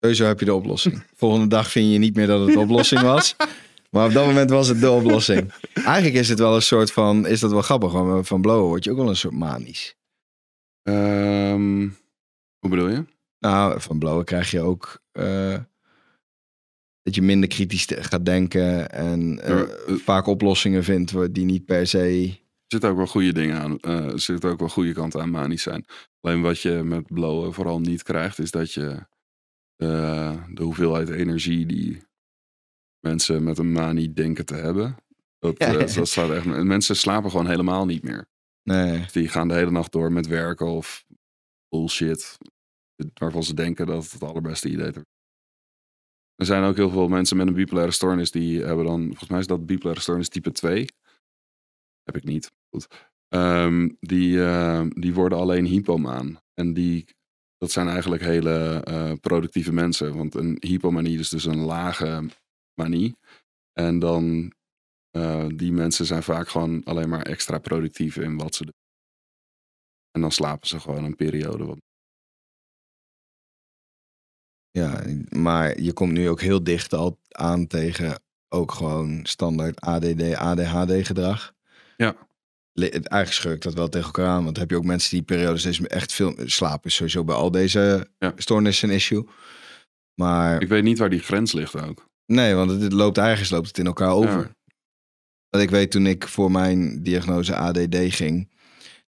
[0.00, 1.02] Sowieso heb je de oplossing.
[1.14, 3.36] Volgende dag vind je niet meer dat het de oplossing was.
[3.94, 5.52] Maar op dat moment was het de oplossing.
[5.74, 7.26] Eigenlijk is het wel een soort van...
[7.26, 7.92] Is dat wel grappig?
[7.92, 9.96] Want van blowen word je ook wel een soort manisch.
[10.82, 11.88] Ehm,
[12.58, 13.04] hoe bedoel je?
[13.38, 15.02] Nou, van blowen krijg je ook...
[15.12, 15.58] eh,
[17.02, 18.90] dat je minder kritisch gaat denken.
[18.90, 19.94] En eh, Ja, eh.
[19.94, 21.98] vaak oplossingen vindt die niet per se...
[22.28, 23.80] Er zitten ook wel goede dingen aan.
[23.80, 25.84] er zitten ook wel goede kanten aan manisch zijn.
[26.20, 29.06] Alleen wat je met blowen vooral niet krijgt, is dat je
[29.76, 32.02] de hoeveelheid energie die
[33.02, 34.96] mensen met een manie denken te hebben.
[35.38, 35.94] Dat, Ja, eh, ja.
[35.94, 36.44] dat staat echt.
[36.44, 38.26] Mensen slapen gewoon helemaal niet meer.
[38.62, 39.06] Nee.
[39.12, 41.04] Die gaan de hele nacht door met werken of
[41.68, 42.38] bullshit.
[43.14, 45.02] Waarvan ze denken dat het het allerbeste idee is.
[46.34, 49.38] Er zijn ook heel veel mensen met een bipolaire stoornis die hebben dan, volgens mij
[49.38, 50.86] is dat bipolaire stoornis type 2.
[52.02, 52.52] Heb ik niet.
[52.70, 53.10] Goed.
[53.28, 56.40] Ehm, die, eh, die worden alleen hypomaan.
[56.54, 57.04] En die,
[57.58, 60.16] dat zijn eigenlijk hele eh, productieve mensen.
[60.16, 62.28] Want een hypomanie is dus een lage
[62.74, 63.16] manie.
[63.72, 64.52] En dan,
[65.10, 68.80] eh, die mensen zijn vaak gewoon alleen maar extra productief in wat ze doen.
[70.10, 71.64] En dan slapen ze gewoon een periode.
[71.64, 71.78] Wat...
[74.70, 80.34] Ja, maar je komt nu ook heel dicht al aan tegen ook gewoon standaard ADD,
[80.34, 81.54] ADHD gedrag.
[81.96, 82.16] Ja.
[82.74, 84.44] Eigenlijk schurkt dat wel tegen elkaar aan.
[84.44, 86.84] Want heb je ook mensen die periodes echt veel slapen.
[86.90, 88.32] Is sowieso bij al deze Ja.
[88.36, 89.28] stoornissen een issue.
[90.14, 92.10] Maar Ik weet niet waar die grens ligt ook.
[92.34, 94.54] Nee, want het, loopt eigenlijk loopt het in elkaar over.
[95.50, 95.60] Ja.
[95.60, 98.50] Ik weet toen ik voor mijn diagnose ADD ging,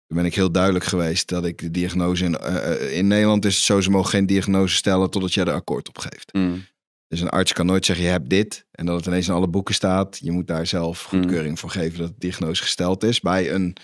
[0.07, 3.45] toen ben ik heel duidelijk geweest dat ik de diagnose in, eh, eh, in Nederland
[3.45, 6.33] is het zo, ze mogen geen diagnose stellen totdat jij er akkoord op geeft.
[6.33, 6.65] Mm.
[7.07, 8.65] Dus een arts kan nooit zeggen, je hebt dit.
[8.71, 10.19] En dat het ineens in alle boeken staat.
[10.21, 11.19] Je moet daar zelf Mm.
[11.19, 13.19] goedkeuring voor geven dat de diagnose gesteld is.
[13.19, 13.75] Bij een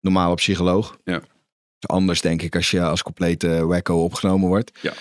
[0.00, 0.98] normale psycholoog.
[1.04, 1.22] Ja.
[1.80, 4.78] Anders denk ik als je als complete wacko opgenomen wordt.
[4.80, 4.92] Ja.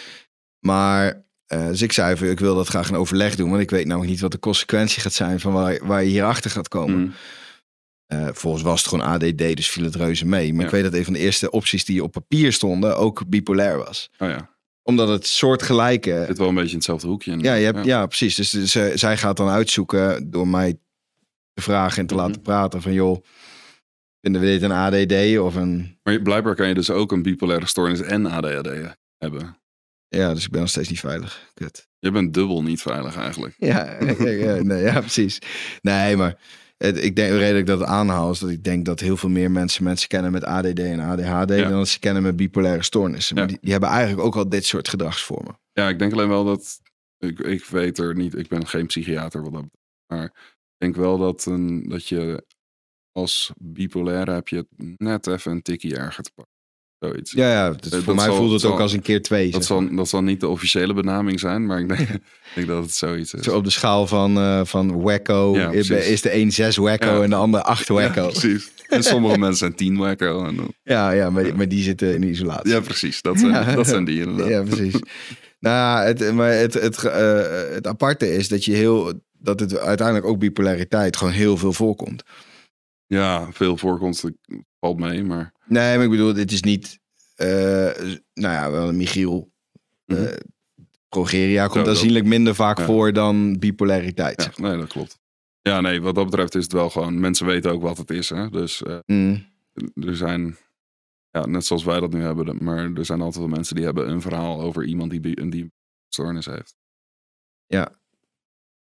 [0.60, 3.50] Maar, eh, dus ik zei, van, ik wil dat graag een overleg doen.
[3.50, 6.52] Want ik weet namelijk niet wat de consequentie gaat zijn van waar, waar je hierachter
[6.52, 6.98] gaat komen.
[7.00, 7.14] Mm.
[8.34, 10.52] Volgens was het gewoon ADD, dus viel het reuze mee.
[10.52, 10.66] Maar Ja.
[10.68, 14.10] ik weet dat een van de eerste opties die op papier stonden ook bipolair was.
[14.18, 14.50] Oh ja,
[14.84, 17.32] Omdat het soortgelijke zit wel een beetje in hetzelfde hoekje.
[17.32, 17.40] in.
[17.40, 18.06] ja, je hebt, ja.
[18.06, 18.36] precies.
[18.36, 20.74] Dus, dus, eh, zij gaat dan uitzoeken door mij
[21.54, 22.24] te vragen en te Mhm.
[22.24, 23.24] laten praten van joh,
[24.22, 25.98] vinden we dit een ADD of een...
[26.04, 28.70] Maar blijkbaar kan je dus ook een bipolaire stoornis en ADHD
[29.18, 29.58] hebben.
[30.16, 31.52] Ja, dus ik ben nog steeds niet veilig.
[31.54, 31.88] Kut.
[32.00, 33.56] Je bent dubbel niet veilig eigenlijk.
[33.72, 35.40] Ja, ja, nee, ja precies.
[35.82, 36.38] Nee, maar
[36.78, 39.18] het, ik denk de reden dat ik dat aanhaal is dat ik denk dat heel
[39.18, 41.62] veel meer mensen mensen kennen met ADD en ADHD Ja.
[41.70, 43.36] dan dat ze kennen met bipolaire stoornissen.
[43.36, 45.60] Maar die, die hebben eigenlijk ook al dit soort gedragsvormen.
[45.74, 46.80] Ja, ik denk alleen wel dat.
[47.18, 49.86] Ik, ik weet er niet, ik ben geen psychiater wat dat betreft.
[50.08, 52.46] Maar ik denk wel dat, een, dat je
[53.12, 54.68] als bipolaire heb je het
[54.98, 56.54] net even een tikkie erger te pakken.
[57.00, 57.32] Zoiets.
[57.32, 59.44] Ja, ja dat voor mij zal- voelt het zal- ook als een keer twee.
[59.44, 59.64] dat, maar.
[59.64, 61.88] zal, dat zal niet de officiële benaming zijn, maar ik
[62.56, 63.44] denk, dat het zoiets is.
[63.44, 67.22] Zo op de schaal van, eh van wacko Ja, is, de een 6 wacko Ja.
[67.24, 68.28] en de ander 8 Ja, wacko.
[68.28, 68.72] precies.
[68.88, 70.46] En sommige mensen zijn tien wacko.
[70.46, 72.72] En dan, Ja, ja maar, maar die zitten in isolatie.
[72.72, 73.22] ja, precies.
[73.22, 73.76] Dat zijn, Ja.
[73.76, 74.48] dat zijn die inderdaad.
[74.50, 74.94] Ja, precies.
[75.60, 77.42] nou, ja, het, maar het, het, eh,
[77.74, 82.24] het aparte is dat je heel dat het uiteindelijk ook bipolariteit gewoon heel veel voorkomt.
[83.08, 87.00] Ja, veel voorkomst ik- valt mee, maar Nee, maar ik bedoel, dit is niet,
[87.36, 87.48] eh,
[88.34, 89.52] nou ja, wel een Michiel.
[90.06, 90.36] eh, Mhm.
[91.10, 92.86] progeria komt aanzienlijk minder vaak Ja.
[92.86, 94.38] voor dan bipolariteit.
[94.38, 95.20] ja, zeg nee, dat klopt.
[95.62, 98.30] Ja, nee, wat dat betreft is het wel gewoon, mensen weten ook wat het is.
[98.30, 98.50] Hè?
[98.50, 99.46] Dus eh, Mm.
[99.94, 100.58] er zijn,
[101.30, 104.10] ja, net zoals wij dat nu hebben, maar er zijn altijd wel mensen die hebben
[104.10, 105.72] een verhaal over iemand die, bi- die een
[106.10, 106.76] stoornis heeft.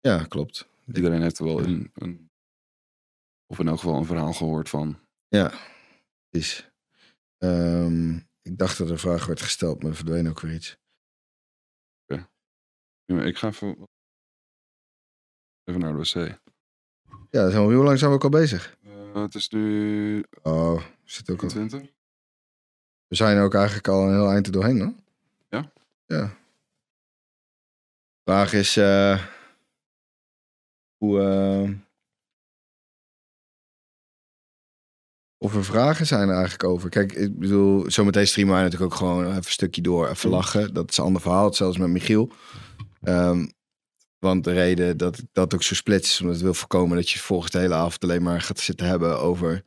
[0.01, 0.68] Ja, klopt.
[0.94, 2.26] Iedereen heeft er wel een, een,
[3.47, 4.98] of in elk geval een verhaal gehoord van.
[5.28, 5.52] Ja,
[6.31, 6.70] is.
[7.39, 10.77] Ehm, ik dacht dat er een vraag werd gesteld, maar er verdween ook weer iets.
[12.05, 12.28] Ja,
[13.14, 13.89] maar Ik ga even,
[15.64, 16.39] even naar de wc.
[17.31, 18.77] Ja, zijn we, hoe lang zijn we ook al bezig?
[18.82, 21.48] Eh, het is nu Oh, zit ook al.
[21.48, 21.82] 20.
[23.06, 24.94] We zijn ook eigenlijk al een heel eind er doorheen, hoor.
[25.48, 25.73] Ja?
[26.06, 26.36] Ja.
[28.24, 29.27] Vraag is, eh,
[30.97, 31.85] hoe, eh,
[35.38, 36.88] of er vragen zijn er eigenlijk over.
[36.88, 40.74] Kijk, ik bedoel, zometeen streamen wij natuurlijk ook gewoon even een stukje door, even lachen.
[40.74, 42.30] Dat is een ander verhaal, hetzelfde met Michiel.
[43.02, 43.46] Ehm,
[44.18, 47.10] want de reden dat ik dat ook zo splits is, omdat het wil voorkomen dat
[47.10, 49.62] je volgens de hele avond alleen maar gaat zitten hebben over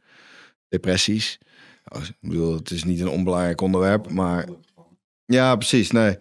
[0.67, 1.37] depressies.
[1.85, 4.47] Oh, Ik bedoel, het is niet een onbelangrijk onderwerp, maar
[5.25, 5.91] ja, precies.
[5.91, 6.17] Nee.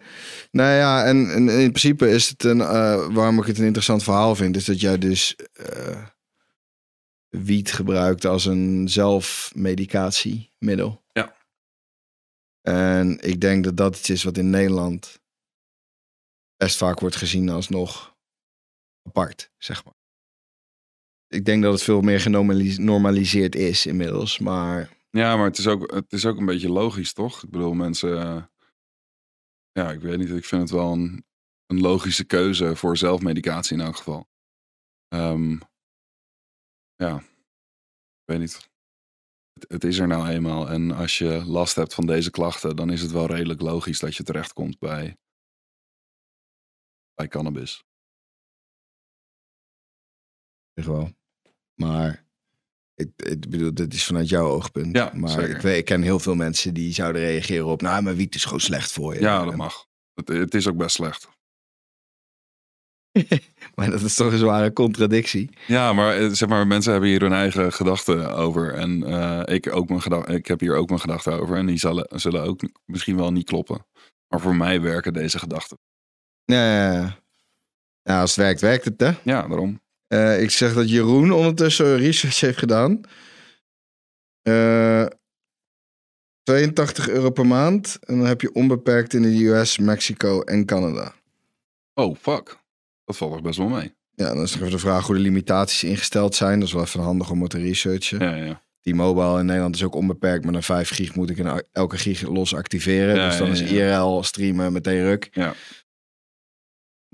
[0.51, 2.61] Nou ja, en, en in principe is het een.
[2.61, 5.97] eh, waarom ik het een interessant verhaal vind, is dat jij dus eh,
[7.29, 11.03] wiet gebruikt als een zelfmedicatiemiddel.
[11.11, 11.35] Ja.
[12.61, 15.19] En ik denk dat dat iets is wat in Nederland
[16.57, 18.17] best vaak wordt gezien als nog
[19.07, 19.93] apart, zeg maar.
[21.27, 25.93] Ik denk dat het veel meer genormaliseerd is inmiddels, maar Ja, maar het is, ook,
[25.93, 27.43] het is ook een beetje logisch, toch?
[27.43, 28.21] Ik bedoel, mensen...
[28.21, 28.43] eh,
[29.71, 30.29] ja, ik weet niet.
[30.29, 31.25] Ik vind het wel een,
[31.65, 34.27] een logische keuze voor zelfmedicatie in elk geval.
[35.07, 35.57] Ehm,
[37.03, 38.69] ja, ik weet niet.
[39.53, 40.69] Het, het is er nou eenmaal.
[40.69, 44.15] En als je last hebt van deze klachten, dan is het wel redelijk logisch dat
[44.15, 45.17] je terechtkomt bij,
[47.13, 47.83] bij cannabis.
[50.73, 51.11] Echt wel.
[51.73, 52.25] Maar
[52.93, 54.95] ik, ik bedoel, dit is vanuit jouw oogpunt.
[54.95, 57.81] Ja, maar ik, weet, ik ken heel veel mensen die zouden reageren op...
[57.81, 59.19] Nou, maar wiet is gewoon slecht voor je.
[59.19, 59.87] Ja, dat mag.
[60.13, 61.38] Het, het is ook best slecht.
[63.75, 65.49] Maar dat is toch een zware contradictie.
[65.67, 68.73] Ja, maar eh, zeg maar, mensen hebben hier hun eigen gedachten over.
[68.73, 71.57] En eh, ik, ook mijn ik heb hier ook mijn gedachten over.
[71.57, 73.85] En die zullen, zullen ook misschien wel niet kloppen.
[74.27, 75.77] Maar voor mij werken deze gedachten.
[76.45, 77.19] Ja,
[78.01, 79.11] ja, als het werkt, werkt het, hè?
[79.23, 79.81] Ja, daarom.
[80.07, 83.01] Eh, ik zeg dat Jeroen ondertussen research heeft gedaan.
[84.41, 85.05] Eh
[86.43, 87.97] 82 euro per maand.
[88.01, 91.13] En dan heb je onbeperkt in de US, Mexico en Canada.
[91.93, 92.57] Oh, fuck.
[93.09, 93.93] Dat valt toch best wel mee.
[94.15, 96.59] Ja, dan is nog even de vraag hoe de limitaties ingesteld zijn.
[96.59, 98.19] Dat is wel even handig om het te researchen.
[98.19, 98.61] Ja, ja.
[98.81, 102.21] T-Mobile in Nederland is ook onbeperkt, maar dan 5 gig moet ik in elke gig
[102.21, 103.15] los activeren.
[103.15, 103.61] Ja, dus dan is.
[103.61, 105.29] IRL streamen meteen ruk.
[105.31, 105.53] Ja.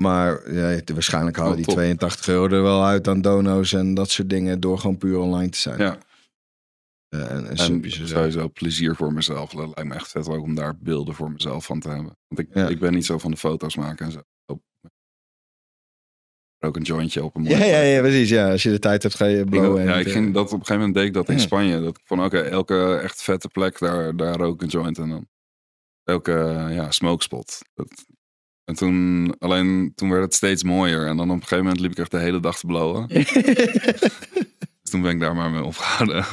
[0.01, 1.75] Maar ja, waarschijnlijk halen Oh, die top.
[1.75, 5.49] 82 euro er wel uit aan dono's en dat soort dingen door gewoon puur online
[5.49, 5.79] te zijn.
[5.79, 5.97] ja.
[7.09, 9.51] En, sowieso plezier voor mezelf.
[9.51, 12.17] Dat lijkt me echt vet ook om daar beelden voor mezelf van te hebben.
[12.27, 12.67] Want ik, Ja.
[12.67, 14.21] ik ben niet zo van de foto's maken en zo.
[16.65, 18.29] Ook een jointje op een Ja, ja, ja, precies.
[18.29, 18.51] Ja.
[18.51, 19.81] Als je de tijd hebt, ga je Ik, blowen.
[19.81, 21.35] en ja, het, ik eh, ging dat op een gegeven moment deed ik dat in
[21.35, 21.41] Ja.
[21.41, 21.79] Spanje.
[21.81, 25.09] Dat ik van oké, elke echt vette plek, daar, daar rook ik een joint en
[25.09, 25.27] dan
[26.03, 26.31] elke
[26.69, 27.59] ja, smokespot.
[27.73, 28.05] Dat,
[28.63, 31.07] en toen, alleen toen werd het steeds mooier.
[31.07, 33.07] En dan op een gegeven moment liep ik echt de hele dag te blowen.
[34.81, 36.25] Dus toen ben ik daar maar mee opgehouden.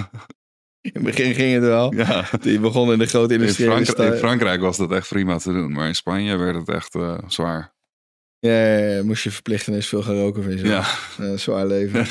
[0.81, 1.95] In het begin ging het wel.
[1.95, 2.25] ja.
[2.41, 4.19] Die begon in de grote In, industriële Frank- in stad.
[4.19, 5.73] Frankrijk was dat echt prima te doen.
[5.73, 7.72] Maar in Spanje werd het echt eh, zwaar.
[8.47, 11.15] Ja, ja, ja, moest je verplicht ineens veel gaan roken van jezelf.
[11.19, 12.01] Ja, zwaar leven.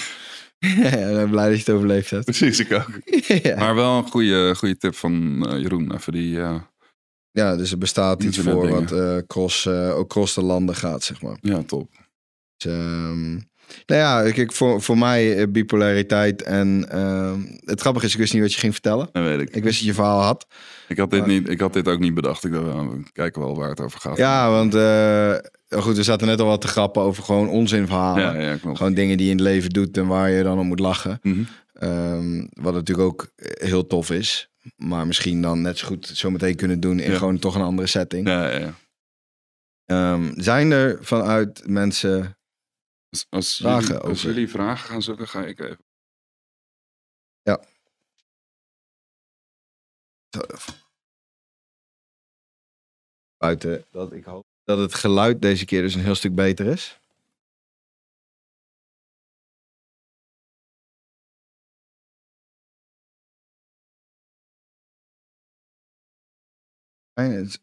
[0.59, 2.25] ja, ik ben blij dat je het overleefd hebt.
[2.25, 2.59] precies.
[2.59, 2.89] Ik ook.
[3.43, 3.55] ja.
[3.55, 5.93] Maar wel een goede, goede tip van eh, Jeroen.
[5.95, 6.39] Even die...
[6.41, 6.55] eh,
[7.31, 11.21] ja, dus er bestaat iets voor wat eh, cross, ook cross de landen gaat, zeg
[11.21, 11.37] maar.
[11.41, 11.89] ja, top.
[12.57, 13.41] Dus, ehm, nou
[13.85, 18.53] ja, kijk, voor, voor mij bipolariteit en ehm, het grappige is, ik wist niet wat
[18.53, 19.09] je ging vertellen.
[19.11, 19.49] Dat weet ik.
[19.55, 20.47] Ik wist dat je verhaal had.
[20.87, 22.43] Ik had dit, Maar- niet, ik had dit ook niet bedacht.
[22.43, 24.17] Ik dacht, nou, we kijken wel waar het over gaat.
[24.17, 24.73] Ja, want
[25.79, 28.23] goed, we zaten net al wat te grappen over gewoon onzinverhalen.
[28.23, 28.77] ja, ja klopt.
[28.77, 31.19] Gewoon dingen die je in het leven doet en waar je dan om moet lachen.
[31.21, 31.43] Mhm.
[31.73, 34.49] Ehm, wat natuurlijk ook heel tof is.
[34.75, 37.17] Maar misschien dan net zo goed zometeen kunnen doen in Ja.
[37.17, 38.27] gewoon toch een andere setting.
[38.27, 38.73] Ja, ja, ja.
[39.85, 42.37] Ehm, zijn er vanuit mensen...
[43.09, 44.29] Als, als, Vragen jullie, als over.
[44.29, 45.79] jullie vragen gaan zoeken, ga ik even.
[53.37, 54.45] Buiten dat ik hoop
[54.75, 56.99] dat het geluid deze keer dus een heel stuk beter is.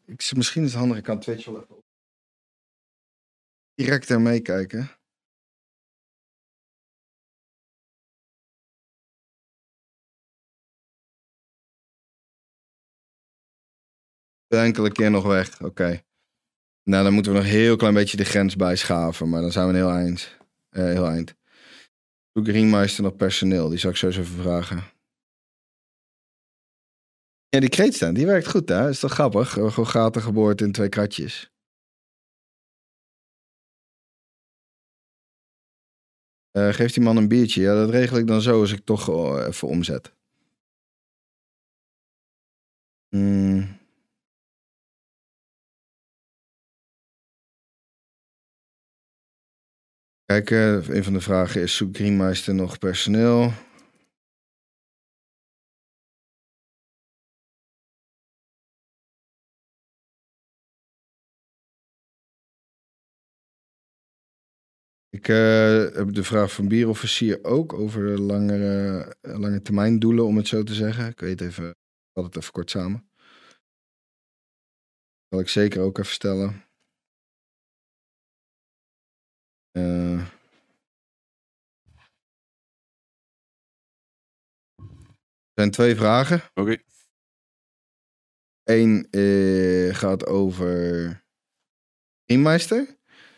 [0.05, 1.83] Ik, misschien is het handig, ik kan Twitch even op.
[3.73, 4.97] Direct er meekijken.
[14.47, 16.08] Enkele keer nog weg, oké.
[16.83, 19.67] Nou, dan moeten we nog een heel klein beetje de grens bijschaven, maar dan zijn
[19.67, 20.37] we een heel eind.
[20.69, 21.35] Eh, heel eind.
[22.31, 23.69] Doe Greenmeister nog personeel?
[23.69, 24.83] Die zou ik zo eens even vragen.
[27.49, 28.89] Ja, die kreetstand, die werkt goed, hè?
[28.89, 29.49] Is toch grappig?
[29.49, 31.51] Gewoon gaten geboord in twee kratjes.
[36.51, 37.61] Eh geeft die man een biertje?
[37.61, 40.13] Ja, dat regel ik dan zo als ik toch eh, even omzet.
[43.09, 43.78] Hmm.
[50.29, 53.51] Kijk, eh, een van de vragen is: zoekt Greenmeister nog personeel?
[65.09, 70.47] Ik eh, heb de vraag van bierofficier ook over langere, lange termijn doelen, om het
[70.47, 71.07] zo te zeggen.
[71.07, 71.75] Ik weet even, ik
[72.13, 73.09] had het even kort samen.
[75.17, 76.68] Dat zal ik zeker ook even stellen.
[79.79, 80.19] Eh.
[84.75, 86.41] er zijn twee vragen.
[86.53, 86.77] Oké.
[88.63, 91.23] Eén eh, gaat over.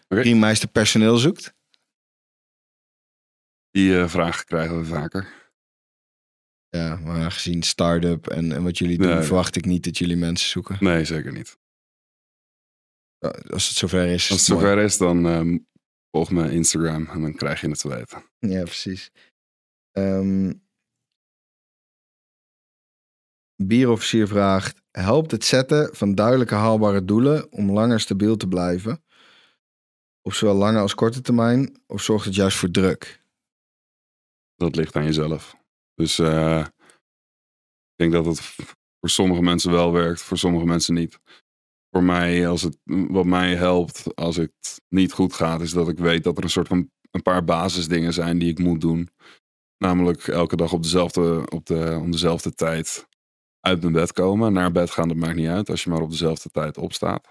[0.10, 0.22] Oké.
[0.22, 1.54] Greenmeister personeel zoekt.
[3.70, 5.40] Die eh, vraag krijgen we vaker.
[6.70, 10.16] Ja, maar aangezien start-up en, en wat jullie doen, Nee, verwacht ik niet dat jullie
[10.16, 10.78] mensen zoeken.
[10.80, 11.60] Nee, zeker niet.
[13.50, 14.30] Als het zover is.
[14.30, 15.58] Als het zover is, dan ehm,
[16.12, 18.24] volg me Instagram en dan krijg je het te weten.
[18.40, 19.12] Ja, precies.
[19.92, 20.52] Ehm
[23.68, 29.04] bierofficier vraagt: helpt het zetten van duidelijke haalbare doelen om langer stabiel te blijven?
[30.22, 31.82] Op zowel lange als korte termijn?
[31.88, 33.24] Of zorgt het juist voor druk?
[34.56, 35.56] Dat ligt aan jezelf.
[35.94, 36.66] Dus eh,
[37.90, 38.40] ik denk dat het
[39.00, 41.20] voor sommige mensen wel werkt, voor sommige mensen niet.
[41.92, 45.98] Voor mij, als het, wat mij helpt als het niet goed gaat, is dat ik
[45.98, 49.10] weet dat er een soort van een paar basisdingen zijn die ik moet doen.
[49.78, 53.08] Namelijk elke dag op dezelfde, op de, om dezelfde tijd
[53.60, 54.54] uit mijn bed komen.
[54.54, 57.28] Naar bed gaan, dat maakt niet uit, als je maar op dezelfde tijd opstaat.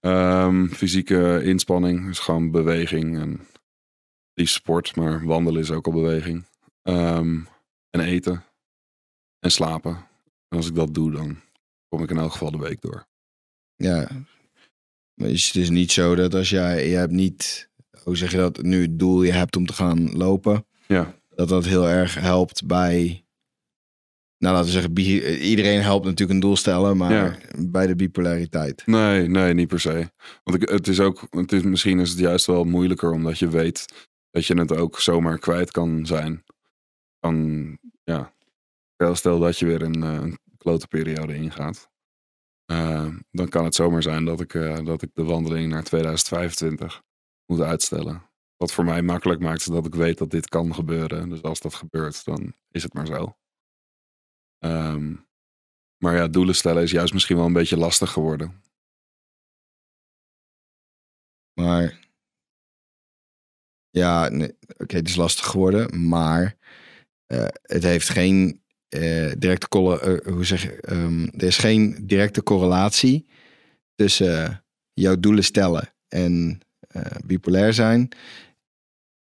[0.00, 3.46] Ehm, fysieke inspanning, dus gewoon beweging en
[4.34, 6.44] liefst sport, maar wandelen is ook al beweging.
[6.82, 7.40] Ehm,
[7.90, 8.44] en eten
[9.38, 9.92] en slapen.
[10.48, 11.40] En als ik dat doe, dan
[11.88, 13.07] kom ik in elk geval de week door.
[13.78, 14.08] Ja.
[15.14, 17.68] Maar het is niet zo dat als jij, je hebt niet,
[18.02, 21.48] hoe zeg je dat, nu het doel je hebt om te gaan lopen, Ja, dat
[21.48, 23.24] dat heel erg helpt bij,
[24.38, 27.38] nou laten we zeggen, bi- iedereen helpt natuurlijk een doel stellen, maar Ja.
[27.58, 28.86] bij de bipolariteit.
[28.86, 30.10] nee, nee, niet per se.
[30.44, 33.48] Want ik, het is ook, het is, misschien is het juist wel moeilijker omdat je
[33.48, 36.44] weet dat je het ook zomaar kwijt kan zijn.
[37.20, 38.32] Van, ja,
[38.94, 41.90] stel- stel dat je weer een, eh, een klote periode ingaat.
[42.70, 47.02] Eh, dan kan het zomaar zijn dat ik, eh, dat ik de wandeling naar 2025
[47.46, 48.22] moet uitstellen.
[48.56, 51.28] Wat voor mij makkelijk maakt, is dat ik weet dat dit kan gebeuren.
[51.28, 53.36] Dus als dat gebeurt, dan is het maar zo.
[54.58, 55.14] Ehm,
[55.96, 58.62] maar ja, doelen stellen is juist misschien wel een beetje lastig geworden.
[61.60, 62.08] Maar
[63.90, 66.56] ja, nee, oké, het is lastig geworden, maar
[67.26, 72.42] eh, het heeft geen eh, directe eh, hoe zeg je, ehm, er is geen directe
[72.42, 73.26] correlatie
[73.94, 74.54] tussen eh,
[74.92, 76.60] jouw doelen stellen en
[77.24, 78.08] bipolair zijn.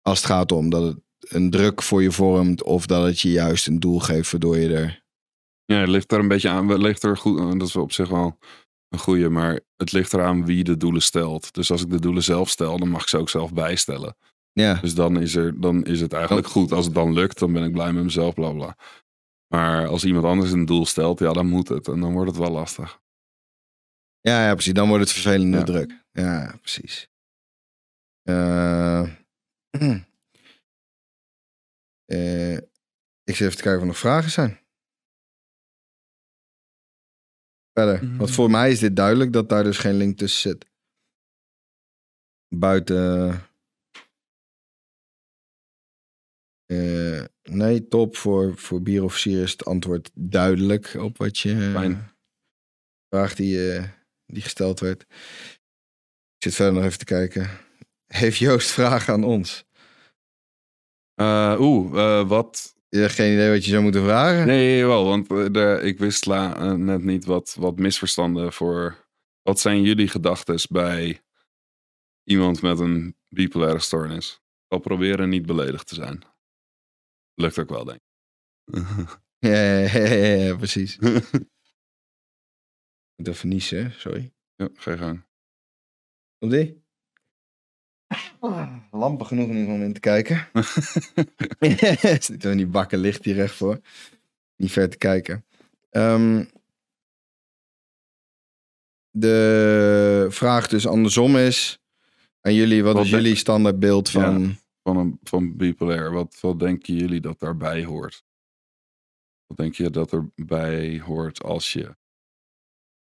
[0.01, 3.31] Als het gaat om dat het een druk voor je vormt of dat het je
[3.31, 5.03] juist een doel geeft waardoor je er.
[5.65, 6.69] Ja, het ligt er een beetje aan.
[6.69, 8.37] Het ligt er goed, dat is op zich wel
[8.89, 11.53] een goede, maar het ligt eraan wie de doelen stelt.
[11.53, 14.15] Dus als ik de doelen zelf stel, dan mag ik ze ook zelf bijstellen.
[14.53, 16.71] Ja, Dus dan is, er, dan is het eigenlijk goed.
[16.71, 18.77] Als het dan lukt, dan ben ik blij met mezelf, bla bla.
[19.53, 21.87] Maar als iemand anders een doel stelt, ja, dan moet het.
[21.87, 23.01] En dan wordt het wel lastig.
[24.21, 24.73] ja, ja precies.
[24.73, 25.63] Dan wordt het vervelende Ja.
[25.63, 26.05] druk.
[26.11, 27.09] Ja, precies.
[28.21, 29.01] Eh,
[32.05, 32.53] eh,
[33.23, 34.59] ik zit even te kijken of er nog vragen zijn.
[37.73, 38.03] Verder.
[38.03, 38.17] Mhm.
[38.17, 40.71] Want voor mij is dit duidelijk dat daar dus geen link tussen zit.
[42.55, 43.31] Buiten.
[46.65, 48.15] eh, nee, top.
[48.17, 51.51] Voor, voor bierofficier is het antwoord duidelijk op wat je.
[51.53, 52.11] eh, Fijn.
[53.09, 53.83] vraag die, eh,
[54.25, 55.01] die gesteld werd.
[56.37, 57.49] Ik zit verder nog even te kijken.
[58.07, 59.65] Heeft Joost vragen aan ons?
[61.13, 62.75] Eh, Oeh, eh, wat?
[62.89, 64.47] Je hebt geen idee wat je zou moeten vragen?
[64.47, 69.07] Nee, wel, want de, ik wist la, net niet wat, wat misverstanden voor.
[69.41, 71.21] Wat zijn jullie gedachten bij
[72.23, 74.31] iemand met een bipolaire stoornis?
[74.33, 76.23] Ik zal proberen niet beledigd te zijn.
[77.35, 78.11] Lukt ook wel, denk ik.
[79.43, 80.97] Ja, ja, ja, ja, ja, precies.
[80.97, 81.21] Ik
[83.15, 84.33] moet even niezen, sorry.
[84.55, 85.25] ja, ga je gang.
[86.39, 86.83] Op die?
[88.91, 90.47] Lampen genoeg in om in te kijken.
[92.23, 93.81] Zit er die bakken licht hier recht voor.
[94.55, 95.45] Niet ver te kijken.
[95.89, 96.45] Ehm,
[99.09, 101.79] de vraag dus andersom is
[102.41, 104.41] aan jullie, wat, Wat is jullie standaardbeeld van...
[104.41, 104.61] Ja.
[104.83, 106.11] Van, een, van bipolair.
[106.11, 108.23] Wat, wat denken jullie dat daarbij hoort?
[109.45, 111.95] Wat denk je dat erbij hoort als je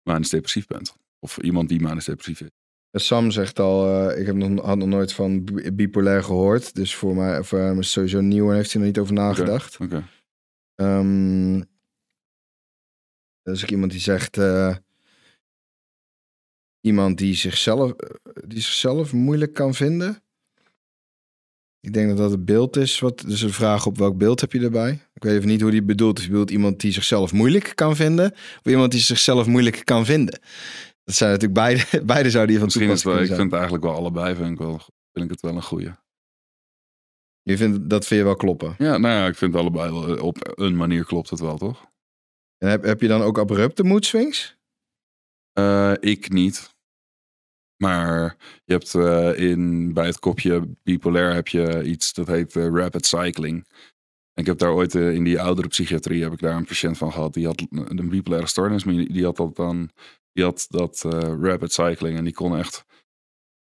[0.10, 0.96] manisch depressief bent?
[1.20, 2.50] Of iemand die manisch depressief is?
[2.92, 6.76] Sam zegt al, eh, ik heb nog, had nog nooit van bi- bipolair gehoord.
[6.76, 9.14] Dus voor mij voor hem is het sowieso nieuw en heeft hij er niet over
[9.14, 9.80] nagedacht.
[9.80, 10.08] Oké.
[10.76, 11.62] Ehm
[13.44, 14.38] is ook iemand die zegt...
[14.38, 14.76] eh,
[16.82, 18.16] iemand die zichzelf, eh,
[18.48, 20.24] die zichzelf moeilijk kan vinden.
[21.86, 23.00] Ik denk dat dat het beeld is.
[23.00, 25.00] Wat, dus een vraag op welk beeld heb je erbij?
[25.14, 26.18] Ik weet even niet hoe die bedoelt.
[26.18, 28.32] Is je bedoelt iemand die zichzelf moeilijk kan vinden?
[28.32, 30.40] Of iemand die zichzelf moeilijk kan vinden?
[31.04, 31.84] Dat zijn natuurlijk beide,
[32.14, 34.36] beide zouden hier van Misschien is het wel, toepassing ik vind het eigenlijk wel allebei,
[34.36, 34.82] vind ik, wel,
[35.12, 35.86] vind ik het wel een goeie.
[35.86, 36.00] zijn.
[37.42, 38.76] Je vindt, dat vind je wel kloppen.
[38.78, 41.86] Ja, nou ja, ik vind allebei wel, op een manier klopt het wel, toch?
[42.58, 44.58] En heb, heb je dan ook abrupte mood swings?
[45.52, 46.75] Eh, ik niet.
[47.78, 52.68] Maar je hebt eh, in, bij het kopje bipolair heb je iets dat heet eh,
[52.68, 53.68] rapid cycling.
[54.34, 57.12] Ik heb daar ooit eh, in die oudere psychiatrie heb ik daar een patiënt van
[57.12, 57.34] gehad.
[57.34, 59.90] Die had een bipolaire stoornis, maar die had dat dan,
[60.32, 61.02] die had dat
[61.42, 62.86] rapid cycling en die kon echt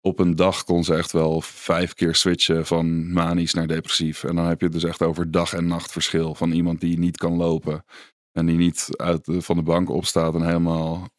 [0.01, 4.23] op een dag kon ze echt wel vijf keer switchen van manisch naar depressief.
[4.23, 6.97] En dan heb je het dus echt over dag en nacht verschil van iemand die
[6.97, 7.85] niet kan lopen
[8.31, 11.09] en die niet uit van de bank opstaat en helemaal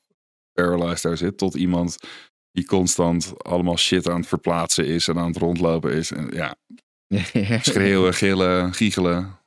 [0.52, 1.98] paralyzed daar zit, tot iemand
[2.55, 6.12] die constant allemaal shit aan het verplaatsen is en aan het rondlopen is.
[6.12, 6.56] En ja,
[7.70, 9.39] schreeuwen, gillen, giechelen.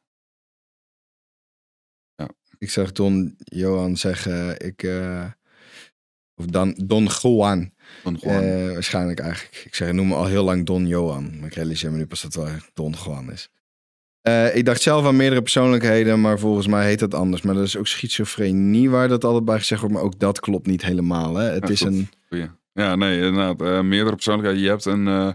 [2.60, 5.26] Ik zag Don Johan zeggen, ik, eh,
[6.36, 7.72] of dan Don Juan,
[8.04, 9.62] Dan gewoon, eh, waarschijnlijk eigenlijk.
[9.66, 12.06] Ik zeg, ik noem me al heel lang Don Johan, maar ik realiseer me nu
[12.06, 13.50] pas dat het wel Don Juan is.
[14.22, 17.42] Eh, ik dacht zelf aan meerdere persoonlijkheden, maar volgens mij heet dat anders.
[17.42, 20.68] Maar dat is ook schizofrenie waar dat altijd bij gezegd wordt, maar ook dat klopt
[20.68, 21.36] niet helemaal.
[21.36, 21.50] Hè?
[21.50, 22.50] Het Ja, is een, goeie.
[22.78, 23.62] Ja, nee, inderdaad.
[23.62, 24.64] eh, meerdere persoonlijkheden.
[24.64, 25.34] Je hebt een, eh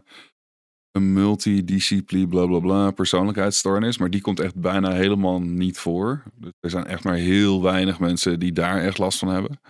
[0.90, 6.22] een multidiscipli bla bla bla persoonlijkheidsstoornis, maar die komt echt bijna helemaal niet voor.
[6.34, 9.60] Dus er zijn echt maar heel weinig mensen die daar echt last van hebben.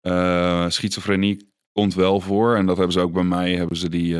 [0.00, 4.16] Eh, schizofrenie komt wel voor en dat hebben ze ook bij mij, hebben ze die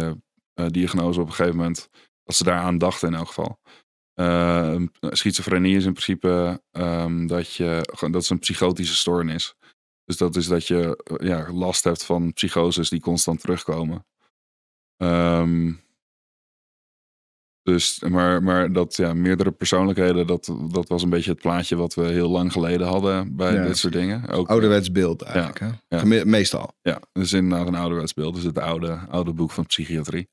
[0.66, 1.88] diagnose op een gegeven moment,
[2.24, 3.58] dat ze daaraan dachten in elk geval.
[5.10, 9.54] Schizofrenie is in principe ehm, dat je, dat is een psychotische stoornis.
[10.04, 14.06] Dus dat is dat je eh, ja, last hebt van psychoses die constant terugkomen.
[14.96, 15.72] Ehm,
[17.62, 21.94] dus, maar, maar dat ja, meerdere persoonlijkheden, dat, dat was een beetje het plaatje wat
[21.94, 24.28] we heel lang geleden hadden bij Ja, dit soort dingen.
[24.28, 25.58] Ook, ouderwets beeld eigenlijk.
[25.60, 25.96] hè?
[25.96, 26.24] ja.
[26.24, 26.74] Meestal.
[26.80, 28.34] Ja, dus inderdaad een ouderwets beeld.
[28.34, 30.28] Dus het oude, oude boek van psychiatrie.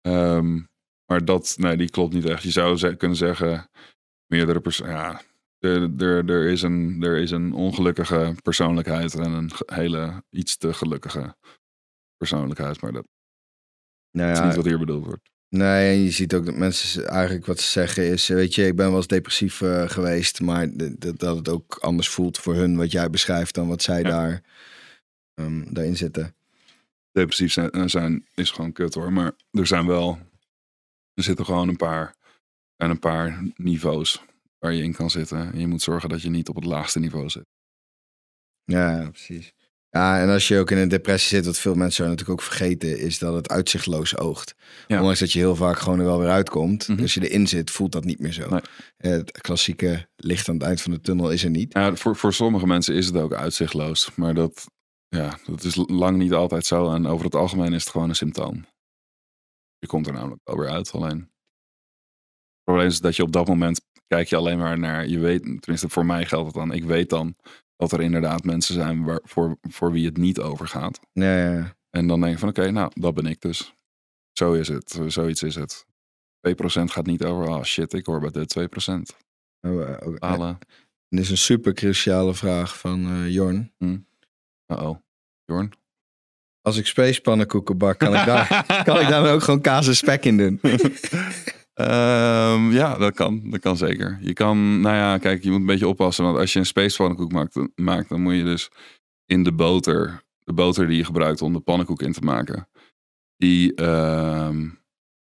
[0.00, 0.60] Ehm,
[1.06, 2.42] maar dat, nee, die klopt niet echt.
[2.42, 3.70] Je zou kunnen zeggen,
[4.26, 4.92] meerdere personen.
[4.92, 5.20] Ja,
[5.58, 10.74] er, er, er, is een, er is een ongelukkige persoonlijkheid en een hele iets te
[10.74, 11.36] gelukkige
[12.16, 12.80] persoonlijkheid.
[12.80, 13.06] Maar dat
[14.10, 15.30] Nou is ja, niet wat hier bedoeld wordt.
[15.48, 18.76] Nee, en je ziet ook dat mensen eigenlijk wat ze zeggen is, weet je, ik
[18.76, 20.68] ben wel eens depressief eh, geweest, maar
[21.16, 24.08] dat het ook anders voelt voor hun wat jij beschrijft dan wat zij Ja.
[24.08, 24.42] daar,
[25.34, 26.34] ehm, daarin zitten.
[27.12, 29.12] Depressief zijn, eh, zijn is gewoon kut hoor.
[29.12, 30.18] Maar er zijn wel,
[31.14, 32.14] er zitten gewoon een paar,
[32.76, 34.24] en een paar niveaus
[34.58, 35.52] waar je in kan zitten.
[35.52, 37.46] En je moet zorgen dat je niet op het laagste niveau zit.
[38.64, 39.52] Ja, precies.
[39.90, 42.98] Ja, en als je ook in een depressie zit, wat veel mensen natuurlijk ook vergeten,
[42.98, 44.54] is dat het uitzichtloos oogt.
[44.86, 44.98] Ja.
[44.98, 46.88] Ondanks dat je heel vaak gewoon er wel weer uitkomt.
[46.88, 47.02] Mhm.
[47.02, 48.48] Als je erin zit, voelt dat niet meer zo.
[48.48, 48.60] Nee.
[48.96, 51.72] Het klassieke licht aan het eind van de tunnel is er niet.
[51.72, 54.14] Ja, voor, voor sommige mensen is het ook uitzichtloos.
[54.14, 54.66] Maar dat,
[55.08, 56.94] ja, dat is lang niet altijd zo.
[56.94, 58.66] En over het algemeen is het gewoon een symptoom.
[59.78, 60.92] Je komt er namelijk wel weer uit.
[60.92, 61.18] Alleen.
[61.18, 65.06] Het probleem is dat je op dat moment kijk je alleen maar naar.
[65.06, 66.72] Je weet, tenminste voor mij geldt het dan.
[66.72, 67.36] Ik weet dan
[67.76, 71.00] dat er inderdaad mensen zijn waar, voor, voor wie het niet overgaat.
[71.12, 71.76] Ja, ja, ja.
[71.90, 73.74] En dan denk je van oké, nou, dat ben ik dus.
[74.32, 75.00] Zo is het.
[75.06, 75.86] Zoiets is het.
[76.48, 76.52] 2%
[76.84, 77.48] gaat niet over.
[77.48, 79.16] Ah shit, ik hoor bij de 2%.
[79.60, 80.58] Oh, eh, ook- Halen.
[81.08, 83.72] Dit is een super cruciale vraag van eh, Jorn.
[84.66, 84.96] Uh-oh.
[85.44, 85.72] Jorn?
[86.62, 90.24] Als ik spacepannenkoeken bak, kan ik daar, kan ik daar ook gewoon kaas en spek
[90.24, 90.60] in doen?
[91.78, 93.50] Ehm, ja, dat kan.
[93.50, 94.18] Dat kan zeker.
[94.20, 96.24] Je kan, nou ja, kijk, je moet een beetje oppassen.
[96.24, 98.70] Want als je een space pannenkoek maakt, dan- maakt, dan moet je dus
[99.26, 102.68] in de boter, de boter die je gebruikt om de pannenkoek in te maken,
[103.36, 104.68] die, ehm,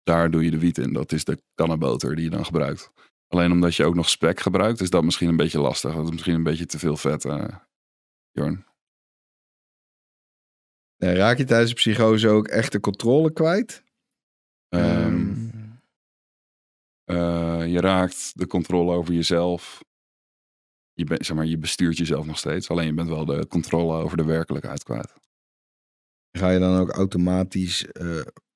[0.03, 0.93] daar doe je de wiet in.
[0.93, 2.91] Dat is de kannenboter die je dan gebruikt.
[3.29, 5.95] Alleen omdat je ook nog spek gebruikt, is dat misschien een beetje lastig.
[5.95, 7.57] Dat is misschien een beetje te veel vet, eh
[8.33, 8.65] Jorn.
[10.97, 13.83] Nee, raak je tijdens de psychose ook echt de controle kwijt?
[14.69, 15.44] Ehm,
[17.05, 19.85] Eh, je raakt de controle over jezelf.
[20.93, 22.69] Je, zeg maar, je bestuurt jezelf nog steeds.
[22.69, 25.13] Alleen je bent wel de controle over de werkelijkheid kwijt.
[26.33, 27.85] ga je dan ook automatisch,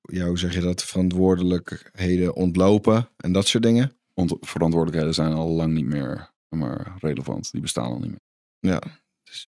[0.01, 3.97] ja, hoe zeg je dat, verantwoordelijkheden ontlopen en dat soort dingen?
[4.13, 7.51] Want verantwoordelijkheden zijn al lang niet meer maar, relevant.
[7.51, 8.21] Die bestaan al niet meer.
[8.59, 8.81] Ja.
[9.23, 9.47] Dus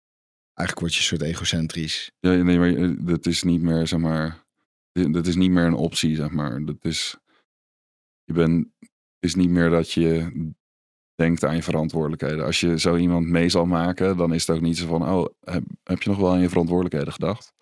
[0.54, 2.12] eigenlijk word je een soort egocentrisch.
[2.20, 4.44] Ja, nee, maar eh, dat is niet meer, zeg maar...
[4.92, 6.66] Dat is niet meer een optie, zeg maar.
[6.66, 7.18] Dat is...
[8.26, 8.68] Je bent...
[9.20, 10.32] Is niet meer dat je
[11.16, 12.46] denkt aan je verantwoordelijkheden.
[12.46, 15.10] Als je zo iemand mee zal maken, dan is het ook niet zo van...
[15.10, 17.54] Oh, heb, heb je nog wel aan je verantwoordelijkheden gedacht?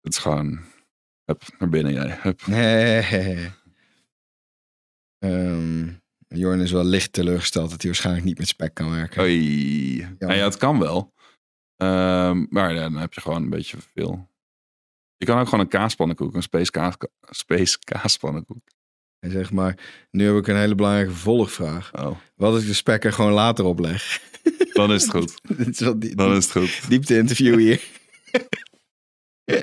[0.00, 0.60] Het is gewoon...
[1.24, 2.18] Heb naar binnen jij.
[2.20, 3.50] Heb, Nee.
[5.18, 6.00] Ehm
[6.34, 9.22] Jorn is wel licht teleurgesteld dat hij waarschijnlijk niet met spek kan werken.
[9.22, 9.98] Oei.
[10.18, 11.12] Nou ja, het kan wel.
[11.76, 14.28] Ehm, maar ja, dan heb je gewoon een beetje veel.
[15.16, 18.62] Je kan ook gewoon een kaaspannenkoek, een space, kaas, space kaaspannenkoek.
[19.20, 19.76] En zeg maar,
[20.10, 21.90] nu heb ik een hele belangrijke vervolgvraag.
[21.94, 24.20] Oh, Wat als ik de spek er gewoon later opleg?
[24.72, 25.40] dan is het goed.
[25.56, 26.88] Dit is die, Dan is het goed.
[26.88, 27.80] diepte interview hier.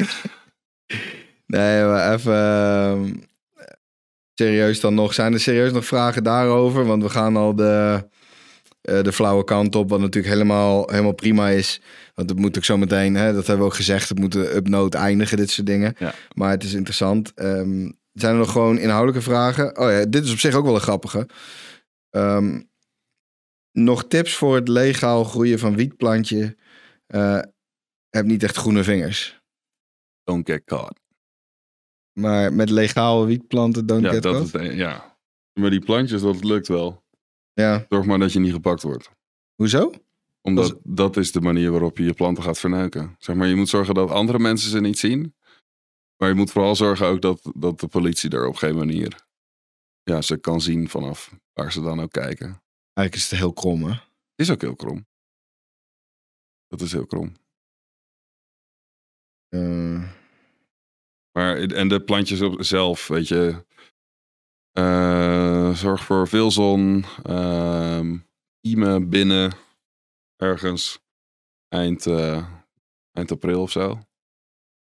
[1.46, 3.14] nee, maar even ehm,
[4.34, 5.14] serieus dan nog.
[5.14, 6.86] Zijn er serieus nog vragen daarover?
[6.86, 8.04] Want we gaan al de,
[8.82, 11.82] eh, de flauwe kant op, wat natuurlijk helemaal, helemaal prima is.
[12.16, 14.56] Want het moet ook zo meteen, hè, dat hebben we ook gezegd, het moet de
[14.56, 15.96] upnote eindigen, dit soort dingen.
[16.00, 16.14] Ja.
[16.34, 17.34] Maar het is interessant.
[17.34, 17.92] Ehm,
[18.22, 19.78] zijn er nog gewoon inhoudelijke vragen?
[19.78, 21.28] Oh ja, dit is op zich ook wel een grappige.
[22.10, 22.62] Ehm,
[23.72, 26.58] nog tips voor het legaal groeien van wietplantje?
[27.08, 27.40] Eh,
[28.10, 29.42] heb niet echt groene vingers.
[30.24, 31.00] Don't get caught.
[32.14, 34.72] Maar met legaal wietplanten don't Ja, get dat caught?
[34.72, 35.18] is, ja.
[35.54, 37.04] Maar die plantjes, dat lukt wel.
[37.54, 39.10] Ja, Zorg maar dat je niet gepakt wordt.
[39.56, 39.92] hoezo?
[40.42, 43.16] Omdat dat is de manier waarop je je planten gaat verneuken.
[43.20, 45.36] Zeg maar, je moet zorgen dat andere mensen ze niet zien.
[46.18, 49.26] Maar je moet vooral zorgen ook dat, dat de politie er op geen manier
[50.04, 52.46] ja, ze kan zien vanaf waar ze dan ook kijken.
[52.94, 53.92] Eigenlijk is het heel krom, hè?
[53.92, 55.08] Het is ook heel krom.
[56.68, 57.36] Dat is heel krom.
[59.48, 60.12] Eh,
[61.32, 63.66] Maar, en de plantjes op zelf, weet je.
[64.72, 67.06] eh, zorg voor veel zon.
[68.62, 69.54] iemen binnen.
[70.36, 71.00] Ergens
[71.68, 72.60] eind, eh,
[73.12, 74.00] eind april of zo.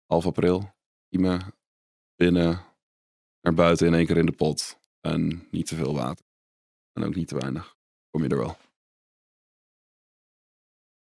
[0.06, 0.74] Half april.
[1.14, 1.54] Iemen
[2.14, 2.64] binnen.
[3.40, 4.80] Naar buiten in één keer in de pot.
[5.00, 6.24] En niet te veel water.
[6.92, 7.76] En ook niet te weinig.
[8.10, 8.56] Kom je er wel.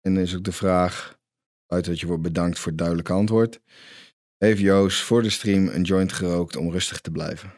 [0.01, 1.19] en dan is ook de vraag,
[1.65, 3.61] uit dat je wordt bedankt voor het duidelijke antwoord.
[4.37, 7.53] Heeft Joost voor de stream een joint gerookt om rustig te blijven?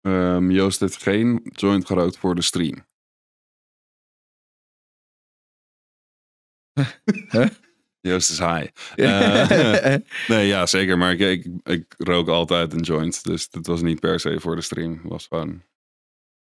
[0.00, 2.86] Ehm, Joost heeft geen joint gerookt voor de stream.
[7.30, 7.48] Huh?
[8.06, 8.66] Joost is high.
[8.94, 9.94] Eh,
[10.28, 10.98] nee, ja, zeker.
[10.98, 13.24] Maar ik, ik, ik rook altijd een joint.
[13.24, 14.92] Dus het was niet per se voor de stream.
[14.92, 15.62] Het was gewoon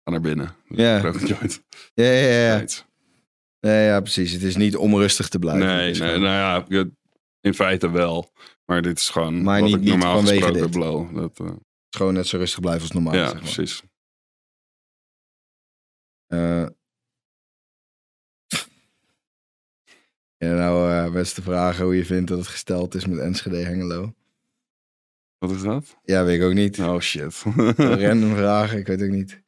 [0.03, 0.55] ga naar binnen.
[0.67, 0.97] Dus Ja.
[0.97, 1.63] ik rook een joint.
[1.93, 2.55] ja, ja, ja.
[2.57, 2.85] Right.
[3.59, 4.31] Nee, ja, precies.
[4.31, 5.65] Het is niet om rustig te blijven.
[5.65, 6.85] Nee, nee, nou ja,
[7.41, 8.31] in feite wel.
[8.65, 10.71] Maar dit is gewoon Maar wat niet- ik niet normaal vanwege gesproken dit.
[10.71, 11.15] blow.
[11.15, 11.55] Dat, eh, het
[11.89, 13.13] is gewoon net zo rustig blijven als normaal.
[13.15, 13.41] ja, zeg maar.
[13.41, 13.81] precies.
[16.27, 16.65] Eh.
[20.45, 24.13] Ja, nou, eh beste vragen hoe je vindt dat het gesteld is met Enschede Hengelo.
[25.37, 25.97] Wat is dat?
[26.03, 26.79] Ja, weet ik ook niet.
[26.79, 27.43] Oh shit.
[28.05, 29.41] Random vragen, ik weet ook niet.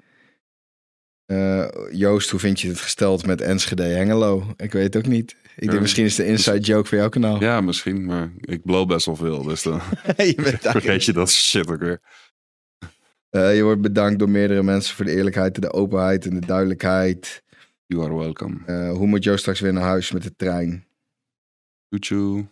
[1.26, 4.54] Eh, Joost, hoe vind je het gesteld met Enschede Hengelo?
[4.58, 5.36] Ik weet het ook niet.
[5.56, 7.42] Ik denk misschien is de inside joke voor jouw kanaal.
[7.42, 8.06] ja, misschien.
[8.06, 9.44] Maar ik blow best wel veel.
[9.44, 9.82] Dus dan
[10.18, 12.02] je, bent daar- vergeet je dat shit ook weer.
[13.30, 16.46] Eh, je wordt bedankt door meerdere mensen voor de eerlijkheid en de openheid en de
[16.46, 17.44] duidelijkheid.
[17.86, 18.66] You are welcome.
[18.66, 20.88] Eh, hoe moet Joost straks weer naar huis met de trein?
[21.90, 22.48] Choo-choo.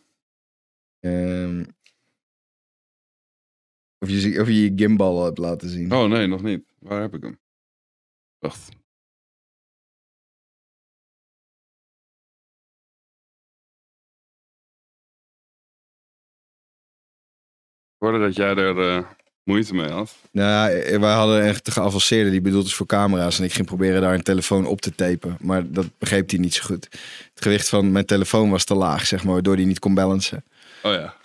[1.00, 1.66] Ehm,
[4.00, 5.92] of, je, of je je gimbal hebt laten zien.
[5.94, 6.74] Oh nee, nog niet.
[6.80, 7.40] Waar heb ik hem?
[8.40, 8.70] Wacht.
[18.02, 19.12] Ik hoorde dat jij er eh,
[19.44, 20.16] moeite mee had.
[20.32, 23.40] Nou, ja, eh, wij hadden echt de geavanceerde die bedoeld is voor camera's.
[23.40, 25.38] En ik ging proberen daar een telefoon op te tapen.
[25.40, 26.88] Maar dat begreep hij niet zo goed.
[27.34, 29.34] Het gewicht van mijn telefoon was te laag, zeg maar.
[29.34, 30.44] Waardoor hij niet kon balancen.
[30.84, 31.16] Oh ja.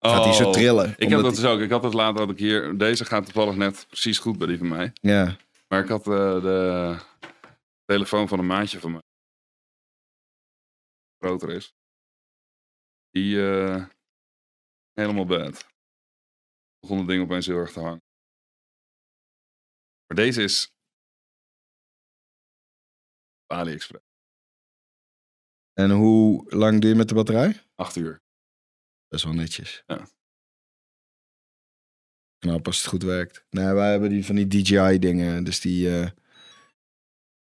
[0.00, 0.52] Gaat hij zo Oh.
[0.52, 0.94] trillen.
[0.96, 1.60] Ik heb dat dus ook.
[1.60, 2.78] Ik had het later had ik hier.
[2.78, 4.92] Deze gaat toevallig net precies goed bij die van mij.
[5.00, 5.36] Ja,
[5.68, 6.96] Maar ik had eh, de
[7.84, 9.00] telefoon van een maatje van mij.
[11.18, 11.74] Groter is.
[13.10, 13.84] Die eh,
[14.92, 15.66] helemaal bad.
[16.82, 18.02] Begon het ding opeens heel erg te hangen.
[20.06, 20.70] Maar deze is
[23.46, 24.04] AliExpress.
[25.72, 27.62] en hoe lang doe je met de batterij?
[27.74, 28.22] Acht uur.
[29.08, 29.82] Best wel netjes.
[29.86, 30.08] Ja.
[32.38, 33.44] Knap als het goed werkt.
[33.50, 35.44] Nee, wij hebben die van die DJI dingen.
[35.44, 36.10] Dus die eh,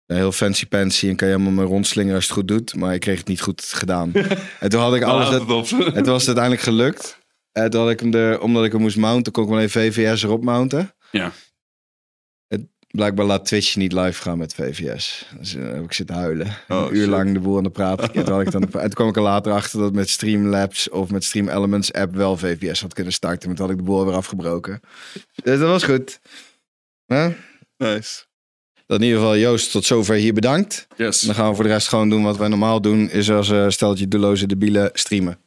[0.06, 1.08] heel fancy pansy.
[1.08, 2.74] En kan je helemaal mee rondslingeren als je het goed doet.
[2.74, 4.12] Maar ik kreeg het niet goed gedaan.
[4.60, 5.30] en toen had ik alles...
[5.30, 5.94] Dat, het op.
[5.94, 7.19] het was uiteindelijk gelukt.
[7.52, 10.22] Toen had ik hem er, omdat ik hem moest mounten, kon ik wel even VVS
[10.22, 10.94] erop mounten.
[11.10, 11.32] Ja.
[12.48, 15.26] Het, blijkbaar laat Twitch niet live gaan met VVS.
[15.38, 16.46] Dus eh, heb ik zitten huilen.
[16.68, 17.10] Oh, een uur shit.
[17.10, 18.00] lang de boel aan de praat.
[18.28, 21.24] Had ik dan, en toen kwam ik er later achter dat met Streamlabs of met
[21.24, 23.48] Stream Elements app wel VVS had kunnen starten.
[23.48, 24.80] Maar toen had ik de boel weer afgebroken.
[25.42, 26.20] Dus dat was goed.
[27.06, 27.28] Huh?
[27.76, 28.28] Nice.
[28.86, 30.86] In ieder geval Joost, tot zover hier bedankt.
[30.96, 31.20] Yes.
[31.20, 33.10] Dan gaan we voor de rest gewoon doen wat wij normaal doen.
[33.10, 35.38] Is als eh steltje doelloze debielen streamen.